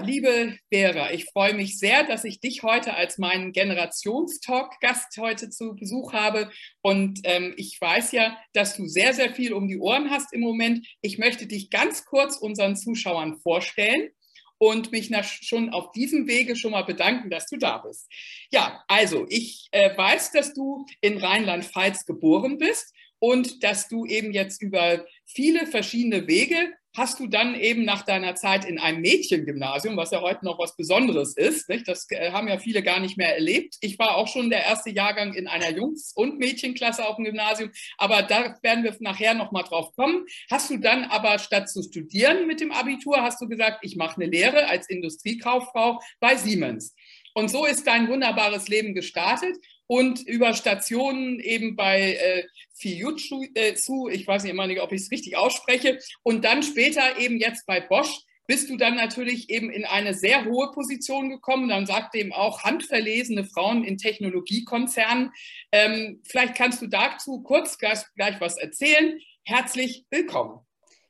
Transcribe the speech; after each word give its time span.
Liebe 0.00 0.58
Vera, 0.72 1.12
ich 1.12 1.24
freue 1.26 1.54
mich 1.54 1.78
sehr, 1.78 2.04
dass 2.04 2.24
ich 2.24 2.40
dich 2.40 2.62
heute 2.62 2.94
als 2.94 3.18
meinen 3.18 3.52
Generationstalk-Gast 3.52 5.16
heute 5.18 5.50
zu 5.50 5.74
Besuch 5.74 6.12
habe. 6.12 6.50
Und 6.82 7.20
ähm, 7.24 7.54
ich 7.56 7.80
weiß 7.80 8.12
ja, 8.12 8.38
dass 8.52 8.76
du 8.76 8.86
sehr, 8.86 9.14
sehr 9.14 9.34
viel 9.34 9.52
um 9.52 9.68
die 9.68 9.78
Ohren 9.78 10.10
hast 10.10 10.32
im 10.32 10.40
Moment. 10.40 10.86
Ich 11.00 11.18
möchte 11.18 11.46
dich 11.46 11.70
ganz 11.70 12.04
kurz 12.04 12.36
unseren 12.36 12.76
Zuschauern 12.76 13.40
vorstellen 13.40 14.10
und 14.58 14.92
mich 14.92 15.10
nach, 15.10 15.24
schon 15.24 15.70
auf 15.70 15.92
diesem 15.92 16.26
Wege 16.26 16.56
schon 16.56 16.72
mal 16.72 16.84
bedanken, 16.84 17.30
dass 17.30 17.46
du 17.46 17.56
da 17.56 17.78
bist. 17.78 18.08
Ja, 18.50 18.84
also 18.88 19.26
ich 19.28 19.68
äh, 19.72 19.96
weiß, 19.96 20.32
dass 20.32 20.54
du 20.54 20.84
in 21.00 21.18
Rheinland-Pfalz 21.18 22.06
geboren 22.06 22.58
bist 22.58 22.92
und 23.20 23.62
dass 23.64 23.88
du 23.88 24.04
eben 24.06 24.32
jetzt 24.32 24.62
über 24.62 25.04
viele 25.24 25.66
verschiedene 25.66 26.26
Wege 26.26 26.72
hast 26.96 27.20
du 27.20 27.26
dann 27.26 27.54
eben 27.54 27.84
nach 27.84 28.02
deiner 28.02 28.34
Zeit 28.34 28.64
in 28.64 28.78
einem 28.78 29.00
Mädchengymnasium, 29.00 29.96
was 29.96 30.10
ja 30.10 30.20
heute 30.20 30.44
noch 30.44 30.58
was 30.58 30.76
Besonderes 30.76 31.36
ist, 31.36 31.68
nicht? 31.68 31.86
das 31.86 32.06
äh, 32.10 32.32
haben 32.32 32.48
ja 32.48 32.58
viele 32.58 32.82
gar 32.82 33.00
nicht 33.00 33.16
mehr 33.16 33.34
erlebt. 33.34 33.76
Ich 33.80 33.98
war 33.98 34.16
auch 34.16 34.28
schon 34.28 34.50
der 34.50 34.64
erste 34.64 34.90
Jahrgang 34.90 35.34
in 35.34 35.46
einer 35.46 35.70
Jungs- 35.70 36.12
und 36.14 36.38
Mädchenklasse 36.38 37.06
auf 37.06 37.16
dem 37.16 37.24
Gymnasium, 37.24 37.70
aber 37.96 38.22
da 38.22 38.56
werden 38.62 38.84
wir 38.84 38.96
nachher 39.00 39.34
noch 39.34 39.52
mal 39.52 39.62
drauf 39.62 39.94
kommen. 39.94 40.24
Hast 40.50 40.70
du 40.70 40.78
dann 40.78 41.04
aber 41.04 41.38
statt 41.38 41.70
zu 41.70 41.82
studieren 41.82 42.46
mit 42.46 42.60
dem 42.60 42.72
Abitur, 42.72 43.22
hast 43.22 43.40
du 43.40 43.48
gesagt, 43.48 43.80
ich 43.82 43.96
mache 43.96 44.20
eine 44.20 44.30
Lehre 44.30 44.66
als 44.66 44.88
Industriekauffrau 44.88 46.00
bei 46.20 46.36
Siemens. 46.36 46.94
Und 47.34 47.48
so 47.48 47.66
ist 47.66 47.86
dein 47.86 48.08
wunderbares 48.08 48.68
Leben 48.68 48.94
gestartet 48.94 49.56
und 49.88 50.20
über 50.20 50.54
Stationen 50.54 51.40
eben 51.40 51.74
bei 51.74 52.12
äh, 52.14 52.44
Fiyutsu, 52.74 53.44
äh, 53.54 53.74
ich 54.12 54.26
weiß 54.26 54.44
nicht 54.44 54.52
immer 54.52 54.68
nicht, 54.68 54.80
ob 54.80 54.92
ich 54.92 55.00
es 55.00 55.10
richtig 55.10 55.36
ausspreche, 55.36 55.98
und 56.22 56.44
dann 56.44 56.62
später 56.62 57.18
eben 57.18 57.38
jetzt 57.38 57.66
bei 57.66 57.80
Bosch 57.80 58.20
bist 58.46 58.70
du 58.70 58.76
dann 58.76 58.94
natürlich 58.94 59.50
eben 59.50 59.70
in 59.70 59.84
eine 59.84 60.14
sehr 60.14 60.46
hohe 60.46 60.70
Position 60.72 61.28
gekommen. 61.28 61.68
Dann 61.68 61.84
sagt 61.84 62.14
eben 62.14 62.32
auch 62.32 62.62
handverlesene 62.62 63.44
Frauen 63.44 63.84
in 63.84 63.98
Technologiekonzernen. 63.98 65.32
Ähm, 65.70 66.22
vielleicht 66.24 66.54
kannst 66.54 66.80
du 66.80 66.86
dazu 66.86 67.42
kurz 67.42 67.76
gleich, 67.76 68.00
gleich 68.16 68.40
was 68.40 68.56
erzählen. 68.56 69.20
Herzlich 69.44 70.06
willkommen. 70.08 70.60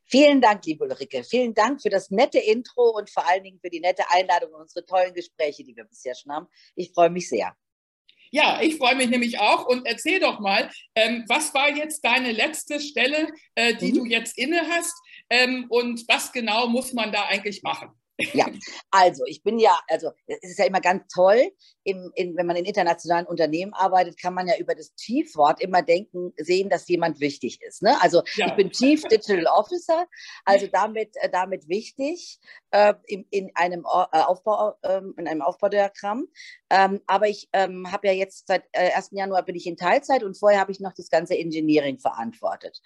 Vielen 0.06 0.40
Dank, 0.40 0.64
liebe 0.66 0.84
Ulrike. 0.84 1.22
Vielen 1.22 1.54
Dank 1.54 1.80
für 1.80 1.90
das 1.90 2.10
nette 2.10 2.38
Intro 2.38 2.96
und 2.96 3.08
vor 3.08 3.28
allen 3.28 3.44
Dingen 3.44 3.60
für 3.60 3.70
die 3.70 3.80
nette 3.80 4.02
Einladung 4.10 4.54
und 4.54 4.62
unsere 4.62 4.84
tollen 4.84 5.14
Gespräche, 5.14 5.62
die 5.62 5.76
wir 5.76 5.84
bisher 5.84 6.16
schon 6.16 6.32
haben. 6.32 6.48
Ich 6.74 6.92
freue 6.92 7.10
mich 7.10 7.28
sehr. 7.28 7.54
Ja, 8.30 8.60
ich 8.60 8.76
freue 8.76 8.96
mich 8.96 9.08
nämlich 9.08 9.38
auch. 9.38 9.66
Und 9.66 9.86
erzähl 9.86 10.20
doch 10.20 10.40
mal, 10.40 10.70
ähm, 10.94 11.24
was 11.28 11.54
war 11.54 11.74
jetzt 11.74 12.04
deine 12.04 12.32
letzte 12.32 12.80
Stelle, 12.80 13.28
äh, 13.54 13.74
die 13.74 13.92
mhm. 13.92 13.94
du 13.94 14.04
jetzt 14.06 14.38
inne 14.38 14.62
hast? 14.68 14.94
Ähm, 15.30 15.66
und 15.68 16.04
was 16.08 16.32
genau 16.32 16.68
muss 16.68 16.92
man 16.92 17.12
da 17.12 17.26
eigentlich 17.26 17.62
machen? 17.62 17.90
Ja, 18.32 18.46
also 18.90 19.24
ich 19.26 19.44
bin 19.44 19.60
ja, 19.60 19.78
also 19.88 20.10
es 20.26 20.50
ist 20.50 20.58
ja 20.58 20.64
immer 20.64 20.80
ganz 20.80 21.04
toll, 21.12 21.52
im, 21.84 22.10
in, 22.16 22.36
wenn 22.36 22.46
man 22.46 22.56
in 22.56 22.64
internationalen 22.64 23.26
Unternehmen 23.26 23.72
arbeitet, 23.72 24.20
kann 24.20 24.34
man 24.34 24.48
ja 24.48 24.56
über 24.58 24.74
das 24.74 24.94
Chief-Wort 24.96 25.62
immer 25.62 25.82
denken, 25.82 26.32
sehen, 26.36 26.68
dass 26.68 26.88
jemand 26.88 27.20
wichtig 27.20 27.62
ist. 27.62 27.80
Ne? 27.80 27.96
Also 28.02 28.22
ja. 28.34 28.48
ich 28.48 28.54
bin 28.56 28.70
Chief 28.70 29.02
Digital 29.04 29.46
Officer, 29.46 30.06
also 30.44 30.66
damit, 30.66 31.14
äh, 31.20 31.30
damit 31.30 31.68
wichtig 31.68 32.40
äh, 32.72 32.92
in, 33.06 33.24
in, 33.30 33.50
einem 33.54 33.84
äh, 33.84 34.18
Aufbau, 34.18 34.74
äh, 34.82 35.00
in 35.16 35.28
einem 35.28 35.42
Aufbaudiagramm. 35.42 36.26
Ähm, 36.70 37.00
aber 37.06 37.28
ich 37.28 37.48
ähm, 37.52 37.90
habe 37.90 38.08
ja 38.08 38.12
jetzt 38.14 38.48
seit 38.48 38.64
äh, 38.72 38.90
1. 38.94 39.10
Januar 39.12 39.44
bin 39.44 39.54
ich 39.54 39.66
in 39.66 39.76
Teilzeit 39.76 40.24
und 40.24 40.36
vorher 40.36 40.60
habe 40.60 40.72
ich 40.72 40.80
noch 40.80 40.92
das 40.92 41.08
ganze 41.08 41.38
Engineering 41.38 42.00
verantwortet. 42.00 42.80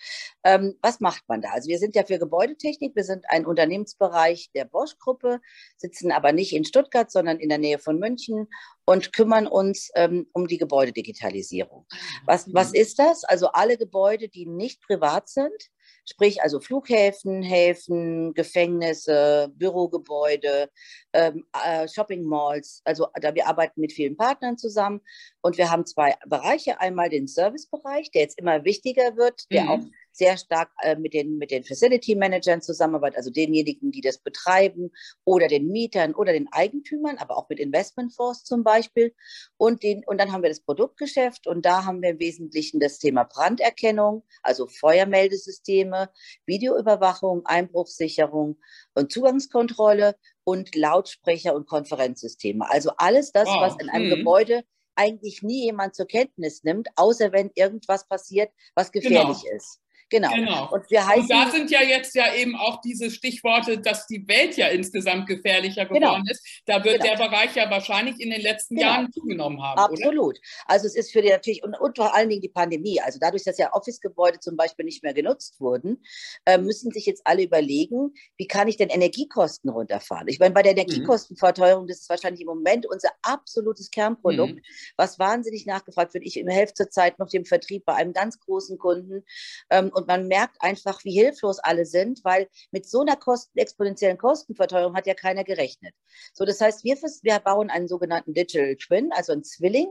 Ähm, 0.44 0.78
was 0.82 1.00
macht 1.00 1.22
man 1.26 1.40
da? 1.40 1.50
Also 1.52 1.68
wir 1.68 1.78
sind 1.78 1.96
ja 1.96 2.04
für 2.04 2.18
Gebäudetechnik, 2.18 2.94
wir 2.94 3.04
sind 3.04 3.24
ein 3.28 3.46
Unternehmensbereich 3.46 4.50
der 4.54 4.66
Bosch-Gruppe 4.66 5.21
Gruppe, 5.22 5.40
sitzen 5.76 6.12
aber 6.12 6.32
nicht 6.32 6.54
in 6.54 6.64
Stuttgart, 6.64 7.10
sondern 7.10 7.38
in 7.38 7.48
der 7.48 7.58
Nähe 7.58 7.78
von 7.78 7.98
München 7.98 8.48
und 8.84 9.12
kümmern 9.12 9.46
uns 9.46 9.90
ähm, 9.94 10.26
um 10.32 10.46
die 10.46 10.58
Gebäudedigitalisierung. 10.58 11.86
Was, 12.26 12.52
was 12.52 12.70
mhm. 12.70 12.80
ist 12.80 12.98
das? 12.98 13.24
Also 13.24 13.48
alle 13.48 13.78
Gebäude, 13.78 14.28
die 14.28 14.46
nicht 14.46 14.82
privat 14.82 15.28
sind, 15.28 15.70
sprich 16.08 16.42
also 16.42 16.58
Flughäfen, 16.58 17.42
Häfen, 17.42 18.34
Gefängnisse, 18.34 19.52
Bürogebäude, 19.54 20.68
ähm, 21.12 21.46
äh, 21.64 21.86
Shopping 21.86 22.24
Malls. 22.24 22.82
Also 22.84 23.06
da 23.20 23.34
wir 23.34 23.46
arbeiten 23.46 23.80
mit 23.80 23.92
vielen 23.92 24.16
Partnern 24.16 24.58
zusammen 24.58 25.00
und 25.42 25.58
wir 25.58 25.70
haben 25.70 25.86
zwei 25.86 26.14
Bereiche. 26.26 26.80
Einmal 26.80 27.08
den 27.08 27.28
Servicebereich, 27.28 28.10
der 28.10 28.22
jetzt 28.22 28.38
immer 28.38 28.64
wichtiger 28.64 29.16
wird, 29.16 29.50
der 29.52 29.64
mhm. 29.64 29.68
auch 29.68 29.80
sehr 30.12 30.36
stark 30.36 30.70
äh, 30.82 30.96
mit, 30.96 31.14
den, 31.14 31.38
mit 31.38 31.50
den 31.50 31.64
Facility 31.64 32.14
Managern 32.14 32.62
zusammenarbeitet, 32.62 33.16
also 33.16 33.30
denjenigen, 33.30 33.90
die 33.90 34.00
das 34.00 34.18
betreiben 34.18 34.90
oder 35.24 35.48
den 35.48 35.68
Mietern 35.68 36.14
oder 36.14 36.32
den 36.32 36.48
Eigentümern, 36.52 37.16
aber 37.18 37.36
auch 37.36 37.48
mit 37.48 37.58
Investmentfonds 37.58 38.44
zum 38.44 38.62
Beispiel. 38.62 39.14
Und, 39.56 39.82
den, 39.82 40.04
und 40.06 40.20
dann 40.20 40.32
haben 40.32 40.42
wir 40.42 40.50
das 40.50 40.60
Produktgeschäft 40.60 41.46
und 41.46 41.64
da 41.64 41.84
haben 41.84 42.02
wir 42.02 42.10
im 42.10 42.20
Wesentlichen 42.20 42.78
das 42.78 42.98
Thema 42.98 43.24
Branderkennung, 43.24 44.22
also 44.42 44.66
Feuermeldesysteme, 44.66 46.10
Videoüberwachung, 46.46 47.46
Einbruchssicherung 47.46 48.58
und 48.94 49.10
Zugangskontrolle 49.10 50.16
und 50.44 50.74
Lautsprecher 50.74 51.54
und 51.54 51.66
Konferenzsysteme. 51.66 52.70
Also 52.70 52.92
alles 52.96 53.32
das, 53.32 53.48
wow. 53.48 53.62
was 53.62 53.80
in 53.80 53.88
einem 53.88 54.10
hm. 54.10 54.18
Gebäude 54.18 54.64
eigentlich 54.94 55.42
nie 55.42 55.64
jemand 55.64 55.94
zur 55.94 56.06
Kenntnis 56.06 56.64
nimmt, 56.64 56.88
außer 56.96 57.32
wenn 57.32 57.50
irgendwas 57.54 58.06
passiert, 58.06 58.52
was 58.74 58.92
gefährlich 58.92 59.42
genau. 59.42 59.56
ist. 59.56 59.80
Genau. 60.12 60.30
genau. 60.34 60.70
Und, 60.70 60.90
wir 60.90 61.06
heißen, 61.06 61.22
und 61.22 61.30
da 61.30 61.50
sind 61.50 61.70
ja 61.70 61.82
jetzt 61.82 62.14
ja 62.14 62.34
eben 62.34 62.54
auch 62.54 62.82
diese 62.82 63.10
Stichworte, 63.10 63.78
dass 63.78 64.06
die 64.06 64.28
Welt 64.28 64.58
ja 64.58 64.66
insgesamt 64.68 65.26
gefährlicher 65.26 65.86
genau. 65.86 66.00
geworden 66.00 66.24
genau. 66.24 66.30
ist. 66.30 66.62
Da 66.66 66.84
wird 66.84 67.00
genau. 67.00 67.16
der 67.16 67.28
Bereich 67.28 67.56
ja 67.56 67.70
wahrscheinlich 67.70 68.20
in 68.20 68.28
den 68.28 68.42
letzten 68.42 68.76
genau. 68.76 68.88
Jahren 68.88 69.10
zugenommen 69.10 69.62
haben. 69.62 69.78
Absolut. 69.78 70.36
Oder? 70.36 70.40
Also 70.66 70.86
es 70.86 70.96
ist 70.96 71.12
für 71.12 71.22
die 71.22 71.30
natürlich 71.30 71.64
und, 71.64 71.74
und, 71.80 71.96
vor 71.96 72.14
allen 72.14 72.28
Dingen 72.28 72.42
die 72.42 72.50
Pandemie. 72.50 73.00
Also 73.00 73.18
dadurch, 73.18 73.42
dass 73.44 73.56
ja 73.56 73.72
Office-Gebäude 73.72 74.38
zum 74.38 74.54
Beispiel 74.54 74.84
nicht 74.84 75.02
mehr 75.02 75.14
genutzt 75.14 75.58
wurden, 75.60 76.04
äh, 76.44 76.58
müssen 76.58 76.90
sich 76.90 77.06
jetzt 77.06 77.22
alle 77.24 77.44
überlegen, 77.44 78.12
wie 78.36 78.46
kann 78.46 78.68
ich 78.68 78.76
denn 78.76 78.90
Energiekosten 78.90 79.70
runterfahren? 79.70 80.28
Ich 80.28 80.40
meine, 80.40 80.52
bei 80.52 80.62
der 80.62 80.72
mhm. 80.72 80.80
Energiekostenverteuerung, 80.80 81.86
das 81.86 82.00
ist 82.00 82.10
wahrscheinlich 82.10 82.42
im 82.42 82.48
Moment 82.48 82.84
unser 82.84 83.08
absolutes 83.22 83.90
Kernprodukt, 83.90 84.56
mhm. 84.56 84.62
was 84.98 85.18
wahnsinnig 85.18 85.64
nachgefragt 85.64 86.12
wird. 86.12 86.26
Ich 86.26 86.34
helfe 86.34 86.74
zurzeit 86.74 87.18
noch 87.18 87.30
dem 87.30 87.46
Vertrieb 87.46 87.86
bei 87.86 87.94
einem 87.94 88.12
ganz 88.12 88.38
großen 88.40 88.76
Kunden 88.76 89.24
ähm, 89.70 89.90
und 89.94 90.01
man 90.06 90.28
merkt 90.28 90.56
einfach, 90.60 91.04
wie 91.04 91.12
hilflos 91.12 91.58
alle 91.58 91.86
sind, 91.86 92.24
weil 92.24 92.48
mit 92.70 92.88
so 92.88 93.00
einer 93.00 93.16
Kosten, 93.16 93.58
exponentiellen 93.58 94.18
Kostenverteuerung 94.18 94.94
hat 94.94 95.06
ja 95.06 95.14
keiner 95.14 95.44
gerechnet. 95.44 95.94
So, 96.34 96.44
das 96.44 96.60
heißt, 96.60 96.84
wir, 96.84 96.96
wir 96.96 97.38
bauen 97.40 97.70
einen 97.70 97.88
sogenannten 97.88 98.34
Digital 98.34 98.76
Twin, 98.76 99.10
also 99.12 99.32
einen 99.32 99.44
Zwilling, 99.44 99.88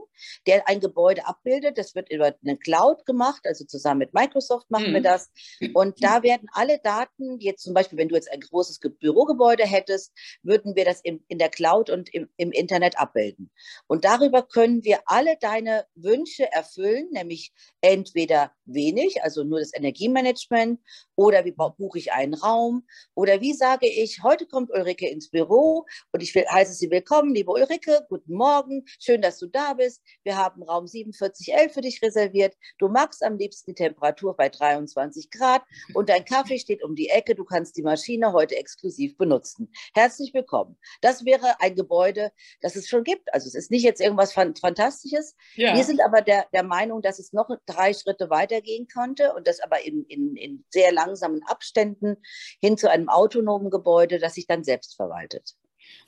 der 0.47 0.67
ein 0.67 0.79
Gebäude 0.79 1.25
abbildet. 1.25 1.77
Das 1.77 1.95
wird 1.95 2.11
über 2.11 2.35
eine 2.43 2.57
Cloud 2.57 3.05
gemacht, 3.05 3.41
also 3.45 3.65
zusammen 3.65 3.99
mit 3.99 4.13
Microsoft 4.13 4.69
machen 4.69 4.89
mhm. 4.89 4.95
wir 4.95 5.01
das. 5.01 5.31
Und 5.73 6.03
da 6.03 6.23
werden 6.23 6.47
alle 6.53 6.79
Daten, 6.79 7.39
jetzt 7.39 7.63
zum 7.63 7.73
Beispiel, 7.73 7.97
wenn 7.97 8.09
du 8.09 8.15
jetzt 8.15 8.31
ein 8.31 8.39
großes 8.39 8.79
Bürogebäude 8.99 9.65
hättest, 9.65 10.11
würden 10.43 10.75
wir 10.75 10.85
das 10.85 11.01
im, 11.01 11.23
in 11.27 11.37
der 11.37 11.49
Cloud 11.49 11.89
und 11.89 12.13
im, 12.13 12.29
im 12.37 12.51
Internet 12.51 12.99
abbilden. 12.99 13.51
Und 13.87 14.05
darüber 14.05 14.43
können 14.43 14.83
wir 14.83 15.01
alle 15.05 15.37
deine 15.39 15.85
Wünsche 15.95 16.51
erfüllen, 16.51 17.09
nämlich 17.11 17.53
entweder 17.81 18.51
wenig, 18.65 19.23
also 19.23 19.43
nur 19.43 19.59
das 19.59 19.73
Energie 19.73 20.00
Energiemanagement 20.01 20.79
oder 21.15 21.45
wie 21.45 21.51
buche 21.51 21.99
ich 21.99 22.11
einen 22.11 22.33
Raum 22.33 22.85
oder 23.13 23.41
wie 23.41 23.53
sage 23.53 23.87
ich, 23.87 24.23
heute 24.23 24.47
kommt 24.47 24.71
Ulrike 24.71 25.07
ins 25.07 25.29
Büro 25.29 25.85
und 26.11 26.23
ich 26.23 26.33
will, 26.33 26.45
heiße 26.51 26.73
sie 26.73 26.89
willkommen, 26.89 27.33
liebe 27.33 27.51
Ulrike, 27.51 28.05
guten 28.09 28.33
Morgen, 28.33 28.85
schön, 28.99 29.21
dass 29.21 29.37
du 29.37 29.47
da 29.47 29.73
bist. 29.73 30.01
Wir 30.23 30.37
haben 30.37 30.63
Raum 30.63 30.87
4711 30.87 31.73
für 31.73 31.81
dich 31.81 32.01
reserviert. 32.01 32.55
Du 32.79 32.87
magst 32.87 33.23
am 33.23 33.37
liebsten 33.37 33.71
die 33.71 33.75
Temperatur 33.75 34.35
bei 34.35 34.49
23 34.49 35.29
Grad 35.29 35.63
und 35.93 36.09
dein 36.09 36.25
Kaffee 36.25 36.57
steht 36.57 36.83
um 36.83 36.95
die 36.95 37.09
Ecke. 37.09 37.35
Du 37.35 37.43
kannst 37.43 37.77
die 37.77 37.83
Maschine 37.83 38.33
heute 38.33 38.55
exklusiv 38.55 39.17
benutzen. 39.17 39.71
Herzlich 39.93 40.33
willkommen. 40.33 40.77
Das 41.01 41.25
wäre 41.25 41.59
ein 41.59 41.75
Gebäude, 41.75 42.31
das 42.61 42.75
es 42.75 42.87
schon 42.87 43.03
gibt. 43.03 43.33
Also 43.33 43.47
es 43.47 43.55
ist 43.55 43.71
nicht 43.71 43.83
jetzt 43.83 44.01
irgendwas 44.01 44.33
Fantastisches. 44.33 45.35
Ja. 45.55 45.75
Wir 45.75 45.83
sind 45.83 46.01
aber 46.01 46.21
der, 46.21 46.47
der 46.53 46.63
Meinung, 46.63 47.01
dass 47.01 47.19
es 47.19 47.33
noch 47.33 47.49
drei 47.65 47.93
Schritte 47.93 48.29
weitergehen 48.29 48.87
könnte 48.87 49.33
und 49.33 49.47
das 49.47 49.59
aber 49.59 49.85
in, 49.91 50.05
in, 50.05 50.35
in 50.35 50.65
sehr 50.69 50.91
langsamen 50.91 51.43
Abständen 51.43 52.17
hin 52.59 52.77
zu 52.77 52.89
einem 52.89 53.09
autonomen 53.09 53.69
Gebäude, 53.69 54.19
das 54.19 54.35
sich 54.35 54.47
dann 54.47 54.63
selbst 54.63 54.95
verwaltet. 54.95 55.55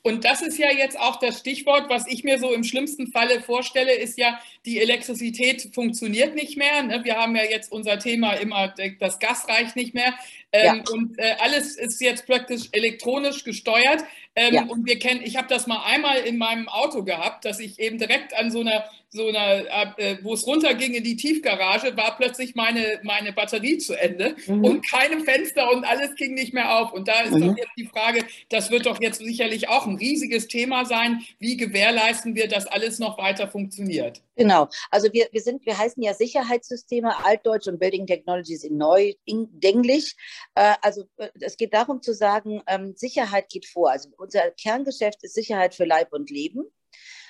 Und 0.02 0.24
das 0.24 0.42
ist 0.42 0.58
ja 0.58 0.70
jetzt 0.70 0.98
auch 0.98 1.16
das 1.18 1.38
Stichwort, 1.38 1.88
was 1.88 2.06
ich 2.06 2.24
mir 2.24 2.38
so 2.38 2.52
im 2.52 2.62
schlimmsten 2.62 3.10
Falle 3.10 3.40
vorstelle, 3.40 3.94
ist 3.94 4.18
ja, 4.18 4.38
die 4.66 4.80
Elektrizität 4.80 5.70
funktioniert 5.74 6.34
nicht 6.34 6.56
mehr. 6.56 6.82
Ne? 6.82 7.04
Wir 7.04 7.16
haben 7.16 7.34
ja 7.36 7.44
jetzt 7.44 7.72
unser 7.72 7.98
Thema 7.98 8.34
immer, 8.34 8.74
das 9.00 9.18
Gas 9.18 9.48
reicht 9.48 9.76
nicht 9.76 9.94
mehr. 9.94 10.14
Ähm, 10.54 10.76
ja. 10.86 10.92
Und 10.92 11.18
äh, 11.18 11.34
alles 11.40 11.76
ist 11.76 12.00
jetzt 12.00 12.26
praktisch 12.26 12.68
elektronisch 12.70 13.42
gesteuert. 13.42 14.04
Ähm, 14.36 14.54
ja. 14.54 14.62
Und 14.64 14.86
wir 14.86 15.00
kennen, 15.00 15.20
ich 15.24 15.36
habe 15.36 15.48
das 15.48 15.66
mal 15.66 15.82
einmal 15.84 16.18
in 16.18 16.38
meinem 16.38 16.68
Auto 16.68 17.02
gehabt, 17.02 17.44
dass 17.44 17.58
ich 17.58 17.80
eben 17.80 17.98
direkt 17.98 18.36
an 18.38 18.52
so 18.52 18.60
einer 18.60 18.84
so 19.14 19.28
einer, 19.28 19.96
äh, 19.96 20.18
wo 20.22 20.34
es 20.34 20.44
runterging 20.44 20.92
in 20.92 21.04
die 21.04 21.14
Tiefgarage, 21.14 21.96
war 21.96 22.16
plötzlich 22.16 22.56
meine, 22.56 22.98
meine 23.04 23.32
Batterie 23.32 23.78
zu 23.78 23.94
Ende 23.94 24.34
mhm. 24.48 24.64
und 24.64 24.90
keine 24.90 25.20
Fenster 25.20 25.70
und 25.70 25.84
alles 25.84 26.16
ging 26.16 26.34
nicht 26.34 26.52
mehr 26.52 26.76
auf. 26.76 26.92
Und 26.92 27.06
da 27.06 27.20
ist 27.20 27.30
mhm. 27.30 27.46
doch 27.46 27.56
jetzt 27.56 27.70
die 27.78 27.86
Frage, 27.86 28.24
das 28.48 28.72
wird 28.72 28.86
doch 28.86 29.00
jetzt 29.00 29.20
sicherlich 29.20 29.68
auch 29.68 29.86
ein 29.86 29.94
riesiges 29.96 30.48
Thema 30.48 30.84
sein. 30.84 31.20
Wie 31.38 31.56
gewährleisten 31.56 32.34
wir, 32.34 32.48
dass 32.48 32.66
alles 32.66 32.98
noch 32.98 33.16
weiter 33.16 33.46
funktioniert? 33.46 34.20
Genau. 34.36 34.68
Also 34.90 35.12
wir, 35.12 35.28
wir 35.32 35.40
sind, 35.40 35.64
wir 35.64 35.78
heißen 35.78 36.02
ja 36.02 36.14
Sicherheitssysteme, 36.14 37.24
Altdeutsch 37.24 37.68
und 37.68 37.78
Building 37.78 38.06
Technologies 38.06 38.64
in 38.64 38.76
Neu, 38.76 39.14
in 39.24 39.48
Englisch. 39.62 40.14
Äh, 40.54 40.74
also 40.82 41.04
äh, 41.16 41.28
es 41.40 41.56
geht 41.56 41.72
darum 41.74 42.02
zu 42.02 42.14
sagen, 42.14 42.62
ähm, 42.66 42.94
Sicherheit 42.96 43.48
geht 43.48 43.66
vor. 43.66 43.90
Also 43.90 44.10
unser 44.16 44.50
Kerngeschäft 44.50 45.22
ist 45.22 45.34
Sicherheit 45.34 45.74
für 45.74 45.84
Leib 45.84 46.12
und 46.12 46.30
Leben 46.30 46.64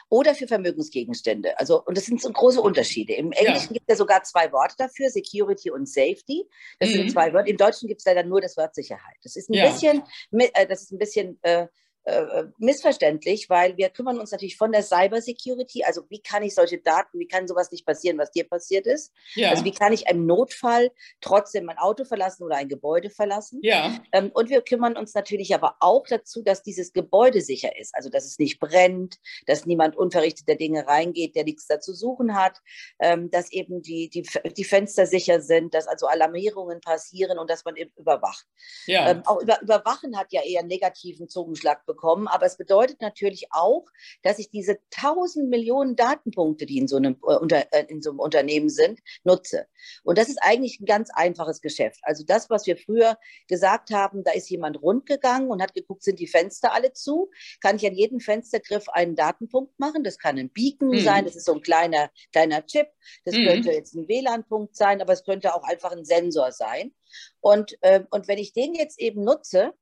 oder 0.09 0.35
für 0.35 0.47
Vermögensgegenstände. 0.47 1.59
Also, 1.59 1.83
und 1.85 1.97
das 1.97 2.07
sind 2.07 2.21
so 2.21 2.31
große 2.31 2.61
Unterschiede. 2.61 3.15
Im 3.15 3.33
Englischen 3.33 3.69
ja. 3.69 3.73
gibt 3.75 3.85
es 3.89 3.95
ja 3.95 3.97
sogar 3.97 4.23
zwei 4.23 4.53
Worte 4.53 4.77
dafür, 4.79 5.11
Security 5.11 5.71
und 5.71 5.89
Safety. 5.89 6.47
Das 6.79 6.91
mhm. 6.91 6.95
sind 6.95 7.13
zwei 7.13 7.33
Wörter. 7.33 7.49
Im 7.49 7.57
Deutschen 7.57 7.89
gibt 7.89 8.01
es 8.01 8.07
leider 8.07 8.23
nur 8.23 8.41
das 8.41 8.57
Wort 8.57 8.75
Sicherheit. 8.75 9.17
Das 9.23 9.37
ist 9.37 9.51
ein 9.51 9.55
ja. 9.55 9.71
bisschen, 9.71 10.03
äh, 10.33 10.67
das 10.67 10.83
ist 10.83 10.93
ein 10.93 10.99
bisschen 10.99 11.39
äh, 11.43 11.67
äh, 12.05 12.45
missverständlich, 12.59 13.49
weil 13.49 13.79
wir 13.79 13.89
kümmern 13.89 14.19
uns 14.19 14.31
natürlich 14.31 14.59
von 14.59 14.73
der 14.73 14.83
Cyber 14.83 15.23
Security, 15.23 15.85
also 15.85 16.03
wie 16.11 16.21
kann 16.21 16.43
ich 16.43 16.55
solche 16.55 16.79
Daten, 16.79 17.19
wie 17.19 17.27
kann 17.27 17.49
sowas 17.49 17.71
nicht 17.73 17.87
passieren, 17.87 18.19
was 18.19 18.31
dir 18.31 18.45
passiert 18.47 18.87
ist? 18.87 19.11
Ja. 19.35 19.49
Also 19.49 19.65
wie 19.65 19.73
kann 19.73 19.93
ich 19.93 20.07
im 20.07 20.27
Notfall 20.27 20.91
trotzdem 21.23 21.65
mein 21.65 21.79
Auto 21.79 22.05
verlassen 22.05 22.43
oder 22.45 22.57
ein 22.57 22.69
Gebäude 22.69 23.09
verlassen? 23.09 23.61
Ja. 23.63 23.99
Ähm, 24.13 24.31
und 24.35 24.51
wir 24.51 24.61
kümmern 24.61 24.99
uns 24.99 25.15
natürlich 25.15 25.55
aber 25.55 25.77
auch 25.81 26.07
dazu, 26.07 26.43
dass 26.43 26.63
dieses 26.63 26.93
Gebäude 26.93 27.41
sicher 27.41 27.79
ist, 27.79 27.95
also 27.95 28.11
dass 28.11 28.27
es 28.27 28.39
nicht 28.39 28.61
brennt, 28.61 29.19
dass 29.47 29.65
niemand 29.65 29.97
unverrichteter 29.97 30.57
Dinge 30.57 30.87
reingeht, 30.87 31.35
der 31.35 31.45
nichts 31.45 31.67
dazu 31.67 31.95
suchen 31.95 32.35
hat, 32.35 32.61
ähm, 33.01 33.31
dass 33.31 33.51
eben 33.51 33.81
die, 33.81 34.11
die, 34.11 34.29
die 34.55 34.65
Fenster 34.65 35.07
sicher 35.07 35.41
sind, 35.41 35.73
dass 35.73 35.89
also 35.89 36.07
Alarmierungen 36.07 36.83
passieren 36.83 37.39
und 37.39 37.49
dass 37.49 37.65
man 37.65 37.77
eben 37.77 37.93
überwacht. 37.97 38.45
Ja. 38.85 39.11
Ähm, 39.11 39.23
auch 39.25 39.41
über, 39.41 39.59
Überwachen 39.63 40.19
hat 40.19 40.35
ja 40.35 40.43
eher 40.43 40.61
einen 40.61 40.69
negativen 40.69 41.31
Zungenschlag 41.31 41.87
bekommen 41.87 41.94
bekommen. 41.95 42.29
Aber 42.29 42.47
es 42.47 42.57
bedeutet 42.57 43.01
natürlich 43.01 43.47
auch, 43.51 43.87
dass 44.23 44.39
ich 44.39 44.51
diese 44.51 44.79
tausend 44.91 45.49
Millionen 45.49 45.97
Datenpunkte, 45.97 46.67
die 46.67 46.79
in 46.79 46.89
so, 46.89 46.97
einem, 46.97 47.17
äh, 47.27 47.37
unter, 47.37 47.73
äh, 47.73 47.85
in 47.89 48.03
so 48.03 48.11
einem 48.11 48.19
Unternehmen 48.19 48.69
sind, 48.69 49.01
nutze. 49.23 49.67
Und 50.03 50.19
das 50.19 50.29
ist 50.29 50.39
eigentlich 50.43 50.81
ein 50.81 50.87
ganz 50.87 51.11
einfaches 51.13 51.61
Geschäft. 51.61 52.01
Also 52.03 52.25
das, 52.25 52.51
was 52.51 52.67
wir 52.67 52.77
früher 52.77 53.19
gesagt 53.49 53.91
haben, 53.91 54.25
da 54.25 54.33
ist 54.33 54.51
jemand 54.51 54.83
rundgegangen 54.83 55.51
und 55.51 55.63
hat 55.63 55.75
geguckt, 55.75 56.03
sind 56.03 56.19
die 56.19 56.27
Fenster 56.27 56.73
alle 56.73 56.93
zu, 56.93 57.31
kann 57.61 57.77
ich 57.77 57.87
an 57.87 57.95
jedem 57.95 58.21
Fenstergriff 58.21 58.89
einen 58.89 59.15
Datenpunkt 59.15 59.79
machen. 59.79 60.05
Das 60.05 60.19
kann 60.19 60.39
ein 60.39 60.51
Beacon 60.51 60.89
mhm. 60.89 61.01
sein, 61.01 61.25
das 61.25 61.37
ist 61.37 61.47
so 61.47 61.55
ein 61.55 61.63
kleiner, 61.63 62.11
kleiner 62.33 62.67
Chip. 62.67 62.89
Das 63.25 63.35
mhm. 63.35 63.47
könnte 63.47 63.73
jetzt 63.73 63.95
ein 63.95 64.09
WLAN-Punkt 64.09 64.77
sein, 64.77 65.01
aber 65.01 65.13
es 65.13 65.25
könnte 65.25 65.55
auch 65.55 65.63
einfach 65.63 65.93
ein 65.93 66.05
Sensor 66.05 66.53
sein. 66.53 66.93
Und, 67.41 67.77
äh, 67.83 68.03
und 68.11 68.29
wenn 68.29 68.39
ich 68.39 68.53
den 68.53 68.75
jetzt 68.75 68.99
eben 68.99 69.23
nutze, 69.23 69.75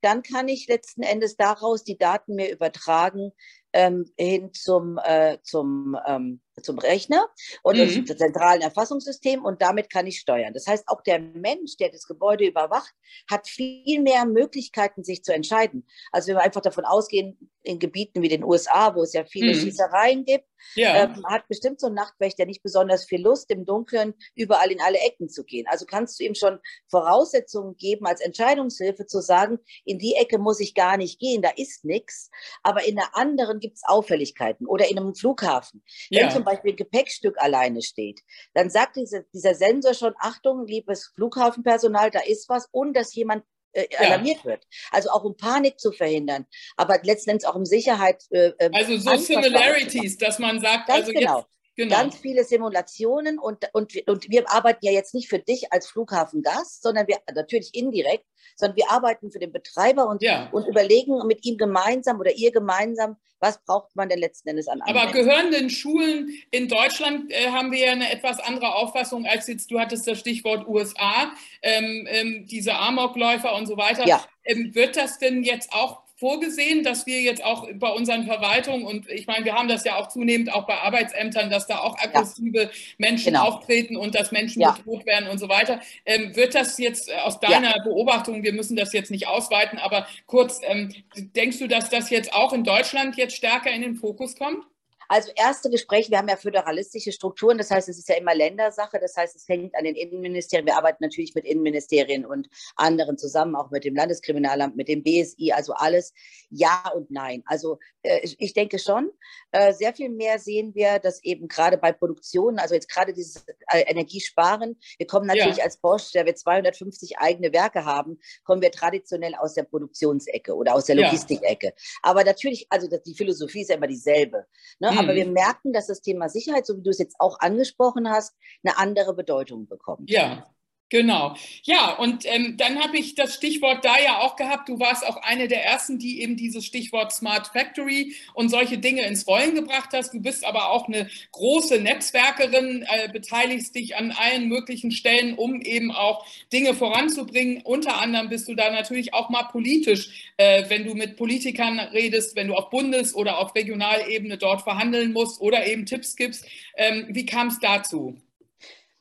dann 0.00 0.22
kann 0.22 0.48
ich 0.48 0.68
letzten 0.68 1.02
Endes 1.02 1.36
daraus 1.36 1.84
die 1.84 1.98
Daten 1.98 2.34
mir 2.34 2.50
übertragen 2.50 3.32
ähm, 3.72 4.06
hin 4.18 4.52
zum, 4.52 4.98
äh, 5.02 5.38
zum 5.42 5.96
ähm, 6.06 6.40
zum 6.62 6.78
Rechner 6.78 7.26
und 7.62 7.78
mhm. 7.78 8.06
zum 8.06 8.16
zentralen 8.16 8.62
Erfassungssystem 8.62 9.44
und 9.44 9.62
damit 9.62 9.90
kann 9.90 10.06
ich 10.06 10.18
steuern. 10.18 10.54
Das 10.54 10.66
heißt, 10.66 10.88
auch 10.88 11.02
der 11.02 11.18
Mensch, 11.18 11.76
der 11.78 11.90
das 11.90 12.06
Gebäude 12.06 12.46
überwacht, 12.46 12.92
hat 13.30 13.48
viel 13.48 14.00
mehr 14.00 14.24
Möglichkeiten, 14.24 15.04
sich 15.04 15.22
zu 15.22 15.32
entscheiden. 15.32 15.86
Also 16.12 16.28
wenn 16.28 16.36
wir 16.36 16.42
einfach 16.42 16.62
davon 16.62 16.84
ausgehen, 16.84 17.50
in 17.62 17.78
Gebieten 17.78 18.22
wie 18.22 18.28
den 18.28 18.44
USA, 18.44 18.94
wo 18.94 19.02
es 19.02 19.12
ja 19.12 19.24
viele 19.24 19.54
mhm. 19.54 19.60
Schießereien 19.60 20.24
gibt, 20.24 20.46
ja. 20.74 21.04
ähm, 21.04 21.24
hat 21.26 21.46
bestimmt 21.48 21.80
so 21.80 21.88
ein 21.88 21.94
Nachtwächter 21.94 22.46
nicht 22.46 22.62
besonders 22.62 23.04
viel 23.04 23.22
Lust, 23.22 23.50
im 23.50 23.64
Dunkeln 23.64 24.14
überall 24.34 24.70
in 24.70 24.80
alle 24.80 24.98
Ecken 24.98 25.28
zu 25.28 25.44
gehen. 25.44 25.66
Also 25.68 25.86
kannst 25.86 26.18
du 26.18 26.24
ihm 26.24 26.34
schon 26.34 26.58
Voraussetzungen 26.88 27.76
geben, 27.76 28.06
als 28.06 28.20
Entscheidungshilfe 28.20 29.06
zu 29.06 29.20
sagen, 29.20 29.58
in 29.84 29.98
die 29.98 30.14
Ecke 30.14 30.38
muss 30.38 30.60
ich 30.60 30.74
gar 30.74 30.96
nicht 30.96 31.18
gehen, 31.18 31.42
da 31.42 31.50
ist 31.56 31.84
nichts, 31.84 32.30
aber 32.62 32.84
in 32.84 32.96
der 32.96 33.16
anderen 33.16 33.60
gibt 33.60 33.76
es 33.76 33.82
Auffälligkeiten 33.86 34.66
oder 34.66 34.88
in 34.88 34.98
einem 34.98 35.14
Flughafen. 35.14 35.82
Ja. 36.08 36.22
Wenn 36.22 36.30
zum 36.30 36.44
Beispiel 36.50 36.72
ein 36.72 36.76
Gepäckstück 36.76 37.36
alleine 37.38 37.82
steht, 37.82 38.20
dann 38.54 38.70
sagt 38.70 38.96
diese, 38.96 39.24
dieser 39.32 39.54
Sensor 39.54 39.94
schon, 39.94 40.14
Achtung, 40.18 40.66
liebes 40.66 41.12
Flughafenpersonal, 41.14 42.10
da 42.10 42.20
ist 42.20 42.48
was 42.48 42.68
und 42.72 42.94
dass 42.94 43.14
jemand 43.14 43.44
äh, 43.72 43.86
alarmiert 43.96 44.38
ja. 44.38 44.44
wird. 44.44 44.66
Also 44.90 45.10
auch 45.10 45.24
um 45.24 45.36
Panik 45.36 45.78
zu 45.78 45.92
verhindern, 45.92 46.46
aber 46.76 46.98
letztendlich 47.02 47.48
auch 47.48 47.54
um 47.54 47.64
Sicherheit. 47.64 48.22
Äh, 48.30 48.52
ähm, 48.58 48.72
also 48.74 48.96
so 48.96 49.16
Similarities, 49.16 50.18
dass 50.18 50.38
man 50.38 50.60
sagt, 50.60 50.88
Ganz 50.88 51.00
also 51.00 51.12
genau. 51.12 51.38
Jetzt, 51.38 51.48
genau. 51.84 51.96
Ganz 51.96 52.16
viele 52.16 52.44
Simulationen 52.44 53.38
und, 53.38 53.68
und, 53.72 53.96
und 54.06 54.30
wir 54.30 54.50
arbeiten 54.50 54.84
ja 54.84 54.92
jetzt 54.92 55.14
nicht 55.14 55.28
für 55.28 55.38
dich 55.38 55.72
als 55.72 55.88
Flughafengast, 55.88 56.82
sondern 56.82 57.08
wir 57.08 57.18
natürlich 57.34 57.74
indirekt, 57.74 58.24
sondern 58.56 58.76
wir 58.76 58.90
arbeiten 58.90 59.30
für 59.30 59.38
den 59.38 59.52
Betreiber 59.52 60.08
und, 60.08 60.22
ja. 60.22 60.48
und 60.50 60.66
überlegen 60.66 61.26
mit 61.26 61.44
ihm 61.44 61.56
gemeinsam 61.56 62.20
oder 62.20 62.32
ihr 62.32 62.52
gemeinsam, 62.52 63.16
was 63.38 63.62
braucht 63.64 63.96
man 63.96 64.08
denn 64.08 64.18
letzten 64.18 64.50
Endes 64.50 64.68
an 64.68 64.82
Anwendung. 64.82 65.02
Aber 65.02 65.12
gehören 65.12 65.50
denn 65.50 65.70
Schulen 65.70 66.30
in 66.50 66.68
Deutschland, 66.68 67.32
äh, 67.32 67.48
haben 67.48 67.72
wir 67.72 67.78
ja 67.78 67.92
eine 67.92 68.12
etwas 68.12 68.38
andere 68.38 68.74
Auffassung 68.74 69.24
als 69.24 69.46
jetzt, 69.46 69.70
du 69.70 69.80
hattest 69.80 70.06
das 70.06 70.18
Stichwort 70.18 70.68
USA, 70.68 71.32
ähm, 71.62 72.06
ähm, 72.08 72.46
diese 72.46 72.74
Amokläufer 72.74 73.54
und 73.54 73.66
so 73.66 73.76
weiter. 73.76 74.06
Ja. 74.06 74.22
Ähm, 74.44 74.74
wird 74.74 74.96
das 74.96 75.18
denn 75.18 75.42
jetzt 75.42 75.72
auch 75.72 76.02
vorgesehen, 76.20 76.84
dass 76.84 77.06
wir 77.06 77.22
jetzt 77.22 77.42
auch 77.42 77.66
bei 77.72 77.88
unseren 77.88 78.26
Verwaltungen, 78.26 78.84
und 78.84 79.08
ich 79.08 79.26
meine, 79.26 79.46
wir 79.46 79.54
haben 79.54 79.68
das 79.68 79.84
ja 79.84 79.96
auch 79.96 80.08
zunehmend 80.08 80.52
auch 80.52 80.66
bei 80.66 80.74
Arbeitsämtern, 80.74 81.48
dass 81.48 81.66
da 81.66 81.78
auch 81.78 81.98
aggressive 81.98 82.64
ja. 82.64 82.68
Menschen 82.98 83.32
genau. 83.32 83.46
auftreten 83.46 83.96
und 83.96 84.14
dass 84.14 84.30
Menschen 84.30 84.60
ja. 84.60 84.72
bedroht 84.72 85.06
werden 85.06 85.30
und 85.30 85.38
so 85.38 85.48
weiter. 85.48 85.80
Ähm, 86.04 86.36
wird 86.36 86.54
das 86.54 86.76
jetzt 86.76 87.08
äh, 87.08 87.14
aus 87.14 87.40
deiner 87.40 87.76
ja. 87.76 87.82
Beobachtung, 87.82 88.42
wir 88.42 88.52
müssen 88.52 88.76
das 88.76 88.92
jetzt 88.92 89.10
nicht 89.10 89.26
ausweiten, 89.26 89.78
aber 89.78 90.06
kurz, 90.26 90.60
ähm, 90.62 90.94
denkst 91.16 91.58
du, 91.58 91.66
dass 91.66 91.88
das 91.88 92.10
jetzt 92.10 92.34
auch 92.34 92.52
in 92.52 92.64
Deutschland 92.64 93.16
jetzt 93.16 93.34
stärker 93.34 93.70
in 93.70 93.80
den 93.80 93.96
Fokus 93.96 94.36
kommt? 94.36 94.62
Also 95.10 95.32
erste 95.34 95.70
Gespräche, 95.70 96.12
wir 96.12 96.18
haben 96.18 96.28
ja 96.28 96.36
föderalistische 96.36 97.10
Strukturen, 97.10 97.58
das 97.58 97.72
heißt, 97.72 97.88
es 97.88 97.98
ist 97.98 98.08
ja 98.08 98.14
immer 98.14 98.32
Ländersache, 98.32 99.00
das 99.00 99.16
heißt, 99.16 99.34
es 99.34 99.48
hängt 99.48 99.74
an 99.74 99.82
den 99.82 99.96
Innenministerien. 99.96 100.68
Wir 100.68 100.76
arbeiten 100.76 101.02
natürlich 101.02 101.34
mit 101.34 101.46
Innenministerien 101.46 102.24
und 102.24 102.48
anderen 102.76 103.18
zusammen, 103.18 103.56
auch 103.56 103.72
mit 103.72 103.84
dem 103.84 103.96
Landeskriminalamt, 103.96 104.76
mit 104.76 104.86
dem 104.86 105.02
BSI, 105.02 105.50
also 105.50 105.72
alles 105.72 106.14
ja 106.48 106.92
und 106.94 107.10
nein. 107.10 107.42
Also 107.46 107.80
äh, 108.02 108.20
ich 108.38 108.52
denke 108.54 108.78
schon, 108.78 109.10
äh, 109.50 109.72
sehr 109.72 109.92
viel 109.94 110.10
mehr 110.10 110.38
sehen 110.38 110.76
wir, 110.76 111.00
dass 111.00 111.24
eben 111.24 111.48
gerade 111.48 111.76
bei 111.76 111.90
Produktionen, 111.90 112.60
also 112.60 112.76
jetzt 112.76 112.88
gerade 112.88 113.12
dieses 113.12 113.44
äh, 113.72 113.80
Energiesparen, 113.88 114.78
wir 114.96 115.08
kommen 115.08 115.26
natürlich 115.26 115.56
ja. 115.56 115.64
als 115.64 115.78
Bosch, 115.78 116.12
der 116.12 116.24
wir 116.24 116.36
250 116.36 117.18
eigene 117.18 117.52
Werke 117.52 117.84
haben, 117.84 118.20
kommen 118.44 118.62
wir 118.62 118.70
traditionell 118.70 119.34
aus 119.34 119.54
der 119.54 119.64
Produktionsecke 119.64 120.54
oder 120.54 120.72
aus 120.72 120.84
der 120.84 120.94
Logistikecke. 120.94 121.66
Ja. 121.66 121.72
Aber 122.02 122.22
natürlich, 122.22 122.68
also 122.70 122.86
die 122.88 123.14
Philosophie 123.16 123.62
ist 123.62 123.70
ja 123.70 123.76
immer 123.76 123.88
dieselbe. 123.88 124.46
Ne? 124.78 124.99
Aber 125.00 125.14
wir 125.14 125.26
merken, 125.26 125.72
dass 125.72 125.86
das 125.86 126.00
Thema 126.00 126.28
Sicherheit, 126.28 126.66
so 126.66 126.76
wie 126.76 126.82
du 126.82 126.90
es 126.90 126.98
jetzt 126.98 127.16
auch 127.18 127.40
angesprochen 127.40 128.08
hast, 128.08 128.34
eine 128.64 128.78
andere 128.78 129.14
Bedeutung 129.14 129.66
bekommt. 129.66 130.10
Ja, 130.10 130.46
Genau. 130.90 131.36
Ja, 131.62 131.94
und 131.94 132.24
ähm, 132.26 132.56
dann 132.56 132.82
habe 132.82 132.98
ich 132.98 133.14
das 133.14 133.36
Stichwort 133.36 133.84
da 133.84 133.96
ja 134.00 134.18
auch 134.18 134.34
gehabt. 134.34 134.68
Du 134.68 134.80
warst 134.80 135.06
auch 135.06 135.18
eine 135.22 135.46
der 135.46 135.64
ersten, 135.64 136.00
die 136.00 136.20
eben 136.20 136.36
dieses 136.36 136.66
Stichwort 136.66 137.12
Smart 137.12 137.46
Factory 137.46 138.16
und 138.34 138.48
solche 138.48 138.76
Dinge 138.76 139.06
ins 139.06 139.24
Rollen 139.28 139.54
gebracht 139.54 139.90
hast. 139.92 140.12
Du 140.12 140.20
bist 140.20 140.44
aber 140.44 140.70
auch 140.70 140.88
eine 140.88 141.08
große 141.30 141.80
Netzwerkerin, 141.80 142.84
äh, 142.90 143.08
beteiligst 143.08 143.76
dich 143.76 143.94
an 143.96 144.10
allen 144.10 144.48
möglichen 144.48 144.90
Stellen, 144.90 145.34
um 145.34 145.60
eben 145.60 145.92
auch 145.92 146.26
Dinge 146.52 146.74
voranzubringen. 146.74 147.62
Unter 147.62 148.00
anderem 148.00 148.28
bist 148.28 148.48
du 148.48 148.56
da 148.56 148.72
natürlich 148.72 149.14
auch 149.14 149.30
mal 149.30 149.44
politisch, 149.44 150.32
äh, 150.38 150.64
wenn 150.70 150.84
du 150.84 150.94
mit 150.94 151.16
Politikern 151.16 151.78
redest, 151.78 152.34
wenn 152.34 152.48
du 152.48 152.54
auf 152.56 152.68
Bundes- 152.68 153.14
oder 153.14 153.38
auf 153.38 153.54
Regionalebene 153.54 154.38
dort 154.38 154.62
verhandeln 154.62 155.12
musst 155.12 155.40
oder 155.40 155.68
eben 155.68 155.86
Tipps 155.86 156.16
gibst. 156.16 156.44
Ähm, 156.76 157.06
wie 157.10 157.26
kam 157.26 157.46
es 157.46 157.60
dazu? 157.60 158.16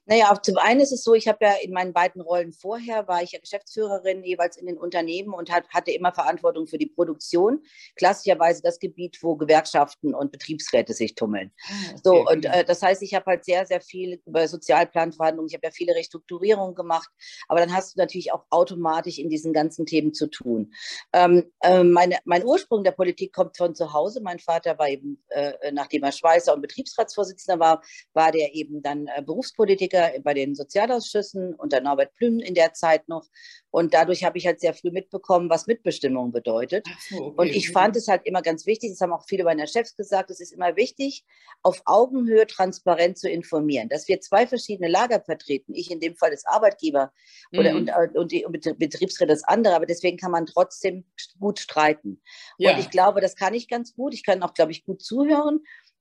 Naja, 0.09 0.35
zum 0.41 0.57
einen 0.57 0.79
ist 0.79 0.91
es 0.91 1.03
so, 1.03 1.13
ich 1.13 1.27
habe 1.27 1.45
ja 1.45 1.53
in 1.61 1.71
meinen 1.71 1.93
beiden 1.93 2.19
Rollen 2.19 2.51
vorher, 2.51 3.07
war 3.07 3.21
ich 3.21 3.33
ja 3.33 3.39
Geschäftsführerin 3.39 4.23
jeweils 4.23 4.57
in 4.57 4.65
den 4.65 4.79
Unternehmen 4.79 5.35
und 5.35 5.51
hat, 5.51 5.69
hatte 5.69 5.91
immer 5.91 6.11
Verantwortung 6.11 6.65
für 6.65 6.79
die 6.79 6.87
Produktion. 6.87 7.61
Klassischerweise 7.95 8.63
das 8.63 8.79
Gebiet, 8.79 9.19
wo 9.21 9.35
Gewerkschaften 9.35 10.15
und 10.15 10.31
Betriebsräte 10.31 10.93
sich 10.93 11.13
tummeln. 11.13 11.51
Ah, 11.61 11.73
okay. 11.91 11.99
So, 12.03 12.27
und 12.27 12.45
äh, 12.45 12.65
das 12.65 12.81
heißt, 12.81 13.03
ich 13.03 13.13
habe 13.13 13.27
halt 13.27 13.45
sehr, 13.45 13.67
sehr 13.67 13.81
viel 13.81 14.19
über 14.25 14.47
Sozialplanverhandlungen, 14.47 15.47
ich 15.47 15.53
habe 15.53 15.67
ja 15.67 15.71
viele 15.71 15.93
Restrukturierungen 15.93 16.73
gemacht, 16.73 17.11
aber 17.47 17.59
dann 17.59 17.71
hast 17.71 17.95
du 17.95 17.99
natürlich 17.99 18.33
auch 18.33 18.45
automatisch 18.49 19.19
in 19.19 19.29
diesen 19.29 19.53
ganzen 19.53 19.85
Themen 19.85 20.15
zu 20.15 20.25
tun. 20.25 20.73
Ähm, 21.13 21.51
äh, 21.61 21.83
meine, 21.83 22.17
mein 22.25 22.43
Ursprung 22.43 22.83
der 22.83 22.93
Politik 22.93 23.31
kommt 23.31 23.57
von 23.57 23.75
zu 23.75 23.93
Hause. 23.93 24.21
Mein 24.21 24.39
Vater 24.39 24.79
war 24.79 24.89
eben, 24.89 25.23
äh, 25.29 25.71
nachdem 25.71 26.01
er 26.01 26.11
Schweißer 26.11 26.51
und 26.55 26.61
Betriebsratsvorsitzender 26.61 27.59
war, 27.59 27.83
war 28.13 28.31
der 28.31 28.55
eben 28.55 28.81
dann 28.81 29.05
äh, 29.05 29.21
Berufspolitiker 29.21 29.98
Mitglieder 29.99 30.21
bei 30.23 30.33
den 30.33 30.55
Sozialausschüssen 30.55 31.55
unter 31.55 31.81
Norbert 31.81 32.15
Plüm 32.15 32.39
in 32.39 32.53
der 32.53 32.73
Zeit 32.73 33.07
noch. 33.07 33.25
Und 33.71 33.93
dadurch 33.93 34.23
habe 34.23 34.37
ich 34.37 34.47
halt 34.47 34.59
sehr 34.59 34.73
früh 34.73 34.91
mitbekommen, 34.91 35.49
was 35.49 35.67
Mitbestimmung 35.67 36.31
bedeutet. 36.31 36.87
So, 37.09 37.27
okay. 37.27 37.33
Und 37.37 37.47
ich 37.55 37.71
fand 37.71 37.95
es 37.95 38.07
halt 38.07 38.25
immer 38.25 38.41
ganz 38.41 38.65
wichtig, 38.65 38.91
das 38.91 39.01
haben 39.01 39.13
auch 39.13 39.25
viele 39.27 39.43
meiner 39.43 39.67
Chefs 39.67 39.95
gesagt, 39.95 40.31
es 40.31 40.39
ist 40.39 40.51
immer 40.51 40.75
wichtig, 40.75 41.23
auf 41.61 41.81
Augenhöhe 41.85 42.47
transparent 42.47 43.17
zu 43.17 43.29
informieren, 43.29 43.89
dass 43.89 44.07
wir 44.07 44.21
zwei 44.21 44.47
verschiedene 44.47 44.89
Lager 44.89 45.21
vertreten. 45.21 45.75
Ich 45.75 45.91
in 45.91 45.99
dem 45.99 46.15
Fall 46.15 46.31
als 46.31 46.45
Arbeitgeber 46.45 47.11
oder, 47.51 47.73
mhm. 47.73 47.89
und, 47.89 48.17
und 48.17 48.31
die 48.31 48.45
Betriebsräte 48.77 49.27
das 49.29 49.43
andere, 49.43 49.75
aber 49.75 49.85
deswegen 49.85 50.17
kann 50.17 50.31
man 50.31 50.45
trotzdem 50.45 51.05
gut 51.39 51.59
streiten. 51.59 52.21
Ja. 52.57 52.73
Und 52.73 52.79
ich 52.79 52.89
glaube, 52.89 53.21
das 53.21 53.35
kann 53.35 53.53
ich 53.53 53.67
ganz 53.67 53.93
gut. 53.93 54.13
Ich 54.13 54.23
kann 54.23 54.41
auch, 54.41 54.53
glaube 54.53 54.71
ich, 54.71 54.83
gut 54.83 55.03
zuhören. 55.03 55.59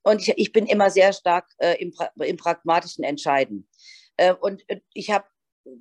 Und 0.09 0.23
ich, 0.23 0.33
ich 0.39 0.53
bin 0.53 0.67
immer 0.67 0.89
sehr 0.89 1.13
stark 1.13 1.47
äh, 1.59 1.75
im, 1.83 1.93
im 2.17 2.37
pragmatischen 2.39 3.05
Entscheiden. 3.05 3.69
Äh, 4.17 4.33
und 4.33 4.65
äh, 4.69 4.81
ich 4.95 5.11
habe 5.11 5.27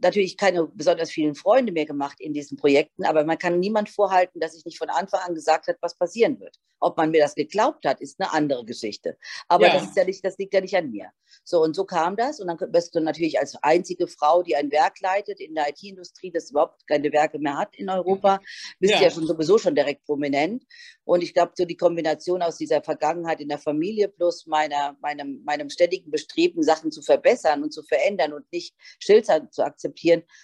natürlich 0.02 0.38
keine 0.38 0.68
besonders 0.68 1.12
vielen 1.12 1.36
Freunde 1.36 1.72
mehr 1.72 1.86
gemacht 1.86 2.20
in 2.20 2.34
diesen 2.34 2.58
Projekten, 2.58 3.06
aber 3.06 3.24
man 3.24 3.38
kann 3.38 3.60
niemand 3.60 3.90
vorhalten, 3.90 4.40
dass 4.40 4.56
ich 4.56 4.66
nicht 4.66 4.78
von 4.78 4.90
Anfang 4.90 5.22
an 5.22 5.36
gesagt 5.36 5.68
habe, 5.68 5.78
was 5.82 5.98
passieren 5.98 6.40
wird. 6.40 6.56
Ob 6.80 6.96
man 6.98 7.10
mir 7.10 7.22
das 7.22 7.34
geglaubt 7.34 7.86
hat, 7.86 8.02
ist 8.02 8.20
eine 8.20 8.32
andere 8.34 8.64
Geschichte. 8.64 9.18
Aber 9.48 9.68
ja. 9.68 9.74
das, 9.74 9.86
ist 9.86 9.98
ja 9.98 10.06
nicht, 10.06 10.24
das 10.24 10.38
liegt 10.38 10.54
ja 10.54 10.62
nicht 10.62 10.76
an 10.76 10.92
mir. 10.92 11.10
So, 11.44 11.64
und 11.64 11.76
so 11.76 11.86
kam 11.86 12.16
das. 12.16 12.40
Und 12.40 12.48
dann 12.48 12.72
bist 12.72 12.94
du 12.94 13.00
natürlich 13.00 13.40
als 13.40 13.56
einzige 13.64 14.08
Frau, 14.08 14.44
die 14.44 14.56
ein 14.56 14.72
Werk 14.72 15.00
leitet 15.02 15.40
in 15.40 15.56
der 15.56 15.70
IT-Industrie, 15.70 16.32
das 16.32 16.52
überhaupt 16.52 16.86
keine 16.88 17.12
Werke 17.12 17.40
mehr 17.40 17.58
hat 17.58 17.76
in 17.76 17.90
Europa, 17.90 18.40
bist 18.80 18.94
ja, 18.94 19.02
ja 19.02 19.10
schon 19.10 19.26
sowieso 19.26 19.58
schon 19.58 19.74
direkt 19.74 20.06
prominent. 20.06 20.64
Und 21.04 21.24
ich 21.24 21.34
glaube, 21.34 21.54
so 21.56 21.66
die 21.66 21.78
Kombination 21.78 22.42
aus 22.42 22.58
dieser 22.58 22.84
Vergangenheit 22.84 23.40
in 23.40 23.50
der 23.50 23.60
Familie 23.60 24.08
plus 24.10 24.46
meiner, 24.46 24.96
meinem, 25.02 25.42
meinem 25.44 25.70
ständigen 25.70 26.12
Bestreben, 26.12 26.62
Sachen 26.62 26.92
zu 26.92 27.02
verbessern 27.02 27.64
und 27.64 27.74
zu 27.74 27.82
verändern 27.82 28.34
und 28.34 28.52
nicht 28.52 28.76
stillstand 29.00 29.54
zu 29.54 29.64
akzeptieren, 29.64 29.77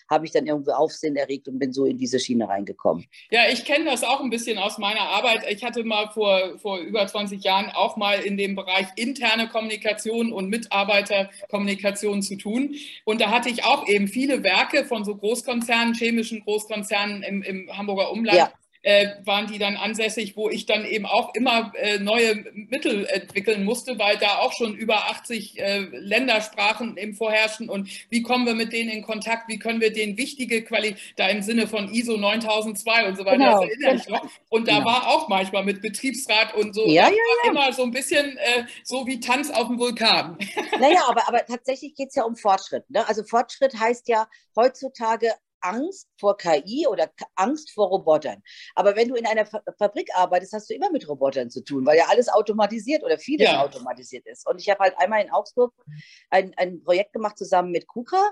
habe 0.09 0.25
ich 0.25 0.31
dann 0.31 0.45
irgendwie 0.45 0.71
Aufsehen 0.71 1.15
erregt 1.15 1.47
und 1.47 1.59
bin 1.59 1.73
so 1.73 1.85
in 1.85 1.97
diese 1.97 2.19
Schiene 2.19 2.47
reingekommen. 2.47 3.05
Ja, 3.31 3.41
ich 3.51 3.65
kenne 3.65 3.85
das 3.85 4.03
auch 4.03 4.21
ein 4.21 4.29
bisschen 4.29 4.57
aus 4.57 4.77
meiner 4.77 5.01
Arbeit. 5.01 5.45
Ich 5.49 5.63
hatte 5.63 5.83
mal 5.83 6.09
vor 6.09 6.53
vor, 6.57 6.79
über 6.79 7.05
20 7.05 7.43
Jahren 7.43 7.69
auch 7.71 7.97
mal 7.97 8.19
in 8.19 8.37
dem 8.37 8.55
Bereich 8.55 8.87
interne 8.95 9.47
Kommunikation 9.47 10.31
und 10.31 10.49
Mitarbeiterkommunikation 10.49 12.21
zu 12.21 12.37
tun. 12.37 12.75
Und 13.05 13.21
da 13.21 13.31
hatte 13.31 13.49
ich 13.49 13.63
auch 13.63 13.87
eben 13.87 14.07
viele 14.07 14.43
Werke 14.43 14.85
von 14.85 15.03
so 15.03 15.15
Großkonzernen, 15.15 15.93
chemischen 15.93 16.41
Großkonzernen 16.41 17.23
im, 17.23 17.41
im 17.43 17.77
Hamburger 17.77 18.11
Umland. 18.11 18.37
Ja 18.37 18.53
waren 19.23 19.47
die 19.47 19.59
dann 19.59 19.77
ansässig, 19.77 20.35
wo 20.35 20.49
ich 20.49 20.65
dann 20.65 20.85
eben 20.85 21.05
auch 21.05 21.33
immer 21.35 21.71
äh, 21.75 21.99
neue 21.99 22.35
Mittel 22.53 23.05
entwickeln 23.05 23.63
musste, 23.63 23.97
weil 23.97 24.17
da 24.17 24.39
auch 24.39 24.51
schon 24.51 24.75
über 24.75 25.09
80 25.09 25.59
äh, 25.59 25.79
Ländersprachen 25.91 26.97
im 26.97 27.13
vorherrschen 27.13 27.69
und 27.69 27.89
wie 28.09 28.21
kommen 28.21 28.45
wir 28.45 28.55
mit 28.55 28.73
denen 28.73 28.89
in 28.89 29.01
Kontakt, 29.03 29.47
wie 29.47 29.57
können 29.57 29.79
wir 29.79 29.93
denen 29.93 30.17
wichtige 30.17 30.63
Qualität, 30.63 30.99
da 31.15 31.29
im 31.29 31.41
Sinne 31.41 31.67
von 31.67 31.93
ISO 31.93 32.17
9002 32.17 33.07
und 33.07 33.17
so 33.17 33.25
weiter, 33.25 33.37
genau. 33.37 33.61
das 33.61 33.69
erinnere 33.69 33.95
ich 33.95 34.07
noch. 34.09 34.29
Und 34.49 34.67
da 34.67 34.79
genau. 34.79 34.85
war 34.85 35.07
auch 35.07 35.29
manchmal 35.29 35.63
mit 35.63 35.81
Betriebsrat 35.81 36.53
und 36.55 36.75
so, 36.75 36.85
ja, 36.85 37.07
ja, 37.07 37.11
ja. 37.11 37.51
immer 37.51 37.71
so 37.71 37.83
ein 37.83 37.91
bisschen 37.91 38.37
äh, 38.37 38.65
so 38.83 39.07
wie 39.07 39.19
Tanz 39.19 39.49
auf 39.49 39.67
dem 39.67 39.79
Vulkan. 39.79 40.37
Naja, 40.79 41.03
aber, 41.07 41.27
aber 41.27 41.45
tatsächlich 41.45 41.95
geht 41.95 42.09
es 42.09 42.15
ja 42.15 42.23
um 42.23 42.35
Fortschritt. 42.35 42.89
Ne? 42.89 43.07
Also 43.07 43.23
Fortschritt 43.23 43.79
heißt 43.79 44.07
ja 44.09 44.27
heutzutage 44.55 45.31
Angst 45.63 46.09
vor 46.19 46.37
KI 46.37 46.87
oder 46.87 47.11
Angst 47.35 47.71
vor 47.71 47.87
Robotern. 47.87 48.43
Aber 48.75 48.95
wenn 48.95 49.07
du 49.07 49.15
in 49.15 49.25
einer 49.25 49.45
Fabrik 49.45 50.09
arbeitest, 50.15 50.53
hast 50.53 50.69
du 50.69 50.73
immer 50.73 50.91
mit 50.91 51.07
Robotern 51.07 51.49
zu 51.49 51.63
tun, 51.63 51.85
weil 51.85 51.97
ja 51.97 52.05
alles 52.09 52.29
automatisiert 52.29 53.03
oder 53.03 53.17
vieles 53.17 53.49
ja. 53.49 53.63
automatisiert 53.63 54.27
ist. 54.27 54.47
Und 54.47 54.61
ich 54.61 54.69
habe 54.69 54.79
halt 54.79 54.97
einmal 54.97 55.23
in 55.23 55.31
Augsburg 55.31 55.73
ein, 56.29 56.53
ein 56.57 56.83
Projekt 56.83 57.13
gemacht 57.13 57.37
zusammen 57.37 57.71
mit 57.71 57.87
KUKA 57.87 58.31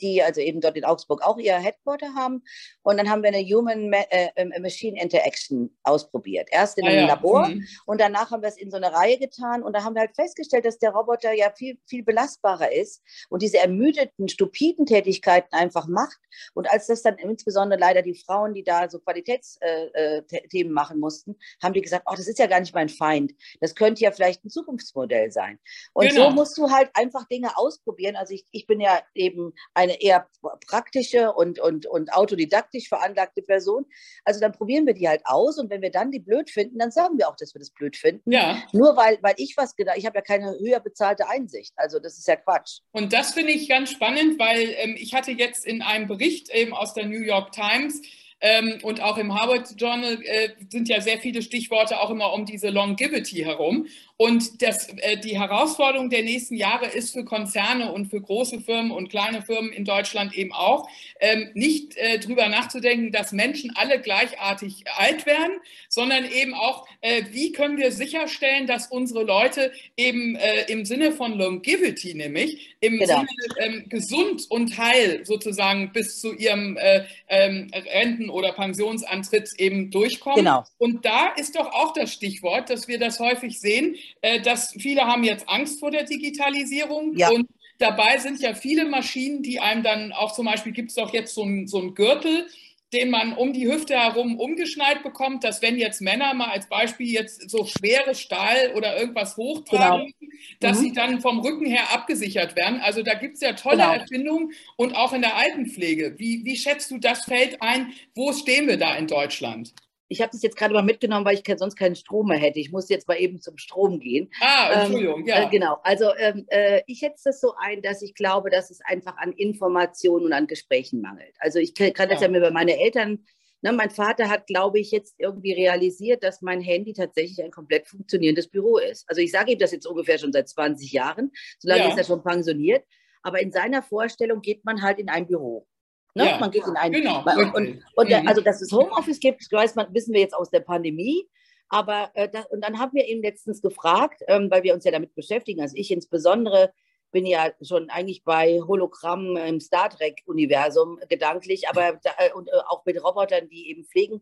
die 0.00 0.22
also 0.22 0.40
eben 0.40 0.60
dort 0.60 0.76
in 0.76 0.84
Augsburg 0.84 1.22
auch 1.22 1.38
ihr 1.38 1.56
Headquarter 1.56 2.14
haben. 2.14 2.42
Und 2.82 2.96
dann 2.96 3.10
haben 3.10 3.22
wir 3.22 3.28
eine 3.28 3.42
Human-Machine 3.42 4.98
äh, 4.98 5.02
Interaction 5.02 5.76
ausprobiert. 5.82 6.48
Erst 6.50 6.78
in 6.78 6.86
ah, 6.86 6.88
einem 6.88 7.00
ja. 7.00 7.14
Labor 7.14 7.48
mhm. 7.48 7.66
und 7.86 8.00
danach 8.00 8.30
haben 8.30 8.42
wir 8.42 8.48
es 8.48 8.56
in 8.56 8.70
so 8.70 8.76
eine 8.76 8.92
Reihe 8.92 9.18
getan. 9.18 9.62
Und 9.62 9.74
da 9.74 9.84
haben 9.84 9.94
wir 9.94 10.00
halt 10.00 10.14
festgestellt, 10.14 10.64
dass 10.64 10.78
der 10.78 10.90
Roboter 10.90 11.32
ja 11.32 11.50
viel, 11.50 11.78
viel 11.86 12.02
belastbarer 12.02 12.72
ist 12.72 13.02
und 13.28 13.42
diese 13.42 13.58
ermüdeten, 13.58 14.28
stupiden 14.28 14.86
Tätigkeiten 14.86 15.54
einfach 15.54 15.86
macht. 15.86 16.18
Und 16.54 16.70
als 16.70 16.86
das 16.86 17.02
dann 17.02 17.18
insbesondere 17.18 17.78
leider 17.78 18.02
die 18.02 18.14
Frauen, 18.14 18.54
die 18.54 18.64
da 18.64 18.88
so 18.88 18.98
Qualitätsthemen 18.98 19.90
äh, 19.92 20.60
äh, 20.60 20.64
machen 20.64 20.98
mussten, 20.98 21.36
haben 21.62 21.74
die 21.74 21.82
gesagt, 21.82 22.04
oh, 22.06 22.14
das 22.16 22.28
ist 22.28 22.38
ja 22.38 22.46
gar 22.46 22.60
nicht 22.60 22.74
mein 22.74 22.88
Feind. 22.88 23.32
Das 23.60 23.74
könnte 23.74 24.02
ja 24.02 24.10
vielleicht 24.12 24.44
ein 24.44 24.50
Zukunftsmodell 24.50 25.30
sein. 25.30 25.58
Und 25.92 26.08
genau. 26.08 26.28
so 26.28 26.30
musst 26.30 26.58
du 26.58 26.70
halt 26.70 26.90
einfach 26.94 27.26
Dinge 27.28 27.56
ausprobieren. 27.56 28.16
Also 28.16 28.34
ich, 28.34 28.46
ich 28.52 28.66
bin 28.66 28.80
ja 28.80 29.02
eben 29.14 29.49
eine 29.74 30.00
eher 30.00 30.26
praktische 30.66 31.32
und, 31.32 31.58
und, 31.58 31.86
und 31.86 32.12
autodidaktisch 32.12 32.88
veranlagte 32.88 33.42
Person. 33.42 33.86
Also 34.24 34.40
dann 34.40 34.52
probieren 34.52 34.86
wir 34.86 34.94
die 34.94 35.08
halt 35.08 35.22
aus 35.24 35.58
und 35.58 35.70
wenn 35.70 35.82
wir 35.82 35.90
dann 35.90 36.10
die 36.10 36.20
blöd 36.20 36.50
finden, 36.50 36.78
dann 36.78 36.90
sagen 36.90 37.18
wir 37.18 37.28
auch, 37.28 37.36
dass 37.36 37.54
wir 37.54 37.58
das 37.58 37.70
blöd 37.70 37.96
finden. 37.96 38.30
Ja. 38.30 38.62
Nur 38.72 38.96
weil, 38.96 39.18
weil 39.22 39.34
ich 39.36 39.54
was 39.56 39.76
gedacht, 39.76 39.96
ich 39.98 40.06
habe 40.06 40.18
ja 40.18 40.22
keine 40.22 40.58
höher 40.58 40.80
bezahlte 40.80 41.28
Einsicht. 41.28 41.72
Also 41.76 41.98
das 41.98 42.18
ist 42.18 42.28
ja 42.28 42.36
Quatsch. 42.36 42.80
Und 42.92 43.12
das 43.12 43.32
finde 43.32 43.52
ich 43.52 43.68
ganz 43.68 43.90
spannend, 43.90 44.38
weil 44.38 44.74
ähm, 44.76 44.96
ich 44.98 45.14
hatte 45.14 45.32
jetzt 45.32 45.66
in 45.66 45.82
einem 45.82 46.06
Bericht 46.06 46.50
eben 46.50 46.72
aus 46.72 46.94
der 46.94 47.06
New 47.06 47.20
York 47.20 47.52
Times 47.52 48.00
ähm, 48.40 48.78
und 48.82 49.02
auch 49.02 49.18
im 49.18 49.34
Harvard 49.34 49.68
Journal 49.76 50.18
äh, 50.22 50.50
sind 50.70 50.88
ja 50.88 51.00
sehr 51.00 51.18
viele 51.18 51.42
Stichworte 51.42 52.00
auch 52.00 52.10
immer 52.10 52.32
um 52.32 52.46
diese 52.46 52.70
Longevity 52.70 53.42
herum. 53.42 53.86
Und 54.20 54.60
das, 54.60 54.90
äh, 54.98 55.16
die 55.16 55.40
Herausforderung 55.40 56.10
der 56.10 56.22
nächsten 56.22 56.54
Jahre 56.54 56.84
ist 56.84 57.14
für 57.14 57.24
Konzerne 57.24 57.90
und 57.90 58.10
für 58.10 58.20
große 58.20 58.60
Firmen 58.60 58.90
und 58.90 59.08
kleine 59.08 59.40
Firmen 59.40 59.72
in 59.72 59.86
Deutschland 59.86 60.34
eben 60.34 60.52
auch, 60.52 60.90
ähm, 61.20 61.48
nicht 61.54 61.96
äh, 61.96 62.18
drüber 62.18 62.46
nachzudenken, 62.48 63.12
dass 63.12 63.32
Menschen 63.32 63.72
alle 63.76 63.98
gleichartig 63.98 64.84
alt 64.94 65.24
werden, 65.24 65.52
sondern 65.88 66.30
eben 66.30 66.52
auch, 66.52 66.86
äh, 67.00 67.22
wie 67.30 67.52
können 67.52 67.78
wir 67.78 67.92
sicherstellen, 67.92 68.66
dass 68.66 68.88
unsere 68.88 69.22
Leute 69.22 69.72
eben 69.96 70.36
äh, 70.36 70.70
im 70.70 70.84
Sinne 70.84 71.12
von 71.12 71.38
Longevity, 71.38 72.12
nämlich 72.12 72.76
im 72.80 72.98
genau. 72.98 73.20
Sinne 73.20 73.28
ähm, 73.56 73.88
gesund 73.88 74.44
und 74.50 74.76
heil 74.76 75.24
sozusagen 75.24 75.92
bis 75.94 76.20
zu 76.20 76.34
ihrem 76.34 76.76
äh, 76.76 77.04
ähm, 77.28 77.70
Renten- 77.72 78.28
oder 78.28 78.52
Pensionsantritt 78.52 79.48
eben 79.56 79.90
durchkommen. 79.90 80.44
Genau. 80.44 80.64
Und 80.76 81.06
da 81.06 81.28
ist 81.38 81.56
doch 81.56 81.72
auch 81.72 81.94
das 81.94 82.12
Stichwort, 82.12 82.68
dass 82.68 82.86
wir 82.86 82.98
das 82.98 83.18
häufig 83.18 83.58
sehen, 83.58 83.96
äh, 84.22 84.40
dass 84.40 84.72
viele 84.78 85.02
haben 85.02 85.24
jetzt 85.24 85.48
Angst 85.48 85.80
vor 85.80 85.90
der 85.90 86.04
Digitalisierung 86.04 87.16
ja. 87.16 87.30
und 87.30 87.48
dabei 87.78 88.18
sind 88.18 88.40
ja 88.40 88.54
viele 88.54 88.84
Maschinen, 88.84 89.42
die 89.42 89.60
einem 89.60 89.82
dann 89.82 90.12
auch 90.12 90.32
zum 90.32 90.46
Beispiel 90.46 90.72
gibt 90.72 90.90
es 90.90 90.96
doch 90.96 91.12
jetzt 91.12 91.34
so 91.34 91.42
einen 91.42 91.66
so 91.66 91.92
Gürtel, 91.92 92.46
den 92.92 93.10
man 93.10 93.32
um 93.34 93.52
die 93.52 93.70
Hüfte 93.70 93.94
herum 93.94 94.38
umgeschnallt 94.38 95.02
bekommt, 95.02 95.44
dass 95.44 95.62
wenn 95.62 95.78
jetzt 95.78 96.00
Männer 96.00 96.34
mal 96.34 96.48
als 96.48 96.68
Beispiel 96.68 97.06
jetzt 97.06 97.48
so 97.48 97.64
schwere 97.64 98.14
Stahl 98.14 98.72
oder 98.74 98.98
irgendwas 98.98 99.36
hochtragen, 99.36 100.12
genau. 100.18 100.32
dass 100.58 100.78
mhm. 100.78 100.82
sie 100.82 100.92
dann 100.92 101.20
vom 101.20 101.38
Rücken 101.40 101.66
her 101.66 101.92
abgesichert 101.92 102.56
werden. 102.56 102.80
Also 102.80 103.02
da 103.02 103.14
gibt 103.14 103.36
es 103.36 103.42
ja 103.42 103.52
tolle 103.52 103.78
genau. 103.78 103.92
Erfindungen 103.92 104.52
und 104.76 104.94
auch 104.94 105.12
in 105.12 105.22
der 105.22 105.36
Altenpflege. 105.36 106.18
Wie, 106.18 106.44
wie 106.44 106.56
schätzt 106.56 106.90
du 106.90 106.98
das 106.98 107.24
Feld 107.24 107.62
ein? 107.62 107.92
Wo 108.14 108.32
stehen 108.32 108.66
wir 108.66 108.76
da 108.76 108.96
in 108.96 109.06
Deutschland? 109.06 109.72
Ich 110.10 110.20
habe 110.20 110.32
das 110.32 110.42
jetzt 110.42 110.56
gerade 110.56 110.74
mal 110.74 110.82
mitgenommen, 110.82 111.24
weil 111.24 111.36
ich 111.36 111.44
sonst 111.56 111.76
keinen 111.76 111.94
Strom 111.94 112.28
mehr 112.28 112.38
hätte. 112.38 112.58
Ich 112.58 112.72
muss 112.72 112.88
jetzt 112.88 113.06
mal 113.06 113.14
eben 113.14 113.40
zum 113.40 113.56
Strom 113.58 114.00
gehen. 114.00 114.28
Ah, 114.40 114.70
ähm, 114.72 114.80
Entschuldigung, 114.80 115.20
ähm, 115.20 115.26
ja. 115.26 115.44
Äh, 115.44 115.48
genau. 115.48 115.78
Also 115.84 116.12
ähm, 116.18 116.44
äh, 116.48 116.82
ich 116.86 116.98
schätze 116.98 117.30
das 117.30 117.40
so 117.40 117.54
ein, 117.56 117.80
dass 117.80 118.02
ich 118.02 118.14
glaube, 118.14 118.50
dass 118.50 118.70
es 118.70 118.80
einfach 118.84 119.16
an 119.18 119.32
Informationen 119.32 120.26
und 120.26 120.32
an 120.32 120.48
Gesprächen 120.48 121.00
mangelt. 121.00 121.34
Also 121.38 121.60
ich 121.60 121.74
kann 121.74 122.08
das 122.08 122.20
ja, 122.20 122.26
ja 122.26 122.28
mir 122.28 122.40
bei 122.40 122.50
meinen 122.50 122.70
Eltern 122.70 123.24
Ne, 123.62 123.72
mein 123.72 123.90
Vater 123.90 124.30
hat, 124.30 124.46
glaube 124.46 124.78
ich, 124.78 124.90
jetzt 124.90 125.16
irgendwie 125.18 125.52
realisiert, 125.52 126.24
dass 126.24 126.40
mein 126.40 126.62
Handy 126.62 126.94
tatsächlich 126.94 127.44
ein 127.44 127.50
komplett 127.50 127.86
funktionierendes 127.88 128.48
Büro 128.48 128.78
ist. 128.78 129.06
Also 129.06 129.20
ich 129.20 129.30
sage 129.30 129.52
ihm 129.52 129.58
das 129.58 129.72
jetzt 129.72 129.86
ungefähr 129.86 130.18
schon 130.18 130.32
seit 130.32 130.48
20 130.48 130.90
Jahren, 130.90 131.30
so 131.58 131.68
lange 131.68 131.82
ja. 131.82 131.88
ist 131.90 131.98
er 131.98 132.04
schon 132.04 132.22
pensioniert. 132.22 132.84
Aber 133.22 133.40
in 133.42 133.52
seiner 133.52 133.82
Vorstellung 133.82 134.40
geht 134.40 134.64
man 134.64 134.80
halt 134.80 134.98
in 134.98 135.10
ein 135.10 135.26
Büro. 135.26 135.66
Ne? 136.14 136.26
Ja, 136.26 136.38
man 136.38 136.50
geht 136.50 136.66
in 136.66 136.76
ein. 136.76 136.92
Genau. 136.92 137.22
Und, 137.24 137.54
und, 137.54 137.84
und 137.94 138.08
mhm. 138.08 138.28
also, 138.28 138.40
dass 138.40 138.60
es 138.60 138.72
Homeoffice 138.72 139.20
gibt, 139.20 139.50
weiß 139.50 139.74
man, 139.74 139.92
wissen 139.94 140.12
wir 140.12 140.20
jetzt 140.20 140.34
aus 140.34 140.50
der 140.50 140.60
Pandemie. 140.60 141.28
Aber 141.68 142.10
äh, 142.14 142.28
das, 142.28 142.46
und 142.46 142.64
dann 142.64 142.78
haben 142.78 142.94
wir 142.94 143.08
ihn 143.08 143.22
letztens 143.22 143.62
gefragt, 143.62 144.22
ähm, 144.26 144.50
weil 144.50 144.64
wir 144.64 144.74
uns 144.74 144.84
ja 144.84 144.90
damit 144.90 145.14
beschäftigen, 145.14 145.60
also 145.60 145.76
ich 145.76 145.90
insbesondere 145.90 146.72
bin 147.12 147.26
ja 147.26 147.50
schon 147.62 147.90
eigentlich 147.90 148.24
bei 148.24 148.60
Hologramm 148.66 149.36
im 149.36 149.60
Star 149.60 149.90
Trek-Universum 149.90 151.00
gedanklich, 151.08 151.68
aber 151.68 151.98
da, 152.02 152.10
äh, 152.18 152.32
und 152.32 152.48
äh, 152.48 152.52
auch 152.68 152.84
mit 152.84 153.02
Robotern, 153.02 153.48
die 153.48 153.70
eben 153.70 153.84
pflegen. 153.84 154.20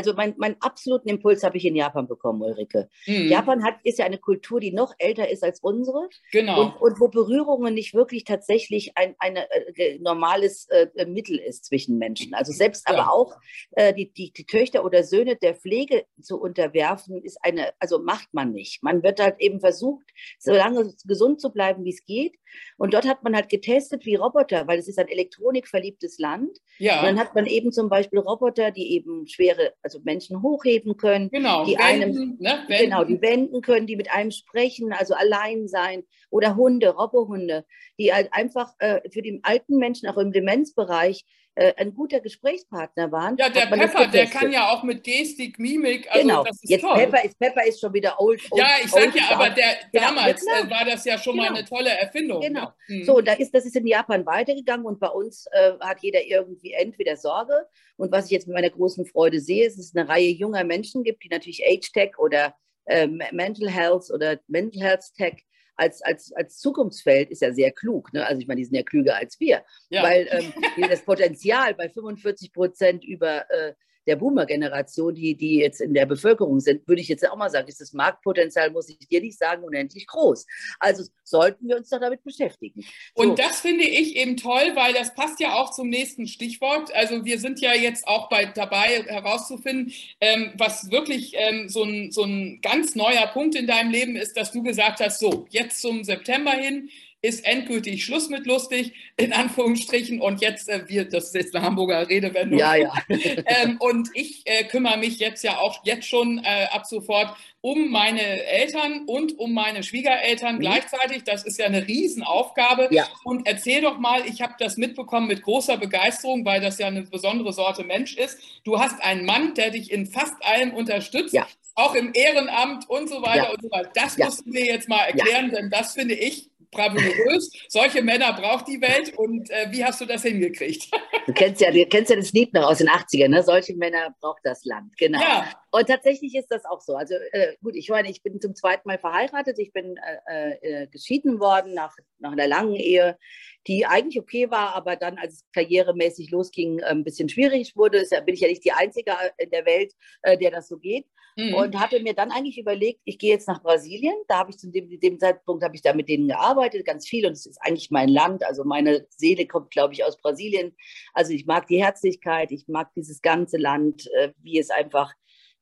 Also 0.00 0.14
mein, 0.14 0.34
meinen 0.38 0.56
absoluten 0.60 1.10
Impuls 1.10 1.42
habe 1.42 1.58
ich 1.58 1.64
in 1.66 1.76
Japan 1.76 2.08
bekommen, 2.08 2.40
Ulrike. 2.40 2.88
Mhm. 3.06 3.28
Japan 3.28 3.62
hat, 3.62 3.74
ist 3.84 3.98
ja 3.98 4.06
eine 4.06 4.16
Kultur, 4.16 4.58
die 4.58 4.72
noch 4.72 4.94
älter 4.96 5.28
ist 5.28 5.44
als 5.44 5.60
unsere. 5.60 6.08
Genau. 6.32 6.62
Und, 6.62 6.80
und 6.80 7.00
wo 7.00 7.08
Berührungen 7.08 7.74
nicht 7.74 7.92
wirklich 7.92 8.24
tatsächlich 8.24 8.92
ein 8.96 9.14
eine, 9.18 9.46
äh, 9.76 9.98
normales 9.98 10.66
äh, 10.70 11.04
Mittel 11.04 11.38
ist 11.38 11.66
zwischen 11.66 11.98
Menschen. 11.98 12.32
Also 12.32 12.52
selbst 12.52 12.88
ja. 12.88 12.94
aber 12.94 13.12
auch 13.12 13.36
äh, 13.72 13.92
die, 13.92 14.10
die, 14.10 14.32
die 14.32 14.46
Töchter 14.46 14.84
oder 14.86 15.04
Söhne 15.04 15.36
der 15.36 15.54
Pflege 15.54 16.06
zu 16.20 16.40
unterwerfen, 16.40 17.22
ist 17.22 17.38
eine, 17.42 17.72
also 17.78 17.98
macht 17.98 18.32
man 18.32 18.52
nicht. 18.52 18.82
Man 18.82 19.02
wird 19.02 19.20
halt 19.20 19.36
eben 19.38 19.60
versucht, 19.60 20.06
so 20.38 20.52
lange 20.52 20.94
gesund 21.04 21.42
zu 21.42 21.52
bleiben, 21.52 21.84
wie 21.84 21.90
es 21.90 22.04
geht. 22.06 22.36
Und 22.78 22.94
dort 22.94 23.06
hat 23.06 23.22
man 23.22 23.34
halt 23.34 23.48
getestet 23.48 24.06
wie 24.06 24.14
Roboter, 24.14 24.66
weil 24.66 24.78
es 24.78 24.88
ist 24.88 24.98
ein 24.98 25.08
elektronikverliebtes 25.08 26.18
Land. 26.18 26.58
Ja. 26.78 27.00
Und 27.00 27.06
dann 27.06 27.18
hat 27.18 27.34
man 27.34 27.46
eben 27.46 27.72
zum 27.72 27.88
Beispiel 27.88 28.18
Roboter, 28.18 28.70
die 28.70 28.94
eben 28.94 29.26
schwere, 29.26 29.74
also 29.90 30.00
Menschen 30.04 30.42
hochheben 30.42 30.96
können, 30.96 31.30
genau, 31.30 31.64
die 31.64 31.76
wenden, 31.76 32.16
einem, 32.16 32.36
ne, 32.38 32.64
genau, 32.68 33.04
die 33.04 33.20
wenden. 33.20 33.60
können, 33.60 33.86
die 33.86 33.96
mit 33.96 34.10
einem 34.10 34.30
sprechen, 34.30 34.92
also 34.92 35.14
allein 35.14 35.66
sein 35.66 36.04
oder 36.30 36.54
Hunde, 36.56 36.90
Robohunde, 36.90 37.64
die 37.98 38.12
halt 38.12 38.32
einfach 38.32 38.72
äh, 38.78 39.00
für 39.10 39.22
die 39.22 39.40
alten 39.42 39.76
Menschen 39.78 40.08
auch 40.08 40.16
im 40.16 40.32
Demenzbereich 40.32 41.24
äh, 41.60 41.74
ein 41.76 41.94
guter 41.94 42.20
Gesprächspartner 42.20 43.12
waren. 43.12 43.36
Ja, 43.36 43.50
der 43.50 43.66
Pepper, 43.66 44.06
der 44.06 44.26
kann 44.26 44.50
ja 44.50 44.70
auch 44.70 44.82
mit 44.82 45.04
Gestik, 45.04 45.58
Mimik, 45.58 46.10
also 46.10 46.26
genau. 46.26 46.42
das 46.42 46.56
ist 46.62 46.70
Jetzt 46.70 46.80
toll. 46.80 46.96
Pepper 46.96 47.22
ist, 47.22 47.38
Pepper 47.38 47.66
ist 47.66 47.80
schon 47.80 47.92
wieder 47.92 48.18
old. 48.18 48.40
old 48.50 48.62
ja, 48.62 48.68
ich 48.82 48.90
sag 48.90 49.14
ja, 49.14 49.24
aber 49.28 49.50
der, 49.50 49.76
genau. 49.92 50.06
damals 50.06 50.40
genau. 50.42 50.70
war 50.70 50.86
das 50.86 51.04
ja 51.04 51.18
schon 51.18 51.34
genau. 51.34 51.50
mal 51.50 51.58
eine 51.58 51.68
tolle 51.68 51.90
Erfindung. 51.90 52.40
Genau. 52.40 52.72
Ne? 52.88 53.04
So, 53.04 53.20
da 53.20 53.34
ist, 53.34 53.54
das 53.54 53.66
ist 53.66 53.76
in 53.76 53.86
Japan 53.86 54.24
weitergegangen 54.24 54.86
und 54.86 55.00
bei 55.00 55.08
uns 55.08 55.44
äh, 55.52 55.72
hat 55.80 56.00
jeder 56.00 56.24
irgendwie 56.24 56.72
entweder 56.72 57.18
Sorge 57.18 57.66
und 57.98 58.10
was 58.10 58.24
ich 58.24 58.30
jetzt 58.30 58.46
mit 58.46 58.54
meiner 58.54 58.70
großen 58.70 59.04
Freude 59.04 59.38
sehe, 59.38 59.66
ist, 59.66 59.76
dass 59.76 59.84
es 59.84 59.94
eine 59.94 60.08
Reihe 60.08 60.30
junger 60.30 60.64
Menschen 60.64 61.04
gibt, 61.04 61.22
die 61.24 61.28
natürlich 61.28 61.62
Age-Tech 61.66 62.12
oder 62.16 62.54
äh, 62.86 63.06
Mental 63.06 63.68
Health 63.68 64.10
oder 64.10 64.38
Mental 64.48 64.82
Health 64.82 65.04
Tech 65.14 65.44
als, 65.80 66.02
als, 66.02 66.32
als 66.32 66.58
Zukunftsfeld 66.58 67.30
ist 67.30 67.40
ja 67.40 67.52
sehr 67.52 67.72
klug. 67.72 68.12
Ne? 68.12 68.26
Also 68.26 68.40
ich 68.40 68.46
meine, 68.46 68.58
die 68.58 68.66
sind 68.66 68.76
ja 68.76 68.82
klüger 68.82 69.16
als 69.16 69.40
wir. 69.40 69.64
Ja. 69.88 70.02
Weil 70.02 70.28
ähm, 70.30 70.52
das 70.88 71.02
Potenzial 71.02 71.74
bei 71.74 71.88
45 71.88 72.52
Prozent 72.52 73.04
über 73.04 73.50
äh, 73.50 73.72
der 74.06 74.16
Boomer-Generation, 74.16 75.14
die, 75.14 75.36
die 75.36 75.58
jetzt 75.58 75.80
in 75.80 75.94
der 75.94 76.06
Bevölkerung 76.06 76.60
sind, 76.60 76.86
würde 76.88 77.00
ich 77.00 77.08
jetzt 77.08 77.28
auch 77.28 77.36
mal 77.36 77.50
sagen, 77.50 77.68
ist 77.68 77.80
das 77.80 77.92
Marktpotenzial, 77.92 78.70
muss 78.70 78.88
ich 78.88 78.98
dir 78.98 79.20
nicht 79.20 79.38
sagen, 79.38 79.62
unendlich 79.62 80.06
groß. 80.06 80.46
Also 80.78 81.04
sollten 81.22 81.68
wir 81.68 81.76
uns 81.76 81.90
doch 81.90 82.00
damit 82.00 82.24
beschäftigen. 82.24 82.82
So. 83.14 83.22
Und 83.22 83.38
das 83.38 83.60
finde 83.60 83.84
ich 83.84 84.16
eben 84.16 84.36
toll, 84.36 84.72
weil 84.74 84.92
das 84.94 85.14
passt 85.14 85.40
ja 85.40 85.54
auch 85.54 85.70
zum 85.70 85.88
nächsten 85.88 86.26
Stichwort. 86.26 86.94
Also 86.94 87.24
wir 87.24 87.38
sind 87.38 87.60
ja 87.60 87.74
jetzt 87.74 88.06
auch 88.06 88.28
bei, 88.28 88.46
dabei 88.46 89.02
herauszufinden, 89.06 89.92
ähm, 90.20 90.52
was 90.56 90.90
wirklich 90.90 91.34
ähm, 91.36 91.68
so, 91.68 91.84
ein, 91.84 92.10
so 92.10 92.24
ein 92.24 92.60
ganz 92.62 92.94
neuer 92.94 93.26
Punkt 93.28 93.54
in 93.54 93.66
deinem 93.66 93.90
Leben 93.90 94.16
ist, 94.16 94.36
dass 94.36 94.52
du 94.52 94.62
gesagt 94.62 95.00
hast, 95.00 95.20
so, 95.20 95.46
jetzt 95.50 95.80
zum 95.80 96.04
September 96.04 96.52
hin, 96.52 96.90
ist 97.22 97.44
endgültig 97.44 98.04
Schluss 98.04 98.30
mit 98.30 98.46
lustig, 98.46 98.92
in 99.16 99.32
Anführungsstrichen. 99.32 100.20
Und 100.20 100.40
jetzt, 100.40 100.68
äh, 100.68 100.88
wir, 100.88 101.04
das 101.06 101.26
ist 101.26 101.34
jetzt 101.34 101.54
eine 101.54 101.64
Hamburger 101.64 102.08
Redewendung. 102.08 102.58
Ja, 102.58 102.74
ja. 102.74 102.92
ähm, 103.08 103.76
und 103.78 104.08
ich 104.14 104.42
äh, 104.46 104.64
kümmere 104.64 104.96
mich 104.96 105.18
jetzt 105.18 105.44
ja 105.44 105.58
auch 105.58 105.84
jetzt 105.84 106.08
schon 106.08 106.38
äh, 106.38 106.66
ab 106.70 106.86
sofort 106.86 107.36
um 107.60 107.90
meine 107.90 108.22
Eltern 108.22 109.04
und 109.04 109.38
um 109.38 109.52
meine 109.52 109.82
Schwiegereltern 109.82 110.56
mhm. 110.56 110.60
gleichzeitig. 110.60 111.24
Das 111.24 111.44
ist 111.44 111.58
ja 111.58 111.66
eine 111.66 111.86
Riesenaufgabe. 111.86 112.88
Ja. 112.90 113.06
Und 113.24 113.46
erzähl 113.46 113.82
doch 113.82 113.98
mal, 113.98 114.24
ich 114.26 114.40
habe 114.40 114.54
das 114.58 114.78
mitbekommen 114.78 115.26
mit 115.26 115.42
großer 115.42 115.76
Begeisterung, 115.76 116.46
weil 116.46 116.62
das 116.62 116.78
ja 116.78 116.86
eine 116.86 117.02
besondere 117.02 117.52
Sorte 117.52 117.84
Mensch 117.84 118.16
ist. 118.16 118.38
Du 118.64 118.78
hast 118.78 119.02
einen 119.02 119.26
Mann, 119.26 119.52
der 119.54 119.70
dich 119.70 119.90
in 119.90 120.06
fast 120.06 120.34
allem 120.42 120.72
unterstützt. 120.72 121.34
Ja. 121.34 121.46
Auch 121.74 121.94
im 121.94 122.12
Ehrenamt 122.14 122.88
und 122.88 123.08
so 123.08 123.22
weiter 123.22 123.44
ja. 123.44 123.50
und 123.50 123.62
so 123.62 123.70
weiter. 123.70 123.90
Das 123.94 124.16
musst 124.16 124.46
du 124.46 124.50
mir 124.50 124.64
jetzt 124.64 124.88
mal 124.88 125.04
erklären, 125.04 125.50
denn 125.50 125.70
das 125.70 125.92
finde 125.92 126.14
ich 126.14 126.49
bravourös. 126.70 127.50
Solche 127.68 128.02
Männer 128.02 128.32
braucht 128.32 128.68
die 128.68 128.80
Welt. 128.80 129.16
Und 129.16 129.50
äh, 129.50 129.66
wie 129.70 129.84
hast 129.84 130.00
du 130.00 130.06
das 130.06 130.22
hingekriegt? 130.22 130.88
Du 131.26 131.34
kennst 131.34 131.60
ja, 131.60 131.70
du 131.70 131.86
kennst 131.86 132.10
ja 132.10 132.16
das 132.16 132.32
Lied 132.32 132.54
noch 132.54 132.64
aus 132.64 132.78
den 132.78 132.88
80ern, 132.88 133.28
ne? 133.28 133.42
Solche 133.42 133.76
Männer 133.76 134.16
braucht 134.20 134.40
das 134.42 134.64
Land. 134.64 134.96
Genau. 134.96 135.20
Ja. 135.20 135.52
Und 135.70 135.86
tatsächlich 135.86 136.34
ist 136.34 136.50
das 136.50 136.64
auch 136.64 136.80
so. 136.80 136.96
Also 136.96 137.14
äh, 137.32 137.54
gut, 137.62 137.76
ich 137.76 137.88
meine, 137.88 138.10
ich 138.10 138.22
bin 138.22 138.40
zum 138.40 138.54
zweiten 138.54 138.88
Mal 138.88 138.98
verheiratet. 138.98 139.58
Ich 139.58 139.72
bin 139.72 139.96
äh, 140.26 140.54
äh, 140.82 140.86
geschieden 140.88 141.38
worden 141.38 141.74
nach, 141.74 141.94
nach 142.18 142.32
einer 142.32 142.48
langen 142.48 142.74
Ehe, 142.74 143.16
die 143.66 143.86
eigentlich 143.86 144.18
okay 144.18 144.50
war, 144.50 144.74
aber 144.74 144.96
dann, 144.96 145.18
als 145.18 145.34
es 145.34 145.44
karrieremäßig 145.52 146.30
losging, 146.30 146.82
ein 146.82 147.04
bisschen 147.04 147.28
schwierig 147.28 147.76
wurde. 147.76 148.04
Da 148.10 148.20
bin 148.20 148.34
ich 148.34 148.40
ja 148.40 148.48
nicht 148.48 148.64
die 148.64 148.72
Einzige 148.72 149.12
in 149.36 149.50
der 149.50 149.66
Welt, 149.66 149.92
äh, 150.22 150.36
der 150.36 150.50
das 150.50 150.66
so 150.66 150.78
geht. 150.78 151.06
Mhm. 151.36 151.54
Und 151.54 151.80
hatte 151.80 152.00
mir 152.00 152.14
dann 152.14 152.30
eigentlich 152.30 152.58
überlegt, 152.58 153.00
ich 153.04 153.18
gehe 153.18 153.30
jetzt 153.30 153.48
nach 153.48 153.62
Brasilien. 153.62 154.14
Da 154.28 154.38
habe 154.38 154.50
ich 154.50 154.58
zu 154.58 154.70
dem, 154.70 154.88
dem 155.00 155.18
Zeitpunkt 155.18 155.64
habe 155.64 155.74
ich 155.74 155.82
da 155.82 155.94
mit 155.94 156.08
denen 156.08 156.28
gearbeitet, 156.28 156.84
ganz 156.84 157.08
viel. 157.08 157.26
Und 157.26 157.32
es 157.32 157.46
ist 157.46 157.58
eigentlich 157.62 157.90
mein 157.90 158.08
Land. 158.08 158.44
Also 158.44 158.64
meine 158.64 159.06
Seele 159.10 159.46
kommt, 159.46 159.70
glaube 159.70 159.94
ich, 159.94 160.04
aus 160.04 160.16
Brasilien. 160.16 160.76
Also 161.14 161.32
ich 161.32 161.46
mag 161.46 161.66
die 161.66 161.82
Herzlichkeit, 161.82 162.50
ich 162.52 162.66
mag 162.68 162.92
dieses 162.94 163.22
ganze 163.22 163.56
Land, 163.56 164.08
äh, 164.16 164.32
wie 164.42 164.58
es 164.58 164.70
einfach 164.70 165.12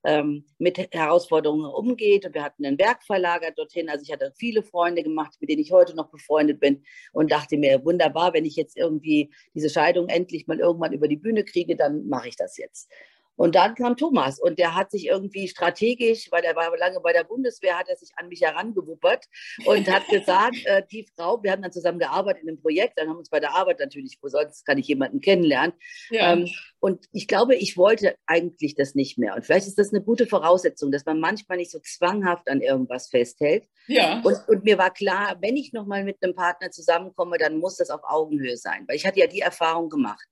ähm, 0.05 0.45
mit 0.59 0.79
Herausforderungen 0.93 1.67
umgeht. 1.67 2.25
Und 2.25 2.35
wir 2.35 2.43
hatten 2.43 2.65
ein 2.65 2.79
Werk 2.79 3.05
verlagert 3.05 3.59
dorthin. 3.59 3.89
Also 3.89 4.03
ich 4.03 4.13
hatte 4.13 4.33
viele 4.37 4.63
Freunde 4.63 5.03
gemacht, 5.03 5.37
mit 5.41 5.51
denen 5.51 5.63
ich 5.63 5.73
heute 5.73 5.95
noch 5.95 6.11
befreundet 6.11 6.61
bin 6.61 6.85
und 7.13 7.31
dachte 7.31 7.57
mir, 7.57 7.85
wunderbar, 7.85 8.33
wenn 8.33 8.45
ich 8.45 8.57
jetzt 8.57 8.77
irgendwie 8.77 9.31
diese 9.55 9.71
Scheidung 9.71 10.09
endlich 10.09 10.47
mal 10.47 10.61
irgendwann 10.61 10.93
über 10.93 11.09
die 11.09 11.17
Bühne 11.17 11.45
kriege, 11.45 11.77
dann 11.77 12.07
mache 12.09 12.29
ich 12.29 12.37
das 12.37 12.57
jetzt. 12.57 12.91
Und 13.39 13.55
dann 13.55 13.77
kam 13.77 13.97
Thomas 13.97 14.41
und 14.41 14.59
der 14.59 14.75
hat 14.75 14.91
sich 14.91 15.07
irgendwie 15.07 15.47
strategisch, 15.47 16.27
weil 16.33 16.43
er 16.43 16.57
war 16.57 16.77
lange 16.77 16.99
bei 17.01 17.13
der 17.13 17.23
Bundeswehr, 17.23 17.79
hat 17.79 17.89
er 17.89 17.97
sich 17.97 18.11
an 18.17 18.29
mich 18.29 18.41
herangewuppert 18.41 19.27
und 19.65 19.89
hat 19.89 20.07
gesagt, 20.11 20.57
äh, 20.65 20.83
die 20.91 21.07
Frau, 21.15 21.41
wir 21.43 21.53
haben 21.53 21.63
dann 21.63 21.71
zusammen 21.71 22.01
gearbeitet 22.01 22.43
in 22.43 22.49
einem 22.49 22.61
Projekt, 22.61 22.99
dann 22.99 23.09
haben 23.09 23.15
wir 23.15 23.21
uns 23.21 23.31
bei 23.31 23.39
der 23.39 23.55
Arbeit 23.55 23.79
natürlich, 23.79 24.19
wo 24.21 24.29
sonst 24.29 24.67
kann 24.67 24.77
ich 24.77 24.89
jemanden 24.89 25.21
kennenlernen. 25.21 25.73
Ja. 26.11 26.33
Ähm, 26.33 26.49
und 26.81 27.07
ich 27.13 27.29
glaube, 27.29 27.55
ich 27.55 27.77
wollte 27.77 28.17
eigentlich 28.27 28.75
das 28.75 28.97
nicht 28.97 29.19
mehr. 29.19 29.37
Und 29.37 29.45
vielleicht 29.45 29.69
ist 29.69 29.79
das 29.79 29.93
eine 29.93 30.03
gute 30.03 30.27
Voraussetzung, 30.27 30.91
dass 30.91 31.07
man 31.07 31.21
manchmal 31.21 31.59
nicht 31.59 31.71
so 31.71 31.79
zwanghaft 31.79 32.49
an 32.51 32.61
irgendwas 32.61 33.09
festhält. 33.09 33.69
Ja. 33.87 34.21
Und, 34.25 34.37
und 34.49 34.65
mir 34.65 34.79
war 34.79 34.93
klar, 34.93 35.37
wenn 35.41 35.57
ich 35.57 35.73
nochmal 35.73 36.03
mit 36.03 36.17
einem 36.23 36.35
Partner 36.35 36.73
zusammenkomme, 36.73 37.39
dann 37.39 37.59
muss 37.59 37.77
das 37.77 37.91
auf 37.91 38.01
Augenhöhe 38.03 38.57
sein, 38.57 38.85
weil 38.89 38.97
ich 38.97 39.07
hatte 39.07 39.21
ja 39.21 39.29
die 39.29 39.41
Erfahrung 39.41 39.89
gemacht. 39.89 40.27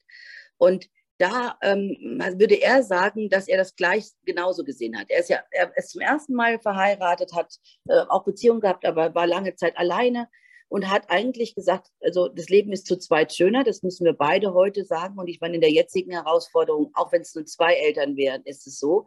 Und 0.58 0.88
da 1.18 1.56
ähm, 1.62 1.96
würde 2.38 2.60
er 2.60 2.82
sagen, 2.82 3.28
dass 3.28 3.48
er 3.48 3.58
das 3.58 3.74
gleich 3.76 4.06
genauso 4.24 4.64
gesehen 4.64 4.98
hat. 4.98 5.10
Er 5.10 5.20
ist 5.20 5.30
ja 5.30 5.40
er 5.50 5.76
ist 5.76 5.90
zum 5.90 6.00
ersten 6.00 6.34
Mal 6.34 6.58
verheiratet, 6.58 7.32
hat 7.34 7.54
äh, 7.88 8.00
auch 8.08 8.24
Beziehungen 8.24 8.60
gehabt, 8.60 8.84
aber 8.84 9.14
war 9.14 9.26
lange 9.26 9.54
Zeit 9.54 9.76
alleine 9.76 10.28
und 10.68 10.90
hat 10.90 11.10
eigentlich 11.10 11.54
gesagt, 11.54 11.88
also 12.00 12.28
das 12.28 12.48
Leben 12.48 12.72
ist 12.72 12.86
zu 12.86 12.98
zweit 12.98 13.32
schöner, 13.32 13.64
das 13.64 13.82
müssen 13.82 14.04
wir 14.04 14.14
beide 14.14 14.52
heute 14.52 14.84
sagen. 14.84 15.18
Und 15.18 15.28
ich 15.28 15.40
meine, 15.40 15.54
in 15.54 15.60
der 15.60 15.70
jetzigen 15.70 16.10
Herausforderung, 16.10 16.90
auch 16.94 17.12
wenn 17.12 17.22
es 17.22 17.34
nur 17.34 17.46
zwei 17.46 17.74
Eltern 17.74 18.16
wären, 18.16 18.42
ist 18.44 18.66
es 18.66 18.78
so. 18.78 19.06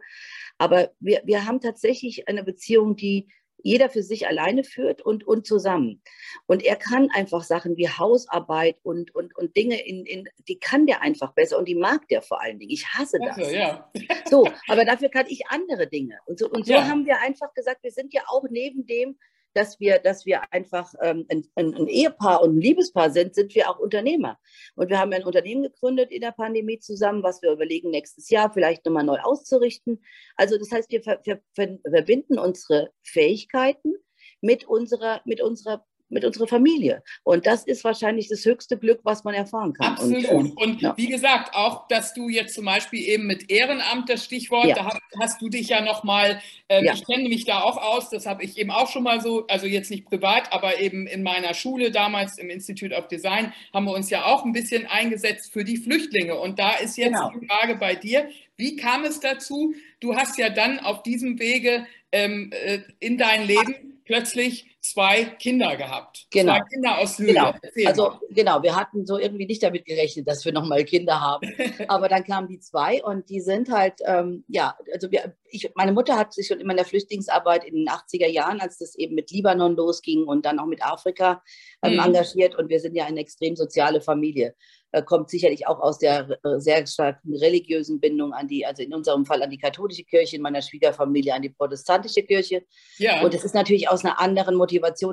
Aber 0.58 0.92
wir, 1.00 1.22
wir 1.26 1.46
haben 1.46 1.60
tatsächlich 1.60 2.28
eine 2.28 2.44
Beziehung, 2.44 2.96
die 2.96 3.28
jeder 3.64 3.90
für 3.90 4.04
sich 4.04 4.28
alleine 4.28 4.64
führt 4.64 5.02
und, 5.02 5.26
und 5.26 5.46
zusammen. 5.46 6.02
Und 6.48 6.64
er 6.64 6.76
kann 6.76 7.10
einfach 7.12 7.44
Sachen 7.44 7.78
wie 7.78 7.90
Hausarbeit 7.90 8.78
und, 8.84 9.14
und, 9.16 9.36
und 9.36 9.56
Dinge, 9.56 9.86
in, 9.86 10.06
in, 10.06 10.30
die 10.48 10.60
kann 10.60 10.86
der 10.86 11.02
einfach 11.02 11.34
besser 11.34 11.58
und 11.58 11.68
die 11.68 11.76
mag 11.76 12.08
der 12.08 12.22
vor 12.22 12.42
allen 12.42 12.60
Dingen. 12.60 12.72
Ich 12.72 12.88
hasse 12.88 13.20
das. 13.24 13.38
Also, 13.38 13.52
ja. 13.52 13.92
So, 14.30 14.48
aber 14.68 14.86
dafür 14.86 15.10
kann 15.10 15.26
ich 15.28 15.48
andere 15.48 15.88
Dinge. 15.88 16.20
Und 16.26 16.40
so, 16.40 16.50
und 16.50 16.66
so 16.66 16.74
ja. 16.74 16.88
haben 16.88 17.06
wir 17.06 17.20
einfach 17.22 17.54
gesagt, 17.54 17.84
wir 17.84 17.92
sind 17.92 18.14
ja 18.14 18.24
auch 18.28 18.46
neben 18.50 18.86
dem, 18.86 19.18
dass 19.54 19.80
wir, 19.80 20.00
dass 20.00 20.26
wir 20.26 20.54
einfach 20.54 20.94
ähm, 21.02 21.26
ein, 21.30 21.46
ein, 21.56 21.88
Ehepaar 21.88 22.42
und 22.42 22.56
ein 22.56 22.62
Liebespaar 22.62 23.10
sind, 23.12 23.36
sind 23.36 23.54
wir 23.56 23.70
auch 23.70 23.80
Unternehmer. 23.80 24.40
Und 24.76 24.90
wir 24.90 25.00
haben 25.00 25.14
ein 25.14 25.24
Unternehmen 25.24 25.64
gegründet 25.64 26.12
in 26.12 26.22
der 26.22 26.32
Pandemie 26.32 26.80
zusammen, 26.80 27.24
was 27.24 27.42
wir 27.42 27.52
überlegen, 27.52 27.90
nächstes 27.90 28.30
Jahr 28.30 28.52
vielleicht 28.52 28.86
nochmal 28.86 29.04
neu 29.04 29.20
auszurichten. 29.20 30.04
Also 30.36 30.58
das 30.58 30.72
heißt, 30.72 30.92
wir 30.92 31.02
ver 31.02 31.20
ver 31.24 31.40
verbinden 31.84 32.40
unsere 32.40 32.92
Fähigkeiten 33.04 33.96
mit 34.42 34.66
unserer, 34.66 35.22
mit 35.26 35.42
unserer 35.42 35.86
mit 36.10 36.26
unserer 36.26 36.48
Familie. 36.48 37.04
Und 37.24 37.46
das 37.46 37.64
ist 37.64 37.84
wahrscheinlich 37.84 38.28
das 38.28 38.46
höchste 38.46 38.78
Glück, 38.78 39.00
was 39.04 39.24
man 39.24 39.34
erfahren 39.34 39.74
kann. 39.74 39.94
Absolut. 39.94 40.26
Und, 40.30 40.48
äh, 40.48 40.64
und 40.64 40.82
ja. 40.82 40.98
wie 40.98 41.08
gesagt, 41.08 41.54
auch, 41.54 41.88
dass 41.88 42.14
du 42.14 42.30
jetzt 42.30 42.54
zum 42.56 42.66
Beispiel 42.66 43.02
eben 43.08 43.28
mit 43.28 43.50
Ehrenamt 43.50 44.10
das 44.10 44.26
Stichwort, 44.26 44.66
ja. 44.66 44.76
da 44.76 44.86
hast, 44.86 45.02
hast, 45.22 45.42
du 45.42 45.50
dich 45.50 45.70
ja 45.70 45.82
nochmal, 45.82 46.42
ähm, 46.68 46.86
ja. 46.86 46.94
ich 46.94 47.06
kenne 47.06 47.30
mich 47.30 47.46
da 47.46 47.62
auch 47.62 47.78
aus, 47.78 48.10
das 48.10 48.26
habe 48.26 48.44
ich 48.44 48.58
eben 48.58 48.72
auch 48.72 48.90
schon 48.90 49.04
mal 49.04 49.22
so, 49.22 49.46
also 49.48 49.68
jetzt 49.68 49.92
nicht 49.92 50.06
privat, 50.06 50.52
aber 50.52 50.80
eben 50.80 51.08
in 51.08 51.24
meiner 51.24 51.54
Schule 51.54 51.92
damals 51.92 52.38
im 52.38 52.50
Institute 52.50 52.96
of 52.96 53.08
Design 53.08 53.54
haben 53.74 53.86
wir 53.86 53.94
uns 53.94 54.10
ja 54.10 54.26
auch 54.26 54.46
ein 54.46 54.54
bisschen 54.54 54.88
eingesetzt 54.88 55.54
für 55.54 55.64
die 55.64 55.78
Flüchtlinge. 55.78 56.36
Und 56.36 56.60
da 56.60 56.74
ist 56.74 56.98
jetzt 56.98 57.14
genau. 57.14 57.32
die 57.40 57.46
Frage 57.46 57.76
bei 57.76 57.96
dir, 57.96 58.30
wie 58.58 58.76
kam 58.76 59.06
es 59.06 59.20
dazu? 59.20 59.74
Du 60.00 60.16
hast 60.16 60.38
ja 60.38 60.50
dann 60.50 60.80
auf 60.80 61.04
diesem 61.04 61.40
Wege 61.40 61.86
ähm, 62.12 62.52
äh, 62.52 62.80
in 63.00 63.18
dein 63.18 63.46
Leben 63.46 64.02
plötzlich 64.06 64.66
zwei 64.82 65.26
Kinder 65.26 65.76
gehabt. 65.76 66.28
Genau. 66.32 66.54
Zwei 66.54 66.64
Kinder 66.72 66.98
aus 66.98 67.20
Lüne. 67.20 67.34
Genau. 67.74 67.90
Also 67.90 68.14
genau, 68.30 68.64
wir 68.64 68.76
hatten 68.76 69.06
so 69.06 69.18
irgendwie 69.18 69.46
nicht 69.46 69.62
damit 69.62 69.86
gerechnet, 69.86 70.28
dass 70.28 70.46
wir 70.46 70.54
nochmal 70.54 70.86
Kinder 70.86 71.20
haben. 71.20 71.48
Aber 71.88 72.08
dann 72.08 72.24
kamen 72.24 72.48
die 72.48 72.60
zwei 72.60 73.04
und 73.04 73.30
die 73.30 73.42
sind 73.42 73.70
halt, 73.70 73.96
ähm, 74.06 74.44
ja, 74.48 74.78
also 74.94 75.12
wir, 75.12 75.36
ich, 75.50 75.70
meine 75.76 75.92
Mutter 75.92 76.18
hat 76.18 76.34
sich 76.34 76.48
schon 76.48 76.60
immer 76.60 76.72
in 76.72 76.78
der 76.78 76.86
Flüchtlingsarbeit 76.86 77.66
in 77.66 77.76
den 77.76 77.88
80er 77.88 78.28
Jahren, 78.28 78.62
als 78.62 78.78
das 78.78 78.96
eben 78.96 79.16
mit 79.16 79.32
Libanon 79.32 79.76
losging 79.76 80.26
und 80.26 80.46
dann 80.46 80.60
auch 80.60 80.66
mit 80.66 80.84
Afrika 80.84 81.44
ähm, 81.84 81.94
mhm. 81.94 82.00
engagiert. 82.00 82.56
Und 82.56 82.70
wir 82.70 82.80
sind 82.80 82.96
ja 82.96 83.06
eine 83.06 83.20
extrem 83.20 83.56
soziale 83.56 84.02
Familie. 84.02 84.56
Äh, 84.92 85.04
kommt 85.04 85.30
sicherlich 85.30 85.68
auch 85.68 85.80
aus 85.80 86.00
der 86.00 86.40
äh, 86.44 86.60
sehr 86.60 86.86
starken 86.88 87.36
religiösen 87.36 88.00
Bindung 88.00 88.34
an 88.34 88.48
die, 88.48 88.66
also 88.66 88.82
in 88.82 88.92
unserem 88.92 89.24
Fall 89.24 89.44
an 89.44 89.52
die 89.52 89.60
katholische 89.60 90.04
Kirche, 90.04 90.38
in 90.38 90.42
meiner 90.42 90.64
Schwiegerfamilie 90.64 91.34
an 91.34 91.44
die 91.44 91.50
protestantische 91.50 92.24
Kirche. 92.24 92.64
Ja. 92.98 93.22
Und 93.22 93.36
es 93.36 93.44
ist 93.44 93.54
natürlich 93.54 93.88
aus 93.88 94.04
einer 94.04 94.20
anderen 94.20 94.56
Motivation 94.56 94.69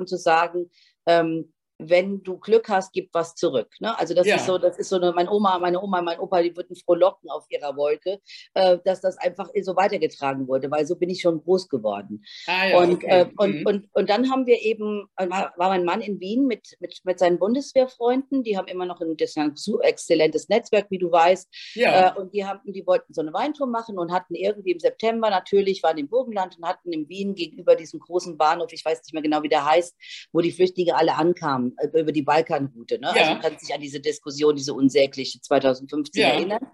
zu 0.07 0.17
sagen, 0.17 0.69
ähm, 1.05 1.53
wenn 1.79 2.23
du 2.23 2.37
Glück 2.37 2.69
hast, 2.69 2.91
gib 2.91 3.13
was 3.13 3.35
zurück. 3.35 3.69
Ne? 3.79 3.97
Also 3.99 4.13
das 4.13 4.25
ja. 4.25 4.35
ist 4.35 4.45
so, 4.45 4.57
das 4.57 4.77
ist 4.77 4.89
so 4.89 4.95
eine, 4.95 5.11
meine 5.11 5.31
Oma, 5.31 5.59
meine 5.59 5.81
Oma, 5.81 6.01
mein 6.01 6.19
Opa, 6.19 6.41
die 6.41 6.55
würden 6.55 6.75
frohlocken 6.75 7.29
auf 7.29 7.45
ihrer 7.49 7.75
Wolke, 7.75 8.19
äh, 8.55 8.77
dass 8.83 9.01
das 9.01 9.17
einfach 9.17 9.49
so 9.61 9.75
weitergetragen 9.75 10.47
wurde, 10.47 10.71
weil 10.71 10.85
so 10.87 10.95
bin 10.95 11.09
ich 11.09 11.21
schon 11.21 11.43
groß 11.43 11.69
geworden. 11.69 12.23
Ah, 12.47 12.67
ja, 12.67 12.77
und, 12.79 12.93
okay. 12.95 13.21
äh, 13.21 13.25
und, 13.37 13.59
mhm. 13.59 13.65
und, 13.65 13.89
und 13.93 14.09
dann 14.09 14.31
haben 14.31 14.45
wir 14.47 14.61
eben, 14.61 15.07
war, 15.15 15.53
war 15.57 15.69
mein 15.69 15.85
Mann 15.85 16.01
in 16.01 16.19
Wien 16.19 16.47
mit, 16.47 16.77
mit, 16.79 16.99
mit 17.03 17.19
seinen 17.19 17.37
Bundeswehrfreunden, 17.37 18.43
die 18.43 18.57
haben 18.57 18.67
immer 18.67 18.85
noch 18.85 18.99
ein, 19.01 19.15
das 19.15 19.37
ein 19.37 19.53
exzellentes 19.81 20.49
Netzwerk, 20.49 20.87
wie 20.89 20.97
du 20.97 21.11
weißt. 21.11 21.47
Ja. 21.75 22.09
Äh, 22.09 22.19
und 22.19 22.33
die 22.33 22.45
haben, 22.45 22.61
die 22.65 22.87
wollten 22.87 23.13
so 23.13 23.21
eine 23.21 23.33
Weintour 23.33 23.67
machen 23.67 23.99
und 23.99 24.11
hatten 24.11 24.33
irgendwie 24.33 24.71
im 24.71 24.79
September 24.79 25.29
natürlich, 25.29 25.83
waren 25.83 25.97
im 25.97 26.07
Burgenland 26.07 26.57
und 26.57 26.65
hatten 26.65 26.91
in 26.91 27.07
Wien 27.07 27.35
gegenüber 27.35 27.75
diesem 27.75 27.99
großen 27.99 28.37
Bahnhof, 28.37 28.73
ich 28.73 28.83
weiß 28.83 29.01
nicht 29.03 29.13
mehr 29.13 29.21
genau, 29.21 29.43
wie 29.43 29.49
der 29.49 29.65
heißt, 29.65 29.95
wo 30.31 30.41
die 30.41 30.51
Flüchtlinge 30.51 30.95
alle 30.95 31.15
ankamen 31.15 31.66
äh, 31.77 31.99
über 31.99 32.11
die 32.11 32.21
Balkanroute. 32.21 32.99
Ne? 32.99 33.07
Also 33.07 33.19
ja. 33.19 33.25
Also 33.25 33.33
man 33.33 33.41
kann 33.41 33.59
sich 33.59 33.73
an 33.73 33.81
diese 33.81 33.99
Diskussion, 33.99 34.55
diese 34.55 34.73
unsägliche 34.73 35.41
2015 35.41 36.21
ja. 36.21 36.29
erinnern. 36.29 36.67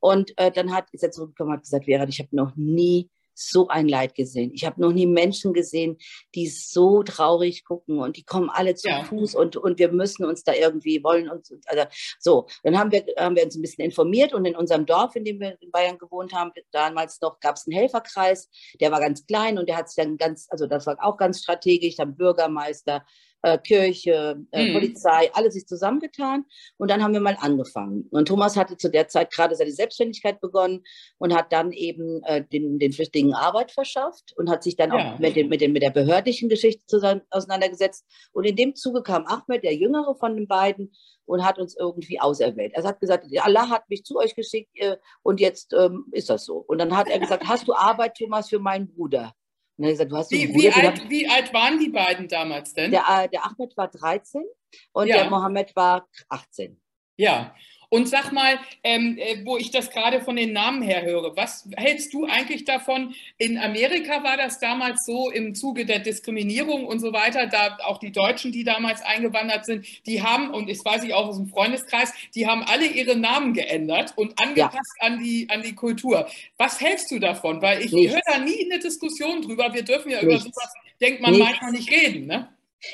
Und 0.00 0.36
äh, 0.38 0.50
dann 0.50 0.72
hat, 0.72 0.86
ist 0.92 1.02
er 1.02 1.10
zurückgekommen 1.10 1.50
und 1.50 1.56
hat 1.56 1.64
gesagt, 1.64 1.84
Vera, 1.84 2.06
ich 2.08 2.20
habe 2.20 2.34
noch 2.34 2.56
nie 2.56 3.10
so 3.40 3.68
ein 3.68 3.88
Leid 3.88 4.14
gesehen. 4.14 4.52
Ich 4.54 4.64
habe 4.64 4.80
noch 4.80 4.92
nie 4.92 5.06
Menschen 5.06 5.52
gesehen, 5.52 5.96
die 6.34 6.46
so 6.48 7.02
traurig 7.02 7.64
gucken 7.64 7.98
und 7.98 8.16
die 8.16 8.22
kommen 8.22 8.50
alle 8.50 8.74
zu 8.74 8.88
ja. 8.88 9.04
Fuß 9.04 9.34
und, 9.34 9.56
und 9.56 9.78
wir 9.78 9.90
müssen 9.90 10.24
uns 10.24 10.44
da 10.44 10.52
irgendwie 10.52 11.02
wollen 11.02 11.30
uns 11.30 11.52
also 11.66 11.84
so. 12.18 12.46
Dann 12.62 12.78
haben 12.78 12.92
wir, 12.92 13.04
haben 13.16 13.36
wir 13.36 13.44
uns 13.44 13.56
ein 13.56 13.62
bisschen 13.62 13.84
informiert 13.84 14.34
und 14.34 14.44
in 14.44 14.56
unserem 14.56 14.86
Dorf, 14.86 15.16
in 15.16 15.24
dem 15.24 15.40
wir 15.40 15.56
in 15.60 15.70
Bayern 15.70 15.98
gewohnt 15.98 16.34
haben, 16.34 16.52
damals 16.70 17.20
noch 17.20 17.40
gab 17.40 17.56
es 17.56 17.66
einen 17.66 17.76
Helferkreis, 17.76 18.50
der 18.80 18.92
war 18.92 19.00
ganz 19.00 19.26
klein 19.26 19.58
und 19.58 19.68
der 19.68 19.76
hat 19.76 19.88
sich 19.88 20.02
dann 20.02 20.16
ganz, 20.16 20.46
also 20.50 20.66
das 20.66 20.86
war 20.86 20.96
auch 21.00 21.16
ganz 21.16 21.40
strategisch, 21.40 21.96
dann 21.96 22.16
Bürgermeister, 22.16 23.04
äh, 23.42 23.58
Kirche, 23.58 24.36
äh, 24.50 24.68
mhm. 24.68 24.74
Polizei, 24.74 25.30
alles 25.32 25.56
ist 25.56 25.68
zusammengetan. 25.68 26.44
Und 26.76 26.90
dann 26.90 27.02
haben 27.02 27.12
wir 27.12 27.20
mal 27.20 27.36
angefangen. 27.40 28.06
Und 28.10 28.28
Thomas 28.28 28.56
hatte 28.56 28.76
zu 28.76 28.90
der 28.90 29.08
Zeit 29.08 29.32
gerade 29.32 29.54
seine 29.54 29.72
Selbstständigkeit 29.72 30.40
begonnen 30.40 30.82
und 31.18 31.34
hat 31.34 31.52
dann 31.52 31.72
eben 31.72 32.22
äh, 32.24 32.44
den, 32.44 32.78
den 32.78 32.92
Flüchtlingen 32.92 33.34
Arbeit 33.34 33.70
verschafft 33.70 34.32
und 34.36 34.50
hat 34.50 34.62
sich 34.62 34.76
dann 34.76 34.90
ja. 34.90 35.14
auch 35.14 35.18
mit, 35.18 35.36
den, 35.36 35.48
mit, 35.48 35.60
den, 35.60 35.72
mit 35.72 35.82
der 35.82 35.90
behördlichen 35.90 36.48
Geschichte 36.48 36.84
zusammen, 36.86 37.22
auseinandergesetzt. 37.30 38.06
Und 38.32 38.44
in 38.44 38.56
dem 38.56 38.74
Zuge 38.74 39.02
kam 39.02 39.26
Ahmed, 39.26 39.64
der 39.64 39.74
jüngere 39.74 40.14
von 40.14 40.36
den 40.36 40.46
beiden, 40.46 40.92
und 41.30 41.44
hat 41.44 41.60
uns 41.60 41.76
irgendwie 41.76 42.20
auserwählt. 42.20 42.72
Er 42.74 42.82
hat 42.82 42.98
gesagt, 42.98 43.24
Allah 43.38 43.68
hat 43.68 43.88
mich 43.88 44.04
zu 44.04 44.16
euch 44.16 44.34
geschickt 44.34 44.70
äh, 44.74 44.96
und 45.22 45.38
jetzt 45.38 45.72
ähm, 45.72 46.06
ist 46.10 46.28
das 46.28 46.44
so. 46.44 46.56
Und 46.56 46.78
dann 46.78 46.96
hat 46.96 47.08
er 47.08 47.20
gesagt, 47.20 47.46
hast 47.46 47.68
du 47.68 47.72
Arbeit, 47.72 48.16
Thomas, 48.16 48.48
für 48.48 48.58
meinen 48.58 48.88
Bruder? 48.88 49.32
Und 49.80 49.84
dann 49.84 49.92
gesagt, 49.92 50.12
du 50.12 50.16
hast 50.18 50.30
wie, 50.30 50.46
Bruder, 50.46 50.58
wie, 50.58 50.72
alt, 50.72 51.08
wie 51.08 51.26
alt 51.26 51.54
waren 51.54 51.78
die 51.78 51.88
beiden 51.88 52.28
damals 52.28 52.74
denn? 52.74 52.90
Der, 52.90 53.02
äh, 53.08 53.30
der 53.30 53.46
Ahmed 53.46 53.74
war 53.78 53.88
13 53.88 54.44
und 54.92 55.06
ja. 55.06 55.16
der 55.16 55.30
Mohammed 55.30 55.74
war 55.74 56.06
18. 56.28 56.78
Ja, 57.16 57.54
und 57.90 58.08
sag 58.08 58.32
mal, 58.32 58.58
ähm, 58.82 59.18
äh, 59.18 59.44
wo 59.44 59.56
ich 59.56 59.70
das 59.70 59.90
gerade 59.90 60.20
von 60.22 60.36
den 60.36 60.52
Namen 60.52 60.80
her 60.80 61.02
höre, 61.02 61.36
was 61.36 61.68
hältst 61.76 62.14
du 62.14 62.24
eigentlich 62.24 62.64
davon? 62.64 63.14
In 63.36 63.58
Amerika 63.58 64.22
war 64.22 64.36
das 64.36 64.60
damals 64.60 65.04
so 65.04 65.30
im 65.30 65.54
Zuge 65.54 65.84
der 65.84 65.98
Diskriminierung 65.98 66.86
und 66.86 67.00
so 67.00 67.12
weiter, 67.12 67.46
da 67.46 67.78
auch 67.84 67.98
die 67.98 68.12
Deutschen, 68.12 68.52
die 68.52 68.64
damals 68.64 69.02
eingewandert 69.02 69.66
sind, 69.66 69.84
die 70.06 70.22
haben, 70.22 70.50
und 70.50 70.70
das 70.70 70.84
weiß 70.84 71.02
ich 71.04 71.12
auch 71.14 71.26
aus 71.26 71.36
dem 71.36 71.48
Freundeskreis, 71.48 72.14
die 72.34 72.46
haben 72.46 72.62
alle 72.62 72.86
ihre 72.86 73.16
Namen 73.16 73.52
geändert 73.52 74.12
und 74.16 74.40
angepasst 74.40 74.96
ja. 75.00 75.08
an, 75.08 75.22
die, 75.22 75.48
an 75.50 75.62
die 75.62 75.74
Kultur. 75.74 76.28
Was 76.56 76.80
hältst 76.80 77.10
du 77.10 77.18
davon? 77.18 77.60
Weil 77.60 77.84
ich 77.84 77.92
höre 77.92 78.20
da 78.24 78.38
nie 78.38 78.70
eine 78.70 78.78
Diskussion 78.80 79.42
drüber. 79.42 79.74
Wir 79.74 79.82
dürfen 79.82 80.10
ja 80.10 80.22
Nichts. 80.22 80.44
über 80.44 80.54
sowas, 80.54 80.72
denkt 81.00 81.22
man, 81.22 81.32
Nichts. 81.32 81.46
manchmal 81.46 81.72
nicht 81.72 81.90
reden. 81.90 82.26
Ne? 82.26 82.48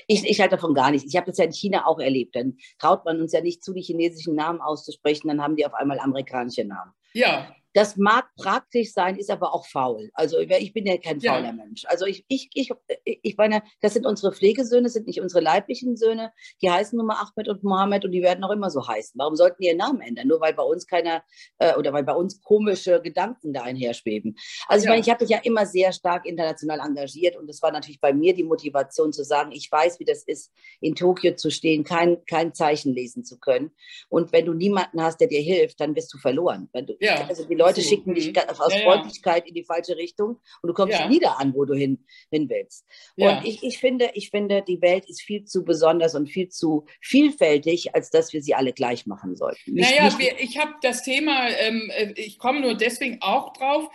Ich, 0.07 0.25
ich 0.25 0.41
halte 0.41 0.57
davon 0.57 0.75
gar 0.75 0.91
nichts. 0.91 1.09
Ich 1.09 1.17
habe 1.17 1.27
das 1.27 1.39
ja 1.39 1.45
in 1.45 1.53
China 1.53 1.87
auch 1.87 1.99
erlebt. 1.99 2.37
Dann 2.37 2.57
traut 2.79 3.05
man 3.05 3.21
uns 3.21 3.33
ja 3.33 3.41
nicht 3.41 3.63
zu, 3.63 3.73
die 3.73 3.83
chinesischen 3.83 4.35
Namen 4.35 4.61
auszusprechen, 4.61 5.29
dann 5.29 5.43
haben 5.43 5.57
die 5.57 5.67
auf 5.67 5.75
einmal 5.75 5.99
amerikanische 5.99 6.65
Namen. 6.65 6.93
Ja. 7.13 7.56
Das 7.77 7.99
mag 7.99 8.35
praktisch 8.37 8.95
sein, 8.95 9.19
ist 9.19 9.31
aber 9.31 9.53
auch 9.53 9.67
faul. 9.67 10.09
Also 10.15 10.39
ich 10.39 10.73
bin 10.73 10.87
ja 10.87 10.97
kein 10.97 11.21
fauler 11.21 11.49
ja. 11.49 11.53
Mensch. 11.53 11.85
Also 11.85 12.07
ich, 12.07 12.25
ich, 12.27 12.49
ich, 12.55 12.71
ich 13.05 13.37
meine, 13.37 13.63
das 13.83 13.93
sind 13.93 14.07
unsere 14.07 14.33
Pflegesöhne, 14.33 14.89
sind 14.89 15.07
nicht 15.07 15.21
unsere 15.21 15.43
leiblichen 15.43 15.95
Söhne. 15.95 16.33
Die 16.63 16.71
heißen 16.71 16.97
nun 16.97 17.07
mal 17.07 17.17
Ahmed 17.17 17.51
und 17.51 17.63
Mohammed 17.65 18.07
und 18.07 18.13
die 18.13 18.23
werden 18.23 18.43
auch 18.45 18.51
immer 18.51 18.71
so 18.71 18.89
heißen. 18.89 19.13
Warum 19.19 19.37
sollten 19.37 19.57
die 19.61 19.67
ihren 19.69 19.77
Namen 19.77 20.01
ändern? 20.01 20.27
Nur 20.27 20.41
weil 20.41 20.55
bei 20.55 20.63
uns 20.63 20.87
keiner 20.87 21.23
äh, 21.59 21.75
oder 21.75 21.93
weil 21.93 22.03
bei 22.03 22.15
uns 22.15 22.41
komische 22.41 23.03
Gedanken 23.03 23.53
da 23.53 23.65
einherschweben. 23.65 24.39
Also 24.69 24.85
ich 24.85 24.87
ja. 24.87 24.93
meine, 24.93 25.03
ich 25.03 25.11
habe 25.11 25.25
mich 25.25 25.31
ja 25.31 25.41
immer 25.43 25.67
sehr 25.67 25.93
stark 25.93 26.25
international 26.25 26.81
engagiert 26.81 27.37
und 27.37 27.47
es 27.51 27.61
war 27.61 27.73
natürlich 27.73 28.01
bei 28.01 28.15
mir 28.15 28.33
die 28.33 28.45
Motivation 28.45 29.13
zu 29.13 29.23
sagen, 29.23 29.53
ich 29.53 29.71
weiß, 29.71 30.01
wie 30.01 30.07
das 30.07 30.23
ist, 30.23 30.51
in 30.81 30.95
Tokio 30.95 31.35
zu 31.35 31.51
stehen, 31.51 31.85
kein, 31.85 32.25
kein 32.25 32.55
Zeichen 32.55 32.95
lesen 32.95 33.23
zu 33.23 33.39
können. 33.39 33.73
Und 34.09 34.33
wenn 34.33 34.47
du 34.47 34.55
niemanden 34.55 35.03
hast, 35.03 35.21
der 35.21 35.29
dir 35.29 35.43
hilft, 35.43 35.79
dann 35.79 35.93
bist 35.93 36.11
du 36.15 36.17
verloren. 36.17 36.71
Du, 36.73 36.97
ja. 37.01 37.27
Also 37.29 37.45
die 37.45 37.55
Leute 37.55 37.66
Leute 37.67 37.83
so. 37.83 37.89
schicken 37.89 38.15
dich 38.15 38.33
aus 38.61 38.73
ja, 38.73 38.81
Freundlichkeit 38.81 39.45
ja. 39.45 39.49
in 39.49 39.55
die 39.55 39.65
falsche 39.65 39.97
Richtung 39.97 40.41
und 40.63 40.69
du 40.69 40.75
kommst 40.75 40.99
ja. 40.99 41.09
nie 41.09 41.21
da 41.21 41.33
an, 41.33 41.55
wo 41.55 41.65
du 41.65 41.75
hin, 41.75 42.05
hin 42.31 42.49
willst. 42.49 42.85
Und 43.17 43.45
ich, 43.45 43.63
ich, 43.63 43.79
finde, 43.79 44.11
ich 44.15 44.31
finde, 44.31 44.63
die 44.63 44.81
Welt 44.81 45.09
ist 45.09 45.23
viel 45.23 45.45
zu 45.45 45.65
besonders 45.65 46.15
und 46.15 46.29
viel 46.29 46.49
zu 46.49 46.87
vielfältig, 47.01 47.95
als 47.95 48.11
dass 48.11 48.33
wir 48.33 48.43
sie 48.43 48.55
alle 48.55 48.73
gleich 48.73 49.07
machen 49.07 49.37
sollten. 49.37 49.75
Nicht, 49.75 49.91
naja, 49.91 50.05
nicht 50.05 50.19
wir, 50.19 50.41
ich 50.41 50.59
habe 50.59 50.75
das 50.83 51.03
Thema, 51.03 51.49
ähm, 51.49 51.91
äh, 51.95 52.13
ich 52.17 52.39
komme 52.39 52.61
nur 52.61 52.75
deswegen 52.75 53.19
auch 53.21 53.53
drauf, 53.53 53.89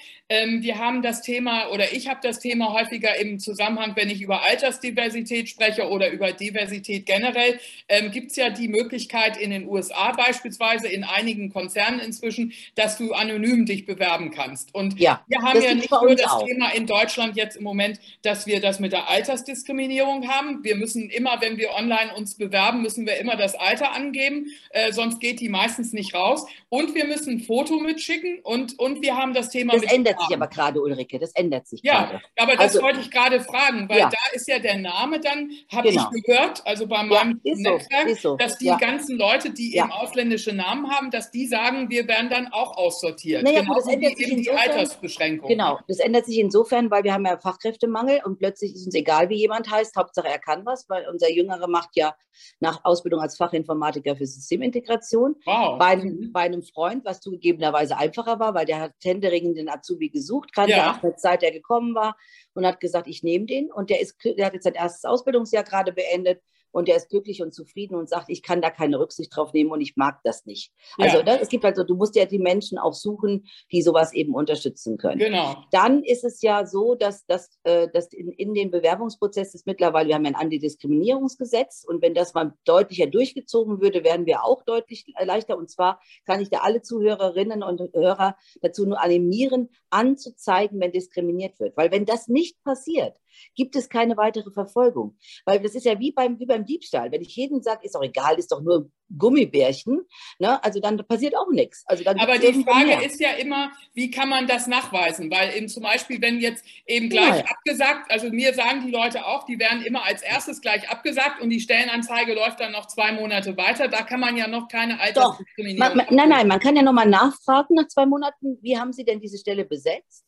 wir 0.61 0.77
haben 0.77 1.01
das 1.01 1.21
Thema 1.21 1.67
oder 1.71 1.91
ich 1.91 2.07
habe 2.07 2.21
das 2.23 2.39
Thema 2.39 2.71
häufiger 2.71 3.19
im 3.19 3.37
Zusammenhang, 3.39 3.93
wenn 3.95 4.09
ich 4.09 4.21
über 4.21 4.43
Altersdiversität 4.43 5.49
spreche 5.49 5.89
oder 5.89 6.09
über 6.09 6.31
Diversität 6.31 7.05
generell, 7.05 7.59
ähm, 7.89 8.11
gibt 8.11 8.31
es 8.31 8.37
ja 8.37 8.49
die 8.49 8.69
Möglichkeit 8.69 9.35
in 9.35 9.49
den 9.49 9.67
USA 9.67 10.13
beispielsweise, 10.13 10.87
in 10.87 11.03
einigen 11.03 11.51
Konzernen 11.51 11.99
inzwischen, 11.99 12.53
dass 12.75 12.97
du 12.97 13.11
anonym 13.11 13.65
dich 13.65 13.85
bewerben 13.85 14.31
kannst. 14.31 14.73
Und 14.73 14.97
ja, 14.97 15.21
wir 15.27 15.41
haben 15.41 15.61
ja 15.61 15.73
nicht 15.73 15.91
nur 15.91 16.15
das 16.15 16.31
auch. 16.31 16.45
Thema 16.45 16.69
in 16.69 16.87
Deutschland 16.87 17.35
jetzt 17.35 17.57
im 17.57 17.63
Moment, 17.63 17.99
dass 18.21 18.47
wir 18.47 18.61
das 18.61 18.79
mit 18.79 18.93
der 18.93 19.09
Altersdiskriminierung 19.09 20.29
haben. 20.29 20.63
Wir 20.63 20.77
müssen 20.77 21.09
immer, 21.09 21.41
wenn 21.41 21.57
wir 21.57 21.71
online 21.71 22.15
uns 22.15 22.35
bewerben, 22.35 22.81
müssen 22.81 23.05
wir 23.05 23.17
immer 23.17 23.35
das 23.35 23.55
Alter 23.55 23.91
angeben, 23.91 24.47
äh, 24.69 24.93
sonst 24.93 25.19
geht 25.19 25.41
die 25.41 25.49
meistens 25.49 25.91
nicht 25.91 26.13
raus. 26.13 26.45
Und 26.69 26.95
wir 26.95 27.05
müssen 27.05 27.33
ein 27.33 27.39
Foto 27.41 27.79
mitschicken 27.79 28.39
und, 28.43 28.79
und 28.79 29.01
wir 29.01 29.17
haben 29.17 29.33
das 29.33 29.49
Thema. 29.49 29.73
Das 29.73 29.91
ändert 29.91 30.20
sich 30.27 30.35
aber 30.35 30.47
gerade, 30.47 30.81
Ulrike, 30.81 31.19
das 31.19 31.33
ändert 31.33 31.67
sich 31.67 31.81
ja, 31.83 32.05
gerade. 32.05 32.21
aber 32.37 32.51
das 32.53 32.61
also, 32.61 32.81
wollte 32.81 32.99
ich 32.99 33.11
gerade 33.11 33.41
fragen, 33.41 33.87
weil 33.89 33.99
ja. 33.99 34.09
da 34.09 34.35
ist 34.35 34.47
ja 34.47 34.59
der 34.59 34.77
Name 34.77 35.19
dann, 35.19 35.51
habe 35.71 35.89
genau. 35.89 36.09
ich 36.15 36.23
gehört, 36.23 36.65
also 36.65 36.87
bei 36.87 37.03
meinem 37.03 37.39
ja, 37.43 37.55
Netzwerk, 37.55 38.09
so, 38.09 38.31
so. 38.31 38.37
dass 38.37 38.57
die 38.57 38.73
ganzen 38.79 39.17
Leute, 39.17 39.51
die 39.51 39.75
eben 39.75 39.91
ausländische 39.91 40.53
Namen 40.53 40.89
haben, 40.89 41.11
dass 41.11 41.31
die 41.31 41.47
sagen, 41.47 41.89
wir 41.89 42.07
werden 42.07 42.29
dann 42.29 42.47
auch 42.51 42.77
aussortiert. 42.77 43.43
Naja, 43.43 43.61
genau, 43.61 43.75
das 43.75 43.87
ändert 43.87 44.17
sich 44.17 44.31
insofern, 44.31 44.63
die 44.63 44.71
Altersbeschränkung. 44.71 45.49
Genau, 45.49 45.79
das 45.87 45.99
ändert 45.99 46.25
sich 46.25 46.39
insofern, 46.39 46.91
weil 46.91 47.03
wir 47.03 47.13
haben 47.13 47.25
ja 47.25 47.37
Fachkräftemangel 47.37 48.21
und 48.23 48.37
plötzlich 48.37 48.75
ist 48.75 48.85
uns 48.85 48.95
egal, 48.95 49.29
wie 49.29 49.35
jemand 49.35 49.69
heißt. 49.69 49.95
Hauptsache, 49.95 50.27
er 50.27 50.39
kann 50.39 50.65
was, 50.65 50.89
weil 50.89 51.07
unser 51.09 51.31
Jüngere 51.31 51.67
macht 51.67 51.89
ja 51.95 52.15
nach 52.59 52.83
Ausbildung 52.83 53.21
als 53.21 53.37
Fachinformatiker 53.37 54.15
für 54.15 54.25
Systemintegration. 54.25 55.35
Wow. 55.45 55.77
Bei, 55.77 55.95
mhm. 55.95 56.31
bei 56.31 56.41
einem 56.41 56.63
Freund, 56.63 57.05
was 57.05 57.21
zugegebenerweise 57.21 57.97
einfacher 57.97 58.39
war, 58.39 58.53
weil 58.53 58.65
der 58.65 58.79
hat 58.79 58.93
händeringend 59.03 59.57
den 59.57 59.69
Azubi 59.69 60.09
gesucht, 60.11 60.53
kannte 60.53 60.71
ja. 60.71 60.91
auch 60.91 61.03
eine 61.03 61.15
Zeit, 61.15 61.41
der 61.41 61.51
gekommen 61.51 61.95
war 61.95 62.17
und 62.53 62.65
hat 62.65 62.79
gesagt, 62.79 63.07
ich 63.07 63.23
nehme 63.23 63.45
den. 63.45 63.71
Und 63.71 63.89
der, 63.89 64.01
ist, 64.01 64.17
der 64.23 64.45
hat 64.45 64.53
jetzt 64.53 64.63
sein 64.63 64.73
erstes 64.73 65.05
Ausbildungsjahr 65.05 65.63
gerade 65.63 65.91
beendet 65.91 66.41
und 66.71 66.87
der 66.87 66.95
ist 66.95 67.09
glücklich 67.09 67.41
und 67.41 67.53
zufrieden 67.53 67.95
und 67.95 68.09
sagt, 68.09 68.29
ich 68.29 68.43
kann 68.43 68.61
da 68.61 68.69
keine 68.69 68.99
Rücksicht 68.99 69.35
drauf 69.35 69.53
nehmen 69.53 69.71
und 69.71 69.81
ich 69.81 69.95
mag 69.95 70.19
das 70.23 70.45
nicht. 70.45 70.71
Ja. 70.97 71.05
Also 71.05 71.23
ne, 71.23 71.39
es 71.41 71.49
gibt 71.49 71.65
also, 71.65 71.83
du 71.83 71.95
musst 71.95 72.15
ja 72.15 72.25
die 72.25 72.39
Menschen 72.39 72.77
auch 72.77 72.93
suchen, 72.93 73.45
die 73.71 73.81
sowas 73.81 74.13
eben 74.13 74.33
unterstützen 74.33 74.97
können. 74.97 75.19
Genau. 75.19 75.55
Dann 75.71 76.03
ist 76.03 76.23
es 76.23 76.41
ja 76.41 76.65
so, 76.65 76.95
dass, 76.95 77.25
dass, 77.25 77.49
äh, 77.63 77.87
dass 77.93 78.11
in, 78.13 78.31
in 78.31 78.53
den 78.53 78.71
Bewerbungsprozess 78.71 79.53
ist 79.53 79.67
mittlerweile, 79.67 80.09
wir 80.09 80.15
haben 80.15 80.25
ja 80.25 80.31
ein 80.31 80.35
Antidiskriminierungsgesetz 80.35 81.85
und 81.87 82.01
wenn 82.01 82.13
das 82.13 82.33
mal 82.33 82.53
deutlicher 82.65 83.07
durchgezogen 83.07 83.81
würde, 83.81 84.03
wären 84.03 84.25
wir 84.25 84.43
auch 84.43 84.63
deutlich 84.63 85.05
leichter. 85.19 85.57
Und 85.57 85.69
zwar 85.69 85.99
kann 86.25 86.41
ich 86.41 86.49
da 86.49 86.59
alle 86.59 86.81
Zuhörerinnen 86.81 87.63
und 87.63 87.81
Hörer 87.93 88.35
dazu 88.61 88.85
nur 88.85 89.01
animieren, 89.01 89.69
anzuzeigen, 89.89 90.79
wenn 90.79 90.91
diskriminiert 90.91 91.59
wird. 91.59 91.75
Weil 91.77 91.91
wenn 91.91 92.05
das 92.05 92.27
nicht 92.27 92.61
passiert, 92.63 93.15
gibt 93.55 93.75
es 93.75 93.89
keine 93.89 94.17
weitere 94.17 94.51
Verfolgung. 94.51 95.17
Weil 95.45 95.59
das 95.59 95.75
ist 95.75 95.85
ja 95.85 95.99
wie 95.99 96.11
beim, 96.11 96.39
wie 96.39 96.45
beim 96.45 96.65
Diebstahl. 96.65 97.11
Wenn 97.11 97.21
ich 97.21 97.35
jedem 97.35 97.61
sage, 97.61 97.85
ist 97.85 97.95
doch 97.95 98.03
egal, 98.03 98.37
ist 98.37 98.51
doch 98.51 98.61
nur 98.61 98.89
Gummibärchen, 99.17 100.01
ne? 100.39 100.63
also 100.63 100.79
dann 100.79 100.97
passiert 101.07 101.35
auch 101.35 101.49
nichts. 101.51 101.83
Also 101.85 102.03
dann 102.03 102.19
Aber 102.19 102.37
die 102.37 102.63
Frage 102.63 102.87
mehr. 102.87 103.05
ist 103.05 103.19
ja 103.19 103.31
immer, 103.31 103.71
wie 103.93 104.11
kann 104.11 104.29
man 104.29 104.47
das 104.47 104.67
nachweisen? 104.67 105.29
Weil 105.31 105.55
eben 105.55 105.67
zum 105.67 105.83
Beispiel, 105.83 106.21
wenn 106.21 106.39
jetzt 106.39 106.63
eben 106.85 107.09
gleich 107.09 107.39
ja. 107.39 107.45
abgesagt, 107.45 108.11
also 108.11 108.29
mir 108.29 108.53
sagen 108.53 108.83
die 108.85 108.91
Leute 108.91 109.25
auch, 109.25 109.45
die 109.45 109.59
werden 109.59 109.83
immer 109.83 110.03
als 110.05 110.21
erstes 110.21 110.61
gleich 110.61 110.89
abgesagt 110.89 111.41
und 111.41 111.49
die 111.49 111.59
Stellenanzeige 111.59 112.33
läuft 112.33 112.59
dann 112.59 112.71
noch 112.71 112.87
zwei 112.87 113.11
Monate 113.11 113.57
weiter. 113.57 113.87
Da 113.87 114.03
kann 114.03 114.19
man 114.19 114.37
ja 114.37 114.47
noch 114.47 114.67
keine 114.67 114.99
Altersdiskriminierung. 114.99 115.97
Doch. 115.97 116.11
nein, 116.11 116.29
nein, 116.29 116.47
man 116.47 116.59
kann 116.59 116.75
ja 116.75 116.81
nochmal 116.81 117.07
nachfragen 117.07 117.75
nach 117.75 117.87
zwei 117.87 118.05
Monaten, 118.05 118.57
wie 118.61 118.77
haben 118.77 118.93
Sie 118.93 119.03
denn 119.03 119.19
diese 119.19 119.37
Stelle 119.37 119.65
besetzt? 119.65 120.25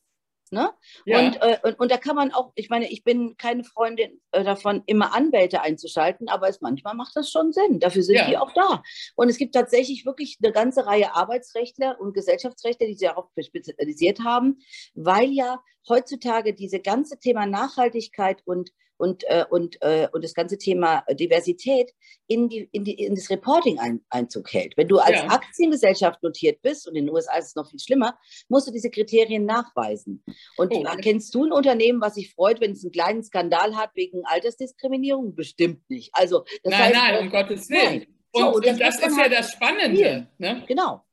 Ne? 0.54 0.72
Ja. 1.04 1.18
Und, 1.18 1.42
äh, 1.42 1.58
und, 1.64 1.80
und, 1.80 1.90
da 1.90 1.98
kann 1.98 2.14
man 2.14 2.32
auch, 2.32 2.52
ich 2.54 2.70
meine, 2.70 2.88
ich 2.90 3.02
bin 3.02 3.36
keine 3.36 3.64
Freundin 3.64 4.20
äh, 4.30 4.44
davon, 4.44 4.82
immer 4.86 5.12
Anwälte 5.14 5.60
einzuschalten, 5.60 6.28
aber 6.28 6.48
es, 6.48 6.60
manchmal 6.60 6.94
macht 6.94 7.16
das 7.16 7.30
schon 7.30 7.52
Sinn. 7.52 7.80
Dafür 7.80 8.02
sind 8.02 8.16
ja. 8.16 8.28
die 8.28 8.38
auch 8.38 8.52
da. 8.52 8.82
Und 9.16 9.28
es 9.28 9.36
gibt 9.36 9.54
tatsächlich 9.54 10.06
wirklich 10.06 10.38
eine 10.42 10.52
ganze 10.52 10.86
Reihe 10.86 11.14
Arbeitsrechtler 11.14 12.00
und 12.00 12.14
Gesellschaftsrechtler, 12.14 12.86
die 12.86 12.94
sich 12.94 13.08
darauf 13.08 13.26
spezialisiert 13.38 14.20
haben, 14.20 14.58
weil 14.94 15.30
ja 15.30 15.60
heutzutage 15.88 16.54
diese 16.54 16.78
ganze 16.78 17.18
Thema 17.18 17.46
Nachhaltigkeit 17.46 18.40
und 18.44 18.70
und, 19.04 19.22
äh, 19.24 19.44
und, 19.50 19.76
äh, 19.82 20.08
und 20.12 20.24
das 20.24 20.32
ganze 20.32 20.56
Thema 20.56 21.04
Diversität 21.10 21.92
in, 22.26 22.48
die, 22.48 22.70
in, 22.72 22.84
die, 22.84 22.94
in 22.94 23.14
das 23.14 23.28
Reporting 23.28 23.78
ein, 23.78 24.00
Einzug 24.08 24.50
hält. 24.54 24.78
Wenn 24.78 24.88
du 24.88 24.96
als 24.96 25.16
ja. 25.16 25.26
Aktiengesellschaft 25.26 26.22
notiert 26.22 26.62
bist, 26.62 26.88
und 26.88 26.96
in 26.96 27.04
den 27.04 27.14
USA 27.14 27.36
ist 27.36 27.48
es 27.48 27.54
noch 27.54 27.68
viel 27.68 27.78
schlimmer, 27.78 28.18
musst 28.48 28.66
du 28.66 28.72
diese 28.72 28.88
Kriterien 28.88 29.44
nachweisen. 29.44 30.24
Und 30.56 30.72
oh. 30.72 30.84
kennst 31.02 31.34
du 31.34 31.44
ein 31.44 31.52
Unternehmen, 31.52 32.00
was 32.00 32.14
sich 32.14 32.32
freut, 32.32 32.62
wenn 32.62 32.72
es 32.72 32.82
einen 32.82 32.92
kleinen 32.92 33.22
Skandal 33.22 33.76
hat 33.76 33.90
wegen 33.94 34.24
Altersdiskriminierung? 34.24 35.34
Bestimmt 35.34 35.82
nicht. 35.90 36.08
Also, 36.14 36.46
nein, 36.64 36.78
heißt, 36.78 36.94
nein, 36.94 37.26
um 37.26 37.30
Gottes 37.30 37.68
Willen. 37.68 38.06
Und, 38.32 38.42
so, 38.42 38.52
und, 38.54 38.66
das, 38.66 38.78
das 38.78 38.94
ist 38.96 39.16
ja 39.16 39.22
halt 39.22 39.32
das 39.34 39.52
Spannende. 39.52 40.28
Ne? 40.38 40.64
Genau. 40.66 41.04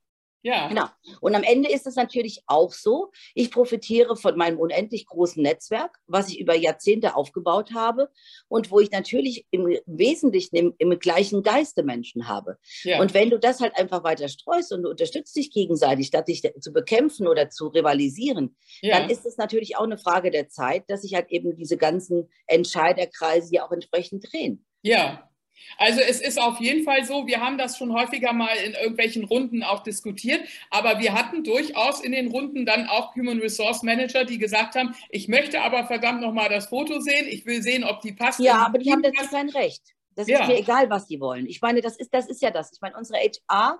Ja. 0.44 0.68
Genau. 0.68 0.86
Und 1.20 1.36
am 1.36 1.44
Ende 1.44 1.70
ist 1.70 1.86
es 1.86 1.96
natürlich 1.96 2.42
auch 2.48 2.72
so, 2.72 3.12
ich 3.36 3.52
profitiere 3.52 4.16
von 4.16 4.38
meinem 4.38 4.60
unendlich 4.60 5.06
großen 5.06 5.42
Netzwerk, 5.42 5.98
was 6.08 6.30
ich 6.30 6.40
über 6.40 6.56
Jahrzehnte 6.56 7.16
aufgebaut 7.16 7.74
habe 7.74 8.10
und 8.48 8.72
wo 8.72 8.80
ich 8.80 8.92
natürlich 8.92 9.46
im 9.52 9.78
Wesentlichen 9.86 10.56
im, 10.56 10.74
im 10.78 10.98
gleichen 11.00 11.44
Geiste 11.44 11.84
Menschen 11.84 12.28
habe. 12.28 12.58
Ja. 12.84 13.00
Und 13.00 13.14
wenn 13.14 13.30
du 13.30 13.38
das 13.38 13.60
halt 13.60 13.78
einfach 13.78 14.04
weiter 14.04 14.28
streust 14.30 14.74
und 14.74 14.84
du 14.84 14.90
unterstützt 14.90 15.36
dich 15.36 15.52
gegenseitig, 15.52 16.08
statt 16.08 16.28
dich 16.28 16.42
zu 16.60 16.74
bekämpfen 16.74 17.28
oder 17.28 17.50
zu 17.50 17.68
rivalisieren, 17.68 18.58
ja. 18.82 19.00
dann 19.00 19.10
ist 19.10 19.26
es 19.26 19.38
natürlich 19.38 19.78
auch 19.78 19.84
eine 19.84 19.98
Frage 19.98 20.32
der 20.32 20.50
Zeit, 20.50 20.86
dass 20.88 21.04
sich 21.04 21.14
halt 21.14 21.30
eben 21.30 21.56
diese 21.56 21.78
ganzen 21.78 22.30
Entscheiderkreise 22.48 23.54
ja 23.54 23.66
auch 23.66 23.72
entsprechend 23.72 24.32
drehen. 24.32 24.66
Ja, 24.82 25.31
also 25.78 26.00
es 26.02 26.22
ist 26.22 26.40
auf 26.40 26.60
jeden 26.60 26.84
Fall 26.84 27.06
so, 27.06 27.28
wir 27.28 27.42
haben 27.42 27.58
das 27.58 27.78
schon 27.78 27.94
häufiger 27.94 28.34
mal 28.34 28.56
in 28.66 28.74
irgendwelchen 28.74 29.24
Runden 29.24 29.64
auch 29.64 29.84
diskutiert, 29.84 30.42
aber 30.70 31.00
wir 31.00 31.14
hatten 31.14 31.44
durchaus 31.44 32.02
in 32.02 32.12
den 32.12 32.28
Runden 32.28 32.66
dann 32.66 32.88
auch 32.88 33.16
Human 33.16 33.40
Resource 33.40 33.84
Manager, 33.84 34.26
die 34.26 34.38
gesagt 34.38 34.76
haben, 34.76 34.96
ich 35.10 35.28
möchte 35.28 35.62
aber 35.62 35.86
verdammt 35.86 36.22
nochmal 36.22 36.50
das 36.50 36.68
Foto 36.68 37.00
sehen, 37.00 37.28
ich 37.30 37.46
will 37.46 37.62
sehen, 37.62 37.84
ob 37.84 38.02
die 38.02 38.14
passt. 38.14 38.40
Ja, 38.40 38.66
aber 38.66 38.78
die 38.78 38.92
haben 38.92 39.04
dazu 39.04 39.30
kein 39.30 39.50
Recht. 39.50 39.82
Das 40.16 40.28
ja. 40.28 40.42
ist 40.42 40.48
mir 40.48 40.58
egal, 40.58 40.90
was 40.90 41.08
die 41.08 41.20
wollen. 41.20 41.46
Ich 41.46 41.62
meine, 41.62 41.82
das 41.82 41.96
ist, 41.98 42.14
das 42.14 42.28
ist 42.28 42.42
ja 42.42 42.52
das. 42.52 42.72
Ich 42.74 42.82
meine, 42.82 42.98
unsere 42.98 43.20
HR 43.20 43.80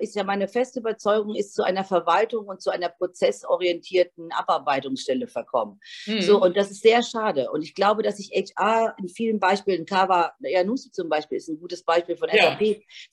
ist 0.00 0.14
ja 0.14 0.24
meine 0.24 0.48
feste 0.48 0.80
Überzeugung, 0.80 1.34
ist 1.34 1.54
zu 1.54 1.62
einer 1.62 1.84
Verwaltung 1.84 2.46
und 2.46 2.60
zu 2.60 2.70
einer 2.70 2.88
prozessorientierten 2.88 4.30
Abarbeitungsstelle 4.32 5.28
verkommen. 5.28 5.80
Mhm. 6.06 6.20
So, 6.22 6.42
und 6.42 6.56
das 6.56 6.70
ist 6.70 6.82
sehr 6.82 7.02
schade. 7.02 7.50
Und 7.50 7.62
ich 7.62 7.74
glaube, 7.74 8.02
dass 8.02 8.16
sich 8.16 8.30
HR 8.30 8.94
in 8.98 9.08
vielen 9.08 9.38
Beispielen, 9.38 9.86
Kava 9.86 10.32
Janussi 10.40 10.90
zum 10.90 11.08
Beispiel 11.08 11.38
ist 11.38 11.48
ein 11.48 11.58
gutes 11.58 11.82
Beispiel 11.84 12.16
von 12.16 12.28
ja. 12.32 12.50
SAP, 12.50 12.60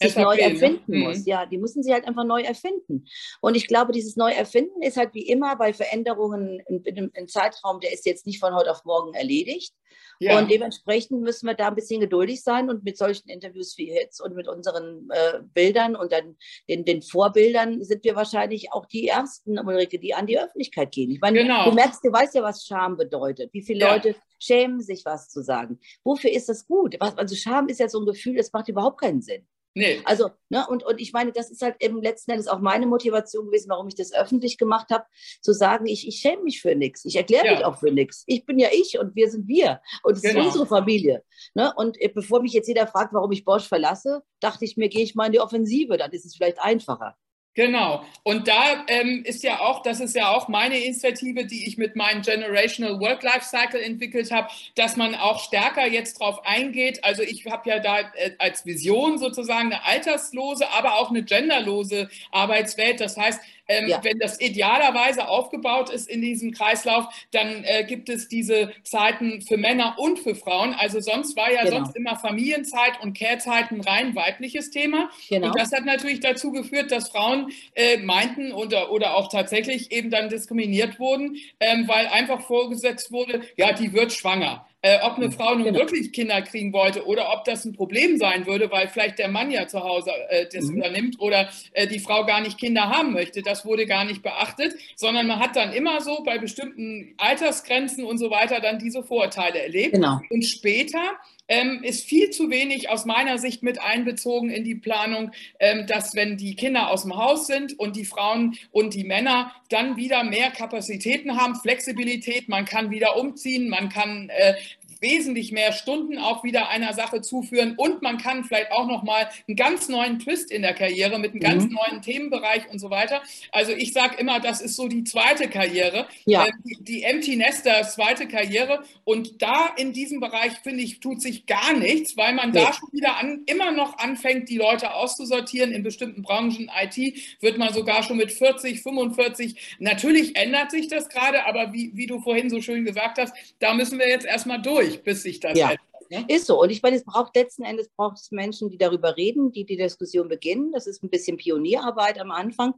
sich 0.02 0.14
SAP, 0.14 0.24
neu 0.24 0.36
ne? 0.36 0.42
erfinden 0.42 0.92
ne? 0.92 0.98
muss. 1.00 1.26
Ja, 1.26 1.46
die 1.46 1.58
müssen 1.58 1.84
sich 1.84 1.94
halt 1.94 2.08
einfach 2.08 2.26
neu 2.26 2.42
erfinden. 2.42 3.06
Und 3.42 3.56
ich 3.56 3.68
glaube, 3.68 3.92
dieses 3.92 4.16
Neuerfinden 4.16 4.82
ist 4.82 4.98
halt 4.98 5.14
wie 5.14 5.28
immer 5.28 5.56
bei 5.56 5.74
Veränderungen 5.74 6.62
in, 6.68 6.84
in, 6.84 7.10
in 7.14 7.28
Zeitraum, 7.28 7.80
der 7.80 7.94
ist 7.94 8.06
jetzt 8.06 8.26
nicht 8.26 8.40
von 8.40 8.54
heute 8.54 8.72
auf 8.72 8.86
morgen 8.86 9.14
erledigt. 9.14 9.74
Ja. 10.20 10.40
Und 10.40 10.50
dementsprechend 10.50 11.22
müssen 11.22 11.48
wir 11.48 11.56
da 11.56 11.68
ein 11.68 11.76
bisschen 11.76 12.00
geduldig 12.00 12.42
sein 12.42 12.70
und 12.70 12.84
mit 12.84 12.98
solchen 12.98 13.30
Interviews 13.30 13.78
wie 13.78 13.92
jetzt 13.92 14.22
und 14.22 14.36
mit 14.36 14.48
unseren 14.48 15.10
äh, 15.12 15.40
Bildern 15.54 15.96
und 15.96 16.12
dann 16.12 16.38
den, 16.70 16.86
den 16.86 17.02
Vorbildern 17.02 17.84
sind 17.84 18.04
wir 18.04 18.16
wahrscheinlich 18.16 18.72
auch 18.72 18.86
die 18.86 19.08
Ersten, 19.08 19.60
Ulrike, 19.60 20.00
die 20.00 20.14
an 20.14 20.28
die 20.28 20.40
Öffentlichkeit 20.40 20.92
gehen. 20.92 21.12
Ich 21.12 21.22
meine, 21.22 21.40
genau. 21.40 21.70
du 21.70 21.76
merkst, 21.76 22.04
du 22.04 22.12
weißt 22.12 22.36
ja, 22.36 22.44
was 22.44 22.66
Scham 22.66 22.98
bedeutet. 22.98 23.54
Wie 23.54 23.62
viele 23.62 23.82
ja. 23.82 23.94
Leute 23.94 24.16
schämen 24.40 24.82
sich, 24.82 25.06
was 25.06 25.30
zu 25.30 25.42
sagen. 25.42 25.80
Wofür 26.04 26.32
ist 26.32 26.50
das 26.50 26.68
gut? 26.68 26.96
Also 27.00 27.36
Scham 27.36 27.68
ist 27.68 27.80
ja 27.80 27.90
so 27.90 28.00
ein 28.00 28.06
Gefühl, 28.06 28.36
das 28.36 28.52
macht 28.54 28.68
überhaupt 28.68 29.02
keinen 29.02 29.22
Sinn. 29.22 29.48
Nee. 29.78 30.02
Also, 30.06 30.30
ne, 30.48 30.66
und, 30.70 30.86
und 30.86 31.02
ich 31.02 31.12
meine, 31.12 31.34
das 31.34 31.52
ist 31.52 31.62
halt 31.62 31.76
eben 31.82 32.02
letzten 32.02 32.32
Endes 32.32 32.48
auch 32.48 32.60
meine 32.60 32.88
Motivation 32.88 33.48
gewesen, 33.48 33.70
warum 33.70 33.90
ich 33.90 33.96
das 33.96 34.14
öffentlich 34.14 34.58
gemacht 34.58 34.90
habe, 34.90 35.04
zu 35.42 35.52
sagen, 35.52 35.86
ich, 35.86 36.08
ich 36.08 36.16
schäme 36.16 36.44
mich 36.44 36.62
für 36.62 36.76
nichts. 36.76 37.04
Ich 37.04 37.18
erkläre 37.18 37.46
ja. 37.46 37.52
mich 37.56 37.66
auch 37.66 37.78
für 37.78 37.92
nichts. 37.92 38.24
Ich 38.26 38.46
bin 38.46 38.58
ja 38.58 38.70
ich 38.72 38.98
und 38.98 39.16
wir 39.18 39.30
sind 39.30 39.50
wir. 39.50 39.82
Und 40.04 40.16
es 40.16 40.22
genau. 40.22 40.40
ist 40.40 40.46
unsere 40.48 40.66
Familie. 40.66 41.24
Ne? 41.56 41.74
Und 41.76 42.02
äh, 42.02 42.08
bevor 42.08 42.42
mich 42.42 42.54
jetzt 42.54 42.70
jeder 42.70 42.88
fragt, 42.88 43.14
warum 43.14 43.34
ich 43.34 43.44
Bosch 43.44 43.68
verlasse, 43.68 44.24
dachte 44.40 44.64
ich 44.64 44.78
mir, 44.78 44.88
gehe 44.88 45.04
ich 45.04 45.14
mal 45.14 45.26
in 45.26 45.34
die 45.34 45.42
Offensive, 45.42 45.98
dann 45.98 46.12
ist 46.12 46.26
es 46.26 46.38
vielleicht 46.38 46.62
einfacher. 46.62 47.18
Genau. 47.56 48.04
Und 48.24 48.50
da 48.50 48.84
ähm, 48.90 49.24
ist 49.24 49.42
ja 49.42 49.62
auch, 49.62 49.82
das 49.82 50.02
ist 50.02 50.14
ja 50.14 50.30
auch 50.30 50.50
meine 50.50 50.78
Initiative, 50.78 51.46
die 51.46 51.66
ich 51.66 51.78
mit 51.78 51.96
meinem 51.96 52.22
Generational 52.22 53.00
Work-Life-Cycle 53.00 53.82
entwickelt 53.82 54.30
habe, 54.30 54.50
dass 54.76 54.98
man 54.98 55.16
auch 55.16 55.40
stärker 55.42 55.88
jetzt 55.88 56.20
drauf 56.20 56.46
eingeht. 56.46 57.02
Also 57.06 57.24
ich 57.24 57.46
habe 57.46 57.70
ja 57.70 57.80
da 57.80 58.00
äh, 58.00 58.32
als 58.40 58.66
Vision 58.66 59.18
sozusagen 59.18 59.72
eine 59.72 59.86
alterslose, 59.86 60.70
aber 60.72 60.96
auch 61.00 61.12
eine 61.12 61.24
genderlose 61.24 62.10
Arbeitswelt. 62.32 63.00
Das 63.00 63.16
heißt, 63.16 63.40
ähm, 63.68 63.88
ja. 63.88 64.04
Wenn 64.04 64.20
das 64.20 64.40
idealerweise 64.40 65.28
aufgebaut 65.28 65.90
ist 65.90 66.08
in 66.08 66.22
diesem 66.22 66.52
Kreislauf, 66.52 67.06
dann 67.32 67.64
äh, 67.64 67.84
gibt 67.84 68.10
es 68.10 68.28
diese 68.28 68.72
Zeiten 68.84 69.42
für 69.42 69.58
Männer 69.58 69.96
und 69.98 70.20
für 70.20 70.36
Frauen. 70.36 70.74
Also 70.74 71.00
sonst 71.00 71.36
war 71.36 71.52
ja 71.52 71.64
genau. 71.64 71.78
sonst 71.78 71.96
immer 71.96 72.16
Familienzeit 72.18 73.02
und 73.02 73.18
Care-Zeit 73.18 73.72
ein 73.72 73.82
rein 73.82 74.16
weibliches 74.16 74.70
Thema. 74.70 75.10
Genau. 75.30 75.48
Und 75.48 75.60
das 75.60 75.72
hat 75.72 75.86
natürlich 75.86 76.20
dazu 76.20 76.52
geführt, 76.52 76.92
dass 76.92 77.10
Frauen 77.10 77.52
äh, 77.76 77.98
meinten 77.98 78.52
oder, 78.52 78.92
oder 78.92 79.16
auch 79.16 79.30
tatsächlich 79.30 79.92
eben 79.92 80.10
dann 80.12 80.30
diskriminiert 80.30 81.00
wurden, 81.00 81.38
ähm, 81.60 81.88
weil 81.88 82.08
einfach 82.08 82.42
vorgesetzt 82.42 83.12
wurde, 83.12 83.42
ja, 83.58 83.74
die 83.74 83.94
wird 83.94 84.14
schwanger 84.14 84.66
äh, 84.86 85.00
ob 85.02 85.18
eine 85.18 85.32
Frau 85.32 85.56
nun 85.56 85.64
genau. 85.64 85.80
wirklich 85.80 86.14
Kinder 86.14 86.44
kriegen 86.44 86.72
wollte 86.72 87.08
oder 87.08 87.34
ob 87.34 87.44
das 87.46 87.66
ein 87.66 87.74
Problem 87.74 88.18
sein 88.18 88.46
würde, 88.46 88.70
weil 88.70 88.88
vielleicht 88.88 89.18
der 89.18 89.30
Mann 89.30 89.50
ja 89.50 89.68
zu 89.68 89.84
Hause 89.84 90.12
äh, 90.30 90.46
das 90.54 90.66
mhm. 90.66 90.78
übernimmt 90.78 91.20
oder 91.20 91.50
äh, 91.74 91.88
die 91.88 91.98
Frau 91.98 92.24
gar 92.24 92.40
nicht 92.42 92.60
Kinder 92.60 92.90
haben 92.90 93.12
möchte. 93.12 93.42
Das 93.42 93.66
wurde 93.66 93.88
gar 93.88 94.06
nicht 94.06 94.22
beachtet, 94.22 94.76
sondern 94.96 95.26
man 95.26 95.40
hat 95.40 95.56
dann 95.56 95.74
immer 95.74 96.02
so 96.02 96.22
bei 96.24 96.38
bestimmten 96.38 97.16
Altersgrenzen 97.18 98.04
und 98.04 98.20
so 98.20 98.30
weiter 98.30 98.60
dann 98.60 98.78
diese 98.78 99.02
Vorurteile 99.02 99.60
erlebt. 99.60 99.94
Genau. 99.94 100.22
Und 100.30 100.46
später 100.46 101.18
ähm, 101.48 101.84
ist 101.84 102.06
viel 102.06 102.30
zu 102.30 102.50
wenig 102.50 102.90
aus 102.90 103.06
meiner 103.06 103.38
Sicht 103.38 103.64
mit 103.64 103.82
einbezogen 103.82 104.50
in 104.50 104.64
die 104.64 104.76
Planung, 104.76 105.32
ähm, 105.60 105.86
dass 105.88 106.16
wenn 106.16 106.38
die 106.38 106.56
Kinder 106.56 106.90
aus 106.90 107.04
dem 107.04 107.16
Haus 107.16 107.48
sind 107.48 107.78
und 107.80 107.96
die 107.96 108.06
Frauen 108.06 108.58
und 108.72 108.94
die 108.94 109.04
Männer 109.04 109.52
dann 109.70 109.98
wieder 109.98 110.24
mehr 110.24 110.52
Kapazitäten 110.52 111.38
haben, 111.38 111.56
Flexibilität, 111.56 112.50
man 112.50 112.66
kann 112.66 112.92
wieder 112.92 113.18
umziehen, 113.18 113.70
man 113.70 113.90
kann 113.90 114.30
äh, 114.30 114.56
wesentlich 115.02 115.52
mehr 115.52 115.72
Stunden 115.72 116.18
auch 116.18 116.44
wieder 116.44 116.70
einer 116.70 116.94
Sache 116.94 117.22
zuführen 117.22 117.76
und 117.78 118.02
man 118.02 118.18
kann 118.18 118.44
vielleicht 118.44 118.72
auch 118.72 118.88
noch 118.88 119.04
mal 119.04 119.30
einen 119.48 119.56
ganz 119.56 119.90
neuen 119.90 120.20
Twist 120.20 120.52
in 120.52 120.62
der 120.62 120.74
Karriere 120.74 121.20
mit 121.20 121.32
einem 121.32 121.40
mhm. 121.40 121.44
ganz 121.44 121.66
neuen 121.66 122.02
Themenbereich 122.02 122.70
und 122.72 122.80
so 122.80 122.90
weiter. 122.90 123.22
Also 123.52 123.72
ich 123.72 123.94
sage 123.94 124.18
immer, 124.18 124.40
das 124.40 124.62
ist 124.62 124.76
so 124.76 124.88
die 124.88 125.04
zweite 125.04 125.50
Karriere, 125.50 126.08
ja. 126.26 126.46
äh, 126.46 126.52
die, 126.64 126.78
die 126.84 127.04
Empty 127.04 127.36
Nester 127.36 127.84
zweite 127.84 128.28
Karriere 128.28 128.84
und 129.04 129.42
da 129.42 129.70
in 129.78 129.94
diesem 129.94 130.20
Bereich 130.20 130.54
finde 130.64 130.84
ich 130.84 131.00
tut 131.00 131.22
sich 131.22 131.46
gar 131.46 131.74
nichts, 131.74 132.18
weil 132.18 132.34
man 132.34 132.52
nee. 132.52 132.60
da 132.60 132.74
schon 132.74 132.90
wieder 132.92 133.18
an, 133.18 133.44
immer 133.46 133.72
noch 133.72 133.98
anfängt, 133.98 134.50
die 134.50 134.58
Leute 134.58 134.94
auszusortieren. 134.94 135.72
In 135.72 135.84
bestimmten 135.84 136.22
Branchen, 136.22 136.70
IT, 136.82 136.98
wird 137.42 137.58
man 137.58 137.74
sogar 137.74 138.04
schon 138.04 138.18
mit 138.18 138.32
40, 138.32 138.82
45. 138.82 139.78
Natürlich 139.80 140.36
ändert 140.36 140.72
sich 140.72 140.88
das 140.88 141.10
gerade, 141.10 141.46
aber 141.46 141.74
wie, 141.74 141.92
wie 141.94 142.08
du 142.08 142.20
vorhin 142.20 142.50
so 142.50 142.62
schön 142.62 142.86
gesagt 142.86 143.18
hast, 143.18 143.34
da 143.60 143.74
müssen 143.74 144.00
wir 144.00 144.08
jetzt 144.08 144.26
erstmal 144.26 144.62
durch 144.62 144.85
durch, 144.86 145.04
bis 145.04 145.24
sich 145.24 145.40
das 145.40 145.58
ja. 145.58 145.76
Ne? 146.10 146.26
Ist 146.28 146.46
so. 146.46 146.62
Und 146.62 146.70
ich 146.70 146.82
meine, 146.82 146.96
es 146.96 147.04
braucht 147.04 147.36
letzten 147.36 147.64
Endes 147.64 147.90
braucht 147.90 148.18
es 148.18 148.32
Menschen, 148.32 148.70
die 148.70 148.78
darüber 148.78 149.18
reden, 149.18 149.52
die 149.52 149.66
die 149.66 149.78
Diskussion 149.78 150.28
beginnen. 150.28 150.72
Das 150.72 150.88
ist 150.88 151.04
ein 151.04 151.10
bisschen 151.10 151.38
Pionierarbeit 151.38 152.20
am 152.20 152.32
Anfang. 152.32 152.74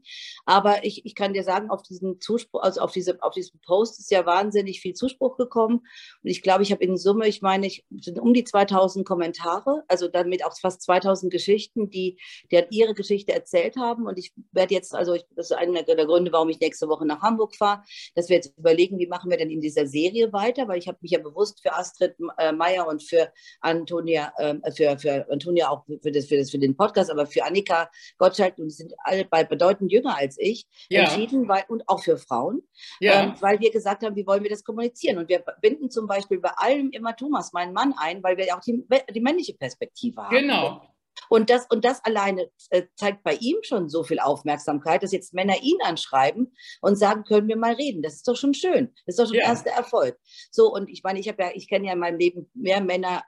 Aber 0.45 0.85
ich, 0.85 1.05
ich 1.05 1.15
kann 1.15 1.33
dir 1.33 1.43
sagen, 1.43 1.69
auf 1.69 1.83
diesen 1.83 2.21
Zuspruch, 2.21 2.61
also 2.61 2.81
auf, 2.81 2.91
diese, 2.91 3.21
auf 3.21 3.33
diesen 3.33 3.59
Post 3.61 3.99
ist 3.99 4.11
ja 4.11 4.25
wahnsinnig 4.25 4.81
viel 4.81 4.93
Zuspruch 4.93 5.37
gekommen. 5.37 5.77
Und 5.77 6.29
ich 6.29 6.41
glaube, 6.41 6.63
ich 6.63 6.71
habe 6.71 6.83
in 6.83 6.97
Summe, 6.97 7.27
ich 7.27 7.41
meine, 7.41 7.67
ich 7.67 7.85
sind 7.99 8.19
um 8.19 8.33
die 8.33 8.43
2000 8.43 9.05
Kommentare, 9.05 9.83
also 9.87 10.07
damit 10.07 10.45
auch 10.45 10.57
fast 10.59 10.81
2000 10.83 11.31
Geschichten, 11.31 11.89
die, 11.89 12.19
die 12.51 12.63
ihre 12.69 12.93
Geschichte 12.93 13.33
erzählt 13.33 13.77
haben. 13.77 14.07
Und 14.07 14.17
ich 14.17 14.33
werde 14.51 14.73
jetzt, 14.73 14.95
also 14.95 15.13
ich, 15.13 15.25
das 15.35 15.51
ist 15.51 15.57
einer 15.57 15.83
der 15.83 16.05
Gründe, 16.05 16.31
warum 16.31 16.49
ich 16.49 16.59
nächste 16.59 16.87
Woche 16.87 17.05
nach 17.05 17.21
Hamburg 17.21 17.55
fahre, 17.55 17.83
dass 18.15 18.29
wir 18.29 18.35
jetzt 18.37 18.57
überlegen, 18.57 18.99
wie 18.99 19.07
machen 19.07 19.29
wir 19.29 19.37
denn 19.37 19.49
in 19.49 19.61
dieser 19.61 19.87
Serie 19.87 20.31
weiter, 20.33 20.67
weil 20.67 20.79
ich 20.79 20.87
habe 20.87 20.97
mich 21.01 21.11
ja 21.11 21.19
bewusst 21.19 21.61
für 21.61 21.73
Astrid 21.73 22.15
äh, 22.37 22.51
Meyer 22.51 22.87
und 22.87 23.03
für 23.03 23.16
Antonia, 23.62 24.32
äh, 24.38 24.71
für, 24.71 24.97
für 24.97 25.30
Antonia 25.30 25.69
auch 25.69 25.86
für, 26.01 26.12
das, 26.12 26.25
für, 26.25 26.38
das, 26.38 26.51
für 26.51 26.60
den 26.60 26.75
Podcast, 26.75 27.12
aber 27.12 27.25
für 27.25 27.43
Annika 27.43 27.89
Gottschalk, 28.17 28.58
und 28.58 28.69
sind 28.69 28.93
alle 29.03 29.25
bald 29.25 29.49
bedeutend 29.49 29.91
jünger 29.91 30.17
als 30.17 30.38
ich, 30.39 30.65
ja. 30.89 31.01
entschieden, 31.01 31.47
weil, 31.47 31.63
und 31.67 31.88
auch 31.88 32.01
für 32.01 32.17
Frauen, 32.17 32.62
ja. 32.99 33.23
ähm, 33.23 33.34
weil 33.39 33.60
wir 33.60 33.71
gesagt 33.71 34.03
haben, 34.03 34.15
wie 34.15 34.25
wollen 34.27 34.43
wir 34.43 34.49
das 34.49 34.63
kommunizieren? 34.63 35.17
Und 35.17 35.30
wir 35.30 35.43
binden 35.62 35.89
zum 35.89 36.08
Beispiel 36.08 36.39
bei 36.39 36.51
allem 36.58 36.91
immer 36.91 37.15
Thomas, 37.15 37.53
meinen 37.53 37.73
Mann, 37.73 37.93
ein, 37.97 38.23
weil 38.23 38.38
wir 38.38 38.56
auch 38.56 38.62
die, 38.62 38.86
die 39.13 39.21
männliche 39.21 39.53
Perspektive 39.53 40.23
haben. 40.23 40.36
Genau. 40.36 40.82
Und 41.30 41.49
das, 41.49 41.65
und 41.69 41.86
das 41.86 42.03
alleine 42.03 42.49
äh, 42.69 42.84
zeigt 42.95 43.23
bei 43.23 43.36
ihm 43.36 43.58
schon 43.62 43.89
so 43.89 44.03
viel 44.03 44.19
Aufmerksamkeit, 44.19 45.03
dass 45.03 45.12
jetzt 45.12 45.34
Männer 45.34 45.56
ihn 45.62 45.77
anschreiben 45.84 46.56
und 46.82 46.95
sagen, 46.95 47.23
können 47.23 47.47
wir 47.47 47.58
mal 47.58 47.73
reden. 47.73 48.01
Das 48.01 48.15
ist 48.15 48.27
doch 48.27 48.36
schon 48.36 48.53
schön. 48.53 48.93
Das 49.06 49.13
ist 49.15 49.19
doch 49.19 49.27
schon 49.27 49.36
ja. 49.36 49.49
erster 49.49 49.71
Erfolg. 49.71 50.17
So, 50.51 50.73
und 50.73 50.89
ich 50.89 51.03
meine, 51.03 51.19
ich 51.19 51.27
habe 51.27 51.43
ja, 51.43 51.51
ich 51.53 51.67
kenne 51.67 51.88
ja 51.88 51.93
in 51.93 51.99
meinem 51.99 52.19
Leben 52.19 52.49
mehr 52.53 52.82
Männer 52.82 53.23